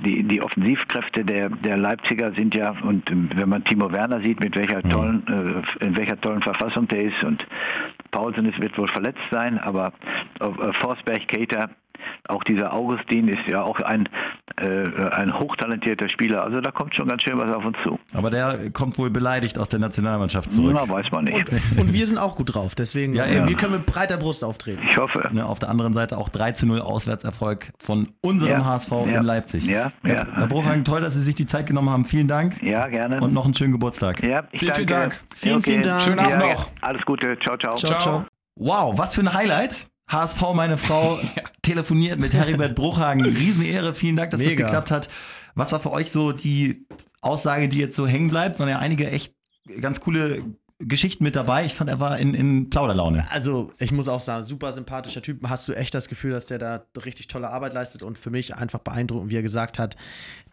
die, 0.04 0.22
die 0.24 0.40
Offensivkräfte 0.42 1.24
der, 1.24 1.50
der 1.50 1.76
Leipziger 1.76 2.32
sind 2.32 2.54
ja, 2.54 2.74
und 2.82 3.10
wenn 3.10 3.48
man 3.52 3.62
Timo 3.64 3.92
Werner 3.92 4.20
sieht, 4.20 4.40
mit 4.40 4.56
welcher 4.56 4.82
tollen, 4.82 5.22
äh, 5.28 5.84
in 5.84 5.96
welcher 5.96 6.20
tollen 6.20 6.42
Verfassung 6.42 6.88
der 6.88 7.02
ist. 7.02 7.22
Und 7.22 7.46
Paulsen 8.10 8.46
ist, 8.46 8.60
wird 8.60 8.76
wohl 8.78 8.88
verletzt 8.88 9.20
sein, 9.30 9.58
aber 9.58 9.92
äh, 10.40 10.72
Forsberg, 10.80 11.28
Cater, 11.28 11.70
auch 12.28 12.44
dieser 12.44 12.72
Augustin 12.72 13.28
ist 13.28 13.46
ja 13.48 13.62
auch 13.62 13.80
ein, 13.80 14.08
äh, 14.60 14.86
ein 15.12 15.38
hochtalentierter 15.38 16.08
Spieler. 16.08 16.42
Also 16.44 16.60
da 16.60 16.70
kommt 16.70 16.94
schon 16.94 17.08
ganz 17.08 17.22
schön 17.22 17.38
was 17.38 17.54
auf 17.54 17.64
uns 17.64 17.76
zu. 17.82 17.98
Aber 18.14 18.30
der 18.30 18.70
kommt 18.72 18.98
wohl 18.98 19.10
beleidigt 19.10 19.58
aus 19.58 19.68
der 19.68 19.78
Nationalmannschaft 19.80 20.52
zurück. 20.52 20.72
Na, 20.74 20.88
weiß 20.88 21.10
man 21.12 21.24
nicht. 21.24 21.46
Und 21.76 21.92
wir 21.92 22.06
sind 22.06 22.18
auch 22.18 22.36
gut 22.36 22.54
drauf, 22.54 22.74
deswegen 22.74 23.14
Ja, 23.14 23.24
äh, 23.24 23.36
ja. 23.36 23.48
wir 23.48 23.56
können 23.56 23.72
mit 23.74 23.86
breiter 23.86 24.16
Brust 24.16 24.44
auftreten. 24.44 24.82
Ich 24.88 24.96
hoffe. 24.96 25.28
Ne, 25.32 25.44
auf 25.44 25.58
der 25.58 25.68
anderen 25.70 25.92
Seite 25.94 26.18
auch 26.18 26.28
3 26.28 26.52
zu 26.52 26.66
0 26.66 26.80
Auswärtserfolg 26.80 27.72
von 27.78 28.08
unserem 28.20 28.52
Ja, 28.52 28.64
HSV 28.64 28.90
ja, 28.90 29.18
in 29.18 29.24
Leipzig. 29.24 29.66
ja, 29.66 29.92
Herr, 30.02 30.14
ja. 30.16 30.26
Herr 30.34 30.46
Bruchhagen, 30.46 30.84
toll, 30.84 31.00
dass 31.00 31.14
Sie 31.14 31.22
sich 31.22 31.34
die 31.34 31.46
Zeit 31.46 31.66
genommen 31.66 31.90
haben. 31.90 32.04
Vielen 32.04 32.28
Dank 32.28 32.62
Ja, 32.62 32.86
gerne. 32.88 33.20
und 33.20 33.32
noch 33.32 33.44
einen 33.44 33.54
schönen 33.54 33.72
Geburtstag. 33.72 34.22
ja, 34.22 34.44
ich 34.52 34.60
Vielen, 34.60 34.74
vielen. 34.74 34.86
Dank. 34.86 35.20
Vielen, 35.36 35.62
vielen 35.62 35.82
Dank. 35.82 36.02
Schönen 36.02 36.18
Abend 36.18 36.30
Ja, 36.30 36.52
noch. 36.52 36.68
Alles 36.80 37.02
Gute. 37.04 37.38
Ciao, 37.40 37.56
ciao. 37.56 37.76
Ciao, 37.76 37.98
ciao. 38.00 38.24
Wow, 38.56 38.98
was 38.98 39.14
für 39.14 39.22
ein 39.22 39.32
Highlight. 39.32 39.91
HSV, 40.12 40.40
meine 40.54 40.76
Frau, 40.76 41.18
telefoniert 41.62 42.18
mit 42.18 42.34
Heribert 42.34 42.74
Bruchhagen. 42.74 43.24
Riesenehre, 43.24 43.94
vielen 43.94 44.16
Dank, 44.16 44.30
dass 44.30 44.40
Mega. 44.40 44.50
das 44.50 44.58
geklappt 44.58 44.90
hat. 44.90 45.08
Was 45.54 45.72
war 45.72 45.80
für 45.80 45.90
euch 45.90 46.10
so 46.10 46.32
die 46.32 46.86
Aussage, 47.20 47.68
die 47.68 47.78
jetzt 47.78 47.96
so 47.96 48.06
hängen 48.06 48.28
bleibt? 48.28 48.58
Waren 48.58 48.68
ja 48.68 48.78
einige 48.78 49.10
echt 49.10 49.34
ganz 49.80 50.00
coole 50.00 50.44
Geschichten 50.88 51.24
mit 51.24 51.36
dabei. 51.36 51.64
Ich 51.64 51.74
fand, 51.74 51.90
er 51.90 52.00
war 52.00 52.18
in, 52.18 52.34
in 52.34 52.70
Plauderlaune. 52.70 53.26
Also, 53.30 53.70
ich 53.78 53.92
muss 53.92 54.08
auch 54.08 54.20
sagen, 54.20 54.44
super 54.44 54.72
sympathischer 54.72 55.22
Typ. 55.22 55.46
Hast 55.48 55.68
du 55.68 55.72
echt 55.72 55.94
das 55.94 56.08
Gefühl, 56.08 56.32
dass 56.32 56.46
der 56.46 56.58
da 56.58 56.84
richtig 57.04 57.28
tolle 57.28 57.50
Arbeit 57.50 57.72
leistet 57.72 58.02
und 58.02 58.18
für 58.18 58.30
mich 58.30 58.54
einfach 58.56 58.80
beeindruckend, 58.80 59.30
wie 59.30 59.36
er 59.36 59.42
gesagt 59.42 59.78
hat, 59.78 59.96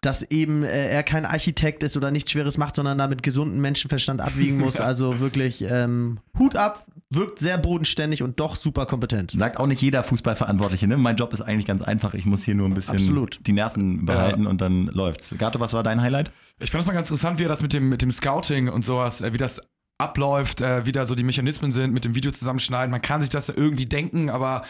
dass 0.01 0.23
eben 0.23 0.63
äh, 0.63 0.89
er 0.89 1.03
kein 1.03 1.25
Architekt 1.25 1.83
ist 1.83 1.97
oder 1.97 2.11
nichts 2.11 2.31
Schweres 2.31 2.57
macht, 2.57 2.75
sondern 2.75 2.97
da 2.97 3.07
mit 3.07 3.23
gesundem 3.23 3.59
Menschenverstand 3.61 4.21
abwiegen 4.21 4.57
muss. 4.59 4.79
Also 4.79 5.19
wirklich 5.19 5.63
ähm, 5.69 6.19
Hut 6.37 6.55
ab, 6.55 6.85
wirkt 7.09 7.39
sehr 7.39 7.57
bodenständig 7.57 8.23
und 8.23 8.39
doch 8.39 8.55
super 8.55 8.85
kompetent. 8.85 9.31
Sagt 9.31 9.57
auch 9.57 9.67
nicht 9.67 9.81
jeder 9.81 10.03
Fußballverantwortliche, 10.03 10.87
ne? 10.87 10.97
Mein 10.97 11.15
Job 11.15 11.33
ist 11.33 11.41
eigentlich 11.41 11.65
ganz 11.65 11.81
einfach. 11.81 12.13
Ich 12.13 12.25
muss 12.25 12.43
hier 12.43 12.55
nur 12.55 12.67
ein 12.67 12.73
bisschen 12.73 12.95
Absolut. 12.95 13.39
die 13.45 13.53
Nerven 13.53 14.05
behalten 14.05 14.47
und 14.47 14.61
dann 14.61 14.85
läuft's. 14.87 15.33
Gato, 15.37 15.59
was 15.59 15.73
war 15.73 15.83
dein 15.83 16.01
Highlight? 16.01 16.31
Ich 16.59 16.71
fand 16.71 16.83
es 16.83 16.87
mal 16.87 16.93
ganz 16.93 17.09
interessant, 17.09 17.39
wie 17.39 17.43
er 17.43 17.49
das 17.49 17.61
mit 17.61 17.73
dem, 17.73 17.89
mit 17.89 18.01
dem 18.01 18.11
Scouting 18.11 18.69
und 18.69 18.83
sowas, 18.83 19.21
äh, 19.21 19.33
wie 19.33 19.37
das 19.37 19.61
abläuft, 19.99 20.62
äh, 20.62 20.85
wie 20.85 20.93
da 20.93 21.05
so 21.05 21.13
die 21.13 21.23
Mechanismen 21.23 21.71
sind 21.71 21.93
mit 21.93 22.05
dem 22.05 22.15
Video 22.15 22.31
zusammenschneiden. 22.31 22.89
Man 22.89 23.01
kann 23.01 23.19
sich 23.19 23.29
das 23.29 23.47
ja 23.47 23.53
irgendwie 23.57 23.85
denken, 23.85 24.29
aber 24.29 24.63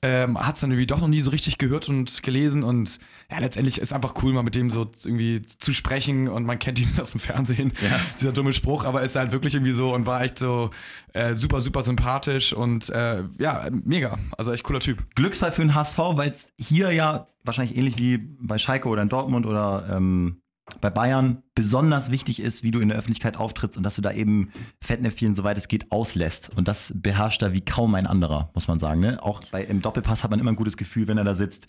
ähm, 0.00 0.38
hat 0.38 0.54
es 0.54 0.62
dann 0.62 0.70
irgendwie 0.70 0.86
doch 0.86 1.00
noch 1.00 1.08
nie 1.08 1.20
so 1.20 1.30
richtig 1.30 1.58
gehört 1.58 1.88
und 1.88 2.22
gelesen 2.22 2.62
und 2.64 2.98
ja, 3.30 3.38
letztendlich 3.38 3.78
ist 3.78 3.92
einfach 3.92 4.14
cool, 4.22 4.32
mal 4.32 4.42
mit 4.42 4.54
dem 4.54 4.70
so 4.70 4.90
irgendwie 5.04 5.42
zu 5.42 5.74
sprechen 5.74 6.28
und 6.28 6.46
man 6.46 6.58
kennt 6.58 6.78
ihn 6.78 6.88
aus 7.00 7.10
dem 7.10 7.20
Fernsehen, 7.20 7.72
dieser 8.18 8.32
dumme 8.32 8.54
Spruch, 8.54 8.84
aber 8.84 9.02
ist 9.02 9.16
halt 9.16 9.32
wirklich 9.32 9.54
irgendwie 9.54 9.72
so 9.72 9.94
und 9.94 10.06
war 10.06 10.22
echt 10.22 10.38
so 10.38 10.70
äh, 11.12 11.34
super, 11.34 11.60
super 11.60 11.82
sympathisch 11.82 12.54
und 12.54 12.88
äh, 12.88 13.24
ja, 13.38 13.68
mega, 13.70 14.18
also 14.38 14.52
echt 14.52 14.64
cooler 14.64 14.80
Typ. 14.80 15.04
Glücksfall 15.14 15.52
für 15.52 15.62
den 15.62 15.74
HSV, 15.74 15.98
weil 15.98 16.30
es 16.30 16.52
hier 16.58 16.90
ja 16.90 17.26
wahrscheinlich 17.44 17.76
ähnlich 17.76 17.98
wie 17.98 18.16
bei 18.16 18.58
Schalke 18.58 18.88
oder 18.88 19.02
in 19.02 19.10
Dortmund 19.10 19.44
oder 19.44 19.84
ähm, 19.94 20.39
bei 20.80 20.90
Bayern 20.90 21.42
besonders 21.54 22.10
wichtig 22.10 22.40
ist, 22.40 22.62
wie 22.62 22.70
du 22.70 22.80
in 22.80 22.88
der 22.88 22.98
Öffentlichkeit 22.98 23.36
auftrittst 23.36 23.76
und 23.76 23.82
dass 23.82 23.96
du 23.96 24.02
da 24.02 24.12
eben 24.12 24.50
Fettnäpfchen, 24.80 25.34
soweit 25.34 25.58
es 25.58 25.68
geht, 25.68 25.90
auslässt. 25.92 26.50
Und 26.56 26.68
das 26.68 26.92
beherrscht 26.94 27.42
er 27.42 27.52
wie 27.52 27.60
kaum 27.60 27.94
ein 27.94 28.06
anderer, 28.06 28.50
muss 28.54 28.68
man 28.68 28.78
sagen. 28.78 29.00
Ne? 29.00 29.22
Auch 29.22 29.42
bei, 29.50 29.64
im 29.64 29.82
Doppelpass 29.82 30.24
hat 30.24 30.30
man 30.30 30.40
immer 30.40 30.52
ein 30.52 30.56
gutes 30.56 30.76
Gefühl, 30.76 31.08
wenn 31.08 31.18
er 31.18 31.24
da 31.24 31.34
sitzt. 31.34 31.66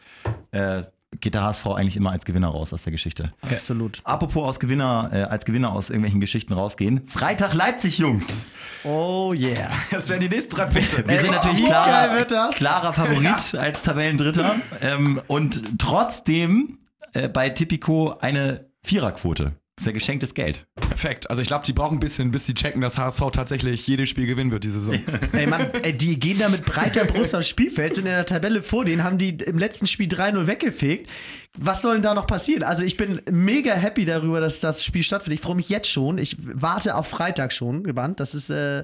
Äh, 0.51 0.83
geht 1.19 1.33
der 1.33 1.43
HSV 1.43 1.67
eigentlich 1.67 1.97
immer 1.97 2.11
als 2.11 2.23
Gewinner 2.23 2.47
raus 2.47 2.71
aus 2.71 2.83
der 2.83 2.91
Geschichte. 2.91 3.29
Absolut. 3.41 3.99
Apropos 4.05 4.47
aus 4.47 4.59
Gewinner, 4.59 5.09
äh, 5.11 5.23
als 5.23 5.43
Gewinner 5.43 5.73
aus 5.73 5.89
irgendwelchen 5.89 6.21
Geschichten 6.21 6.53
rausgehen. 6.53 7.05
Freitag 7.05 7.53
Leipzig, 7.53 7.97
Jungs. 7.97 8.45
Oh 8.83 9.33
yeah. 9.35 9.69
Das 9.91 10.07
wären 10.07 10.21
die 10.21 10.29
nächsten 10.29 10.55
drei 10.55 10.65
Punkte. 10.65 11.07
Wir 11.07 11.19
sind 11.19 11.31
natürlich 11.31 11.65
klarer, 11.65 12.23
das? 12.25 12.55
klarer 12.55 12.93
Favorit 12.93 13.55
als 13.55 13.83
Tabellendritter. 13.83 14.55
Ähm, 14.81 15.21
und 15.27 15.79
trotzdem 15.79 16.79
äh, 17.13 17.27
bei 17.27 17.49
Tipico 17.49 18.17
eine 18.19 18.70
Viererquote. 18.83 19.53
Das 19.77 19.83
ist 19.83 19.85
ja 19.87 19.93
geschenktes 19.93 20.33
Geld. 20.35 20.67
Perfekt. 20.75 21.29
Also 21.29 21.41
ich 21.41 21.47
glaube, 21.47 21.65
die 21.65 21.73
brauchen 21.73 21.97
ein 21.97 21.99
bisschen, 21.99 22.29
bis 22.31 22.45
sie 22.45 22.53
checken, 22.53 22.81
dass 22.81 22.97
HSV 22.97 23.31
tatsächlich 23.31 23.87
jedes 23.87 24.09
Spiel 24.09 24.27
gewinnen 24.27 24.51
wird 24.51 24.63
diese 24.63 24.79
Saison. 24.79 24.99
Ey, 25.33 25.47
Mann, 25.47 25.65
ey, 25.81 25.95
die 25.95 26.19
gehen 26.19 26.37
da 26.37 26.49
mit 26.49 26.65
breiter 26.65 27.05
Brust 27.05 27.33
aufs 27.33 27.47
Spielfeld, 27.47 27.95
sind 27.95 28.05
in 28.05 28.11
der 28.11 28.25
Tabelle 28.25 28.61
vor 28.61 28.85
denen, 28.85 29.03
haben 29.03 29.17
die 29.17 29.29
im 29.29 29.57
letzten 29.57 29.87
Spiel 29.87 30.07
3-0 30.07 30.45
weggefegt. 30.45 31.09
Was 31.57 31.81
soll 31.81 31.93
denn 31.93 32.03
da 32.03 32.13
noch 32.13 32.27
passieren? 32.27 32.63
Also, 32.63 32.83
ich 32.83 32.95
bin 32.95 33.21
mega 33.31 33.73
happy 33.73 34.05
darüber, 34.05 34.39
dass 34.39 34.59
das 34.59 34.83
Spiel 34.83 35.03
stattfindet. 35.03 35.39
Ich 35.39 35.43
freue 35.43 35.55
mich 35.55 35.69
jetzt 35.69 35.89
schon. 35.89 36.17
Ich 36.17 36.37
warte 36.39 36.95
auf 36.95 37.07
Freitag 37.07 37.51
schon, 37.51 37.83
gebannt. 37.83 38.19
Das 38.19 38.35
ist. 38.35 38.49
Äh, 38.51 38.83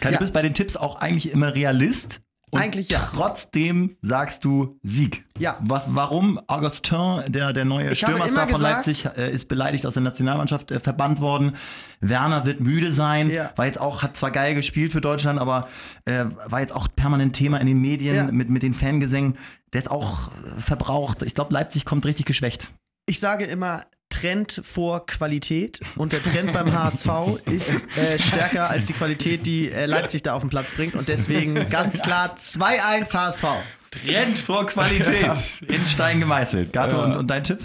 Kai, 0.00 0.10
Ja. 0.10 0.12
Du 0.12 0.18
bist 0.18 0.34
bei 0.34 0.42
den 0.42 0.54
Tipps 0.54 0.76
auch 0.76 0.96
eigentlich 0.96 1.32
immer 1.32 1.54
Realist. 1.54 2.20
Und 2.52 2.60
Eigentlich 2.60 2.90
ja. 2.90 3.10
Trotzdem 3.12 3.96
sagst 4.02 4.44
du 4.44 4.78
Sieg. 4.84 5.24
Ja. 5.36 5.56
Wa 5.60 5.82
warum 5.88 6.40
Augustin, 6.46 7.24
der, 7.26 7.52
der 7.52 7.64
neue 7.64 7.90
Ich 7.90 7.98
Stürmerstar 7.98 8.46
von 8.48 8.58
gesagt- 8.60 8.86
Leipzig, 8.86 9.04
äh, 9.16 9.32
ist 9.32 9.48
beleidigt 9.48 9.84
aus 9.84 9.94
der 9.94 10.04
Nationalmannschaft 10.04 10.70
äh, 10.70 10.78
verbannt 10.78 11.20
worden. 11.20 11.56
Werner 12.00 12.44
wird 12.44 12.60
müde 12.60 12.92
sein. 12.92 13.28
Ja. 13.30 13.50
War 13.56 13.66
jetzt 13.66 13.80
auch, 13.80 14.02
hat 14.04 14.16
zwar 14.16 14.30
geil 14.30 14.54
gespielt 14.54 14.92
für 14.92 15.00
Deutschland, 15.00 15.40
aber 15.40 15.68
äh, 16.04 16.26
war 16.46 16.60
jetzt 16.60 16.72
auch 16.74 16.86
permanent 16.94 17.34
Thema 17.34 17.58
in 17.60 17.66
den 17.66 17.80
Medien 17.80 18.14
Ja. 18.14 18.24
mit, 18.30 18.48
mit 18.48 18.62
den 18.62 18.74
Fangesängen. 18.74 19.36
Der 19.72 19.80
ist 19.80 19.90
auch 19.90 20.28
äh, 20.28 20.60
verbraucht. 20.60 21.22
Ich 21.22 21.34
glaube, 21.34 21.52
Leipzig 21.52 21.84
kommt 21.84 22.06
richtig 22.06 22.26
geschwächt. 22.26 22.72
ich 23.06 23.18
sage 23.18 23.44
immer. 23.44 23.82
Trend 24.08 24.60
vor 24.64 25.04
Qualität 25.06 25.80
und 25.96 26.12
der 26.12 26.22
Trend 26.22 26.52
beim 26.52 26.72
HSV 26.72 27.08
ist 27.50 27.74
äh, 27.96 28.18
stärker 28.18 28.70
als 28.70 28.86
die 28.86 28.92
Qualität, 28.92 29.44
die 29.46 29.70
äh, 29.70 29.86
Leipzig 29.86 30.22
da 30.22 30.34
auf 30.34 30.42
den 30.42 30.50
Platz 30.50 30.72
bringt 30.72 30.94
und 30.94 31.08
deswegen 31.08 31.68
ganz 31.70 32.02
klar 32.02 32.34
2-1 32.36 33.12
HSV. 33.14 33.44
Trend 33.90 34.38
vor 34.38 34.66
Qualität. 34.66 35.30
in 35.68 35.84
Stein 35.86 36.20
gemeißelt. 36.20 36.72
Gato, 36.72 37.02
und, 37.02 37.16
und 37.16 37.28
dein 37.28 37.44
Tipp? 37.44 37.60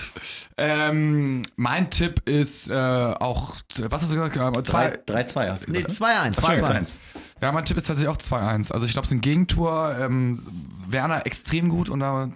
Ähm, 0.58 1.44
mein 1.56 1.90
Tipp 1.90 2.28
ist 2.28 2.70
äh, 2.70 2.74
auch, 2.74 3.56
was 3.80 4.02
hast 4.04 4.12
du 4.12 4.16
gesagt? 4.16 4.38
Äh, 4.38 4.64
Zwei, 4.64 4.98
3-2 5.08 5.50
hast 5.50 5.68
du 5.68 5.72
Nee, 5.72 5.82
gesagt, 5.82 6.38
ne? 6.38 6.38
2-1. 6.40 6.62
2-1. 6.64 6.92
ja, 7.42 7.52
mein 7.52 7.66
Tipp 7.66 7.78
ist 7.78 7.88
tatsächlich 7.88 8.10
auch 8.14 8.18
2-1. 8.18 8.72
Also 8.72 8.86
ich 8.86 8.94
glaube, 8.94 9.06
es 9.06 9.12
ist 9.12 9.18
ein 9.18 9.22
Gegentor. 9.22 9.96
Ähm, 10.00 10.40
Werner 10.88 11.26
extrem 11.26 11.68
gut 11.70 11.90
und 11.90 12.00
da 12.00 12.30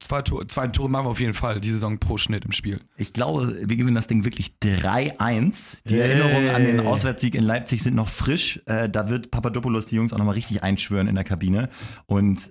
zwei, 0.00 0.22
Tor, 0.22 0.46
zwei 0.48 0.66
Tore 0.68 0.90
machen 0.90 1.06
wir 1.06 1.10
auf 1.10 1.20
jeden 1.20 1.34
Fall 1.34 1.60
die 1.60 1.70
Saison 1.70 1.98
pro 1.98 2.16
Schnitt 2.16 2.44
im 2.44 2.52
Spiel. 2.52 2.80
Ich 2.96 3.12
glaube, 3.12 3.56
wir 3.64 3.76
gewinnen 3.76 3.94
das 3.94 4.06
Ding 4.06 4.24
wirklich 4.24 4.54
3-1. 4.62 5.54
Die 5.84 5.98
Erinnerungen 5.98 6.50
an 6.50 6.64
den 6.64 6.80
Auswärtssieg 6.80 7.34
in 7.34 7.44
Leipzig 7.44 7.82
sind 7.82 7.94
noch 7.94 8.08
frisch. 8.08 8.60
Äh, 8.66 8.88
da 8.88 9.08
wird 9.08 9.30
Papadopoulos 9.30 9.86
die 9.86 9.96
Jungs 9.96 10.12
auch 10.12 10.18
nochmal 10.18 10.34
richtig 10.34 10.62
einschwören 10.62 11.06
in 11.06 11.14
der 11.14 11.24
Kabine. 11.24 11.68
Und 12.06 12.50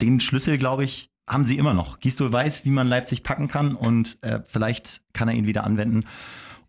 den 0.00 0.20
Schlüssel, 0.20 0.58
glaube 0.58 0.84
ich, 0.84 1.10
haben 1.28 1.44
sie 1.44 1.56
immer 1.56 1.74
noch. 1.74 2.00
Gisto 2.00 2.30
weiß, 2.30 2.64
wie 2.64 2.70
man 2.70 2.88
Leipzig 2.88 3.22
packen 3.22 3.48
kann 3.48 3.74
und 3.74 4.18
äh, 4.22 4.40
vielleicht 4.44 5.02
kann 5.12 5.28
er 5.28 5.34
ihn 5.34 5.46
wieder 5.46 5.64
anwenden. 5.64 6.04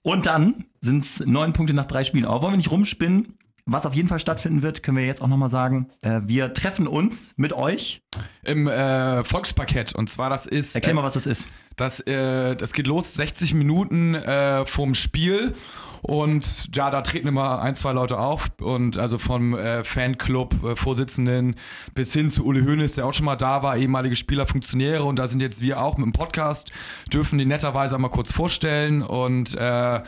Und 0.03 0.25
dann 0.25 0.65
sind 0.79 1.03
es 1.03 1.19
neun 1.19 1.53
Punkte 1.53 1.73
nach 1.73 1.85
drei 1.85 2.03
Spielen. 2.03 2.25
Aber 2.25 2.41
wollen 2.41 2.53
wir 2.53 2.57
nicht 2.57 2.71
rumspinnen? 2.71 3.37
Was 3.71 3.85
auf 3.85 3.95
jeden 3.95 4.09
Fall 4.09 4.19
stattfinden 4.19 4.63
wird, 4.63 4.83
können 4.83 4.97
wir 4.97 5.05
jetzt 5.05 5.21
auch 5.21 5.27
nochmal 5.27 5.47
sagen. 5.47 5.87
Äh, 6.01 6.19
wir 6.25 6.53
treffen 6.53 6.87
uns 6.87 7.33
mit 7.37 7.53
euch. 7.53 8.01
Im 8.43 8.67
äh, 8.67 9.23
Volksparkett. 9.23 9.95
Und 9.95 10.09
zwar, 10.09 10.29
das 10.29 10.45
ist. 10.45 10.75
Erklär 10.75 10.91
äh, 10.91 10.95
mal, 10.95 11.03
was 11.03 11.13
das 11.13 11.25
ist. 11.25 11.47
Das, 11.77 12.01
äh, 12.01 12.57
das 12.57 12.73
geht 12.73 12.85
los 12.85 13.13
60 13.13 13.53
Minuten 13.53 14.13
äh, 14.13 14.65
vom 14.65 14.93
Spiel 14.93 15.53
und 16.01 16.75
ja, 16.75 16.89
da 16.89 17.01
treten 17.01 17.27
immer 17.27 17.61
ein, 17.61 17.75
zwei 17.75 17.93
Leute 17.93 18.17
auf 18.17 18.51
und 18.59 18.97
also 18.97 19.17
vom 19.17 19.53
äh, 19.53 19.83
Fanclub, 19.83 20.55
äh, 20.63 21.53
bis 21.93 22.13
hin 22.13 22.29
zu 22.29 22.45
Uli 22.45 22.61
Hoeneß, 22.61 22.93
der 22.93 23.05
auch 23.05 23.13
schon 23.13 23.25
mal 23.25 23.35
da 23.35 23.63
war, 23.63 23.77
ehemalige 23.77 24.15
Spieler, 24.15 24.47
Funktionäre 24.47 25.03
und 25.03 25.17
da 25.17 25.27
sind 25.27 25.41
jetzt 25.41 25.61
wir 25.61 25.81
auch 25.81 25.97
mit 25.97 26.05
dem 26.05 26.11
Podcast, 26.11 26.71
dürfen 27.11 27.37
die 27.37 27.45
netterweise 27.45 27.95
einmal 27.95 28.11
kurz 28.11 28.31
vorstellen 28.31 29.01
und 29.01 29.55
äh, 29.55 29.59
ja, 29.61 30.03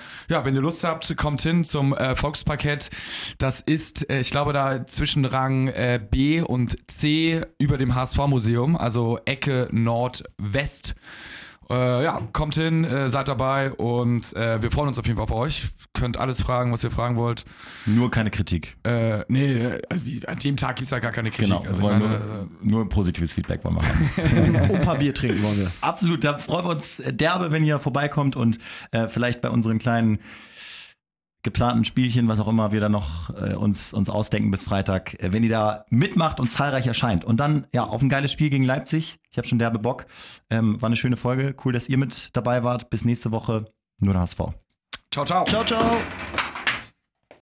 wenn 0.46 0.56
ihr 0.56 0.62
Lust 0.62 0.84
habt, 0.84 1.16
kommt 1.18 1.42
hin 1.42 1.64
zum 1.64 1.94
äh, 1.96 2.16
Volksparkett. 2.16 2.90
Das 3.38 3.62
ist, 3.62 4.10
äh, 4.10 4.20
ich 4.20 4.32
glaube, 4.32 4.54
da 4.54 4.86
zwischen 4.86 5.26
Rang 5.26 5.68
äh, 5.68 6.00
B 6.10 6.42
und 6.42 6.78
C 6.90 7.42
über 7.60 7.78
dem 7.78 7.96
HSV-Museum, 7.96 8.76
also 8.76 9.20
Ecke 9.26 9.70
Nordwest. 9.72 10.96
Äh, 11.70 12.04
ja, 12.04 12.20
kommt 12.34 12.56
hin, 12.56 12.84
äh, 12.84 13.10
seid 13.10 13.28
dabei 13.28 13.72
und 13.72 14.36
äh, 14.36 14.62
wir 14.62 14.70
freuen 14.72 14.90
uns 14.90 15.00
auf 15.00 15.06
jeden 15.06 15.18
Fall 15.18 15.24
auf 15.24 15.32
euch. 15.32 15.68
Könnt 15.94 16.18
alles 16.18 16.42
fragen, 16.42 16.72
was 16.72 16.84
ihr 16.84 16.92
fragen 16.92 17.16
wollt. 17.16 17.46
Nur 17.86 18.12
keine 18.12 18.32
Kritik. 18.32 18.76
Äh, 18.84 19.24
nee, 19.28 19.54
äh, 19.56 19.82
wie- 20.04 20.28
an 20.28 20.38
dem 20.40 20.58
Tag 20.58 20.76
gibt 20.76 20.86
es 20.86 20.90
ja 20.92 21.00
gar 21.00 21.12
keine 21.12 21.30
Kritik. 21.32 21.54
Genau, 21.58 21.64
Also, 21.68 21.82
wollen 21.82 22.00
meine, 22.00 22.10
nur, 22.14 22.22
also, 22.22 22.48
nur 22.62 22.90
positives 22.90 23.34
Feedback 23.34 23.64
wollen 23.64 23.76
wir 23.78 23.84
haben. 23.84 24.56
Ein 24.76 24.82
paar 24.82 24.98
Bier 24.98 25.14
trinken 25.14 25.42
wollen 25.44 25.60
wir. 25.60 25.72
Absolut, 25.82 26.24
da 26.24 26.38
freuen 26.38 26.66
wir 26.66 26.72
uns 26.72 27.02
derbe, 27.06 27.52
wenn 27.52 27.64
ihr 27.64 27.80
vorbeikommt 27.80 28.36
und 28.36 28.58
äh, 28.92 29.08
vielleicht 29.08 29.42
bei 29.42 29.50
unseren 29.50 29.80
kleinen 29.80 30.20
geplanten 31.44 31.86
Spielchen, 31.86 32.28
was 32.28 32.40
auch 32.40 32.48
immer 32.48 32.72
wir 32.72 32.80
da 32.80 32.90
noch 32.90 33.30
äh, 33.30 33.56
uns, 33.56 33.94
uns 33.94 34.10
ausdenken 34.10 34.50
bis 34.50 34.64
Freitag, 34.64 35.22
äh, 35.22 35.34
wenn 35.34 35.44
ihr 35.44 35.50
da 35.50 35.86
mitmacht 35.90 36.40
und 36.40 36.50
zahlreich 36.50 36.88
erscheint. 36.88 37.26
Und 37.26 37.38
dann, 37.40 37.68
ja, 37.74 37.84
auf 37.84 38.02
ein 38.02 38.10
geiles 38.10 38.32
Spiel 38.32 38.50
gegen 38.50 38.64
Leipzig. 38.64 39.20
Ich 39.30 39.38
habe 39.38 39.48
schon 39.48 39.60
derbe 39.60 39.80
Bock. 39.80 40.06
Ähm, 40.50 40.82
war 40.82 40.88
eine 40.88 40.96
schöne 40.96 41.18
Folge. 41.18 41.56
Cool, 41.64 41.74
dass 41.74 41.90
ihr 41.90 41.98
mit 41.98 42.30
dabei 42.34 42.64
wart. 42.64 42.90
Bis 42.90 43.06
nächste 43.06 43.32
Woche. 43.32 43.66
Nur 44.00 44.14
der 44.14 44.22
HSV. 44.22 44.40
Ciao, 45.12 45.26
ciao. 45.26 45.46
Ciao, 45.46 45.64
ciao. 45.64 45.98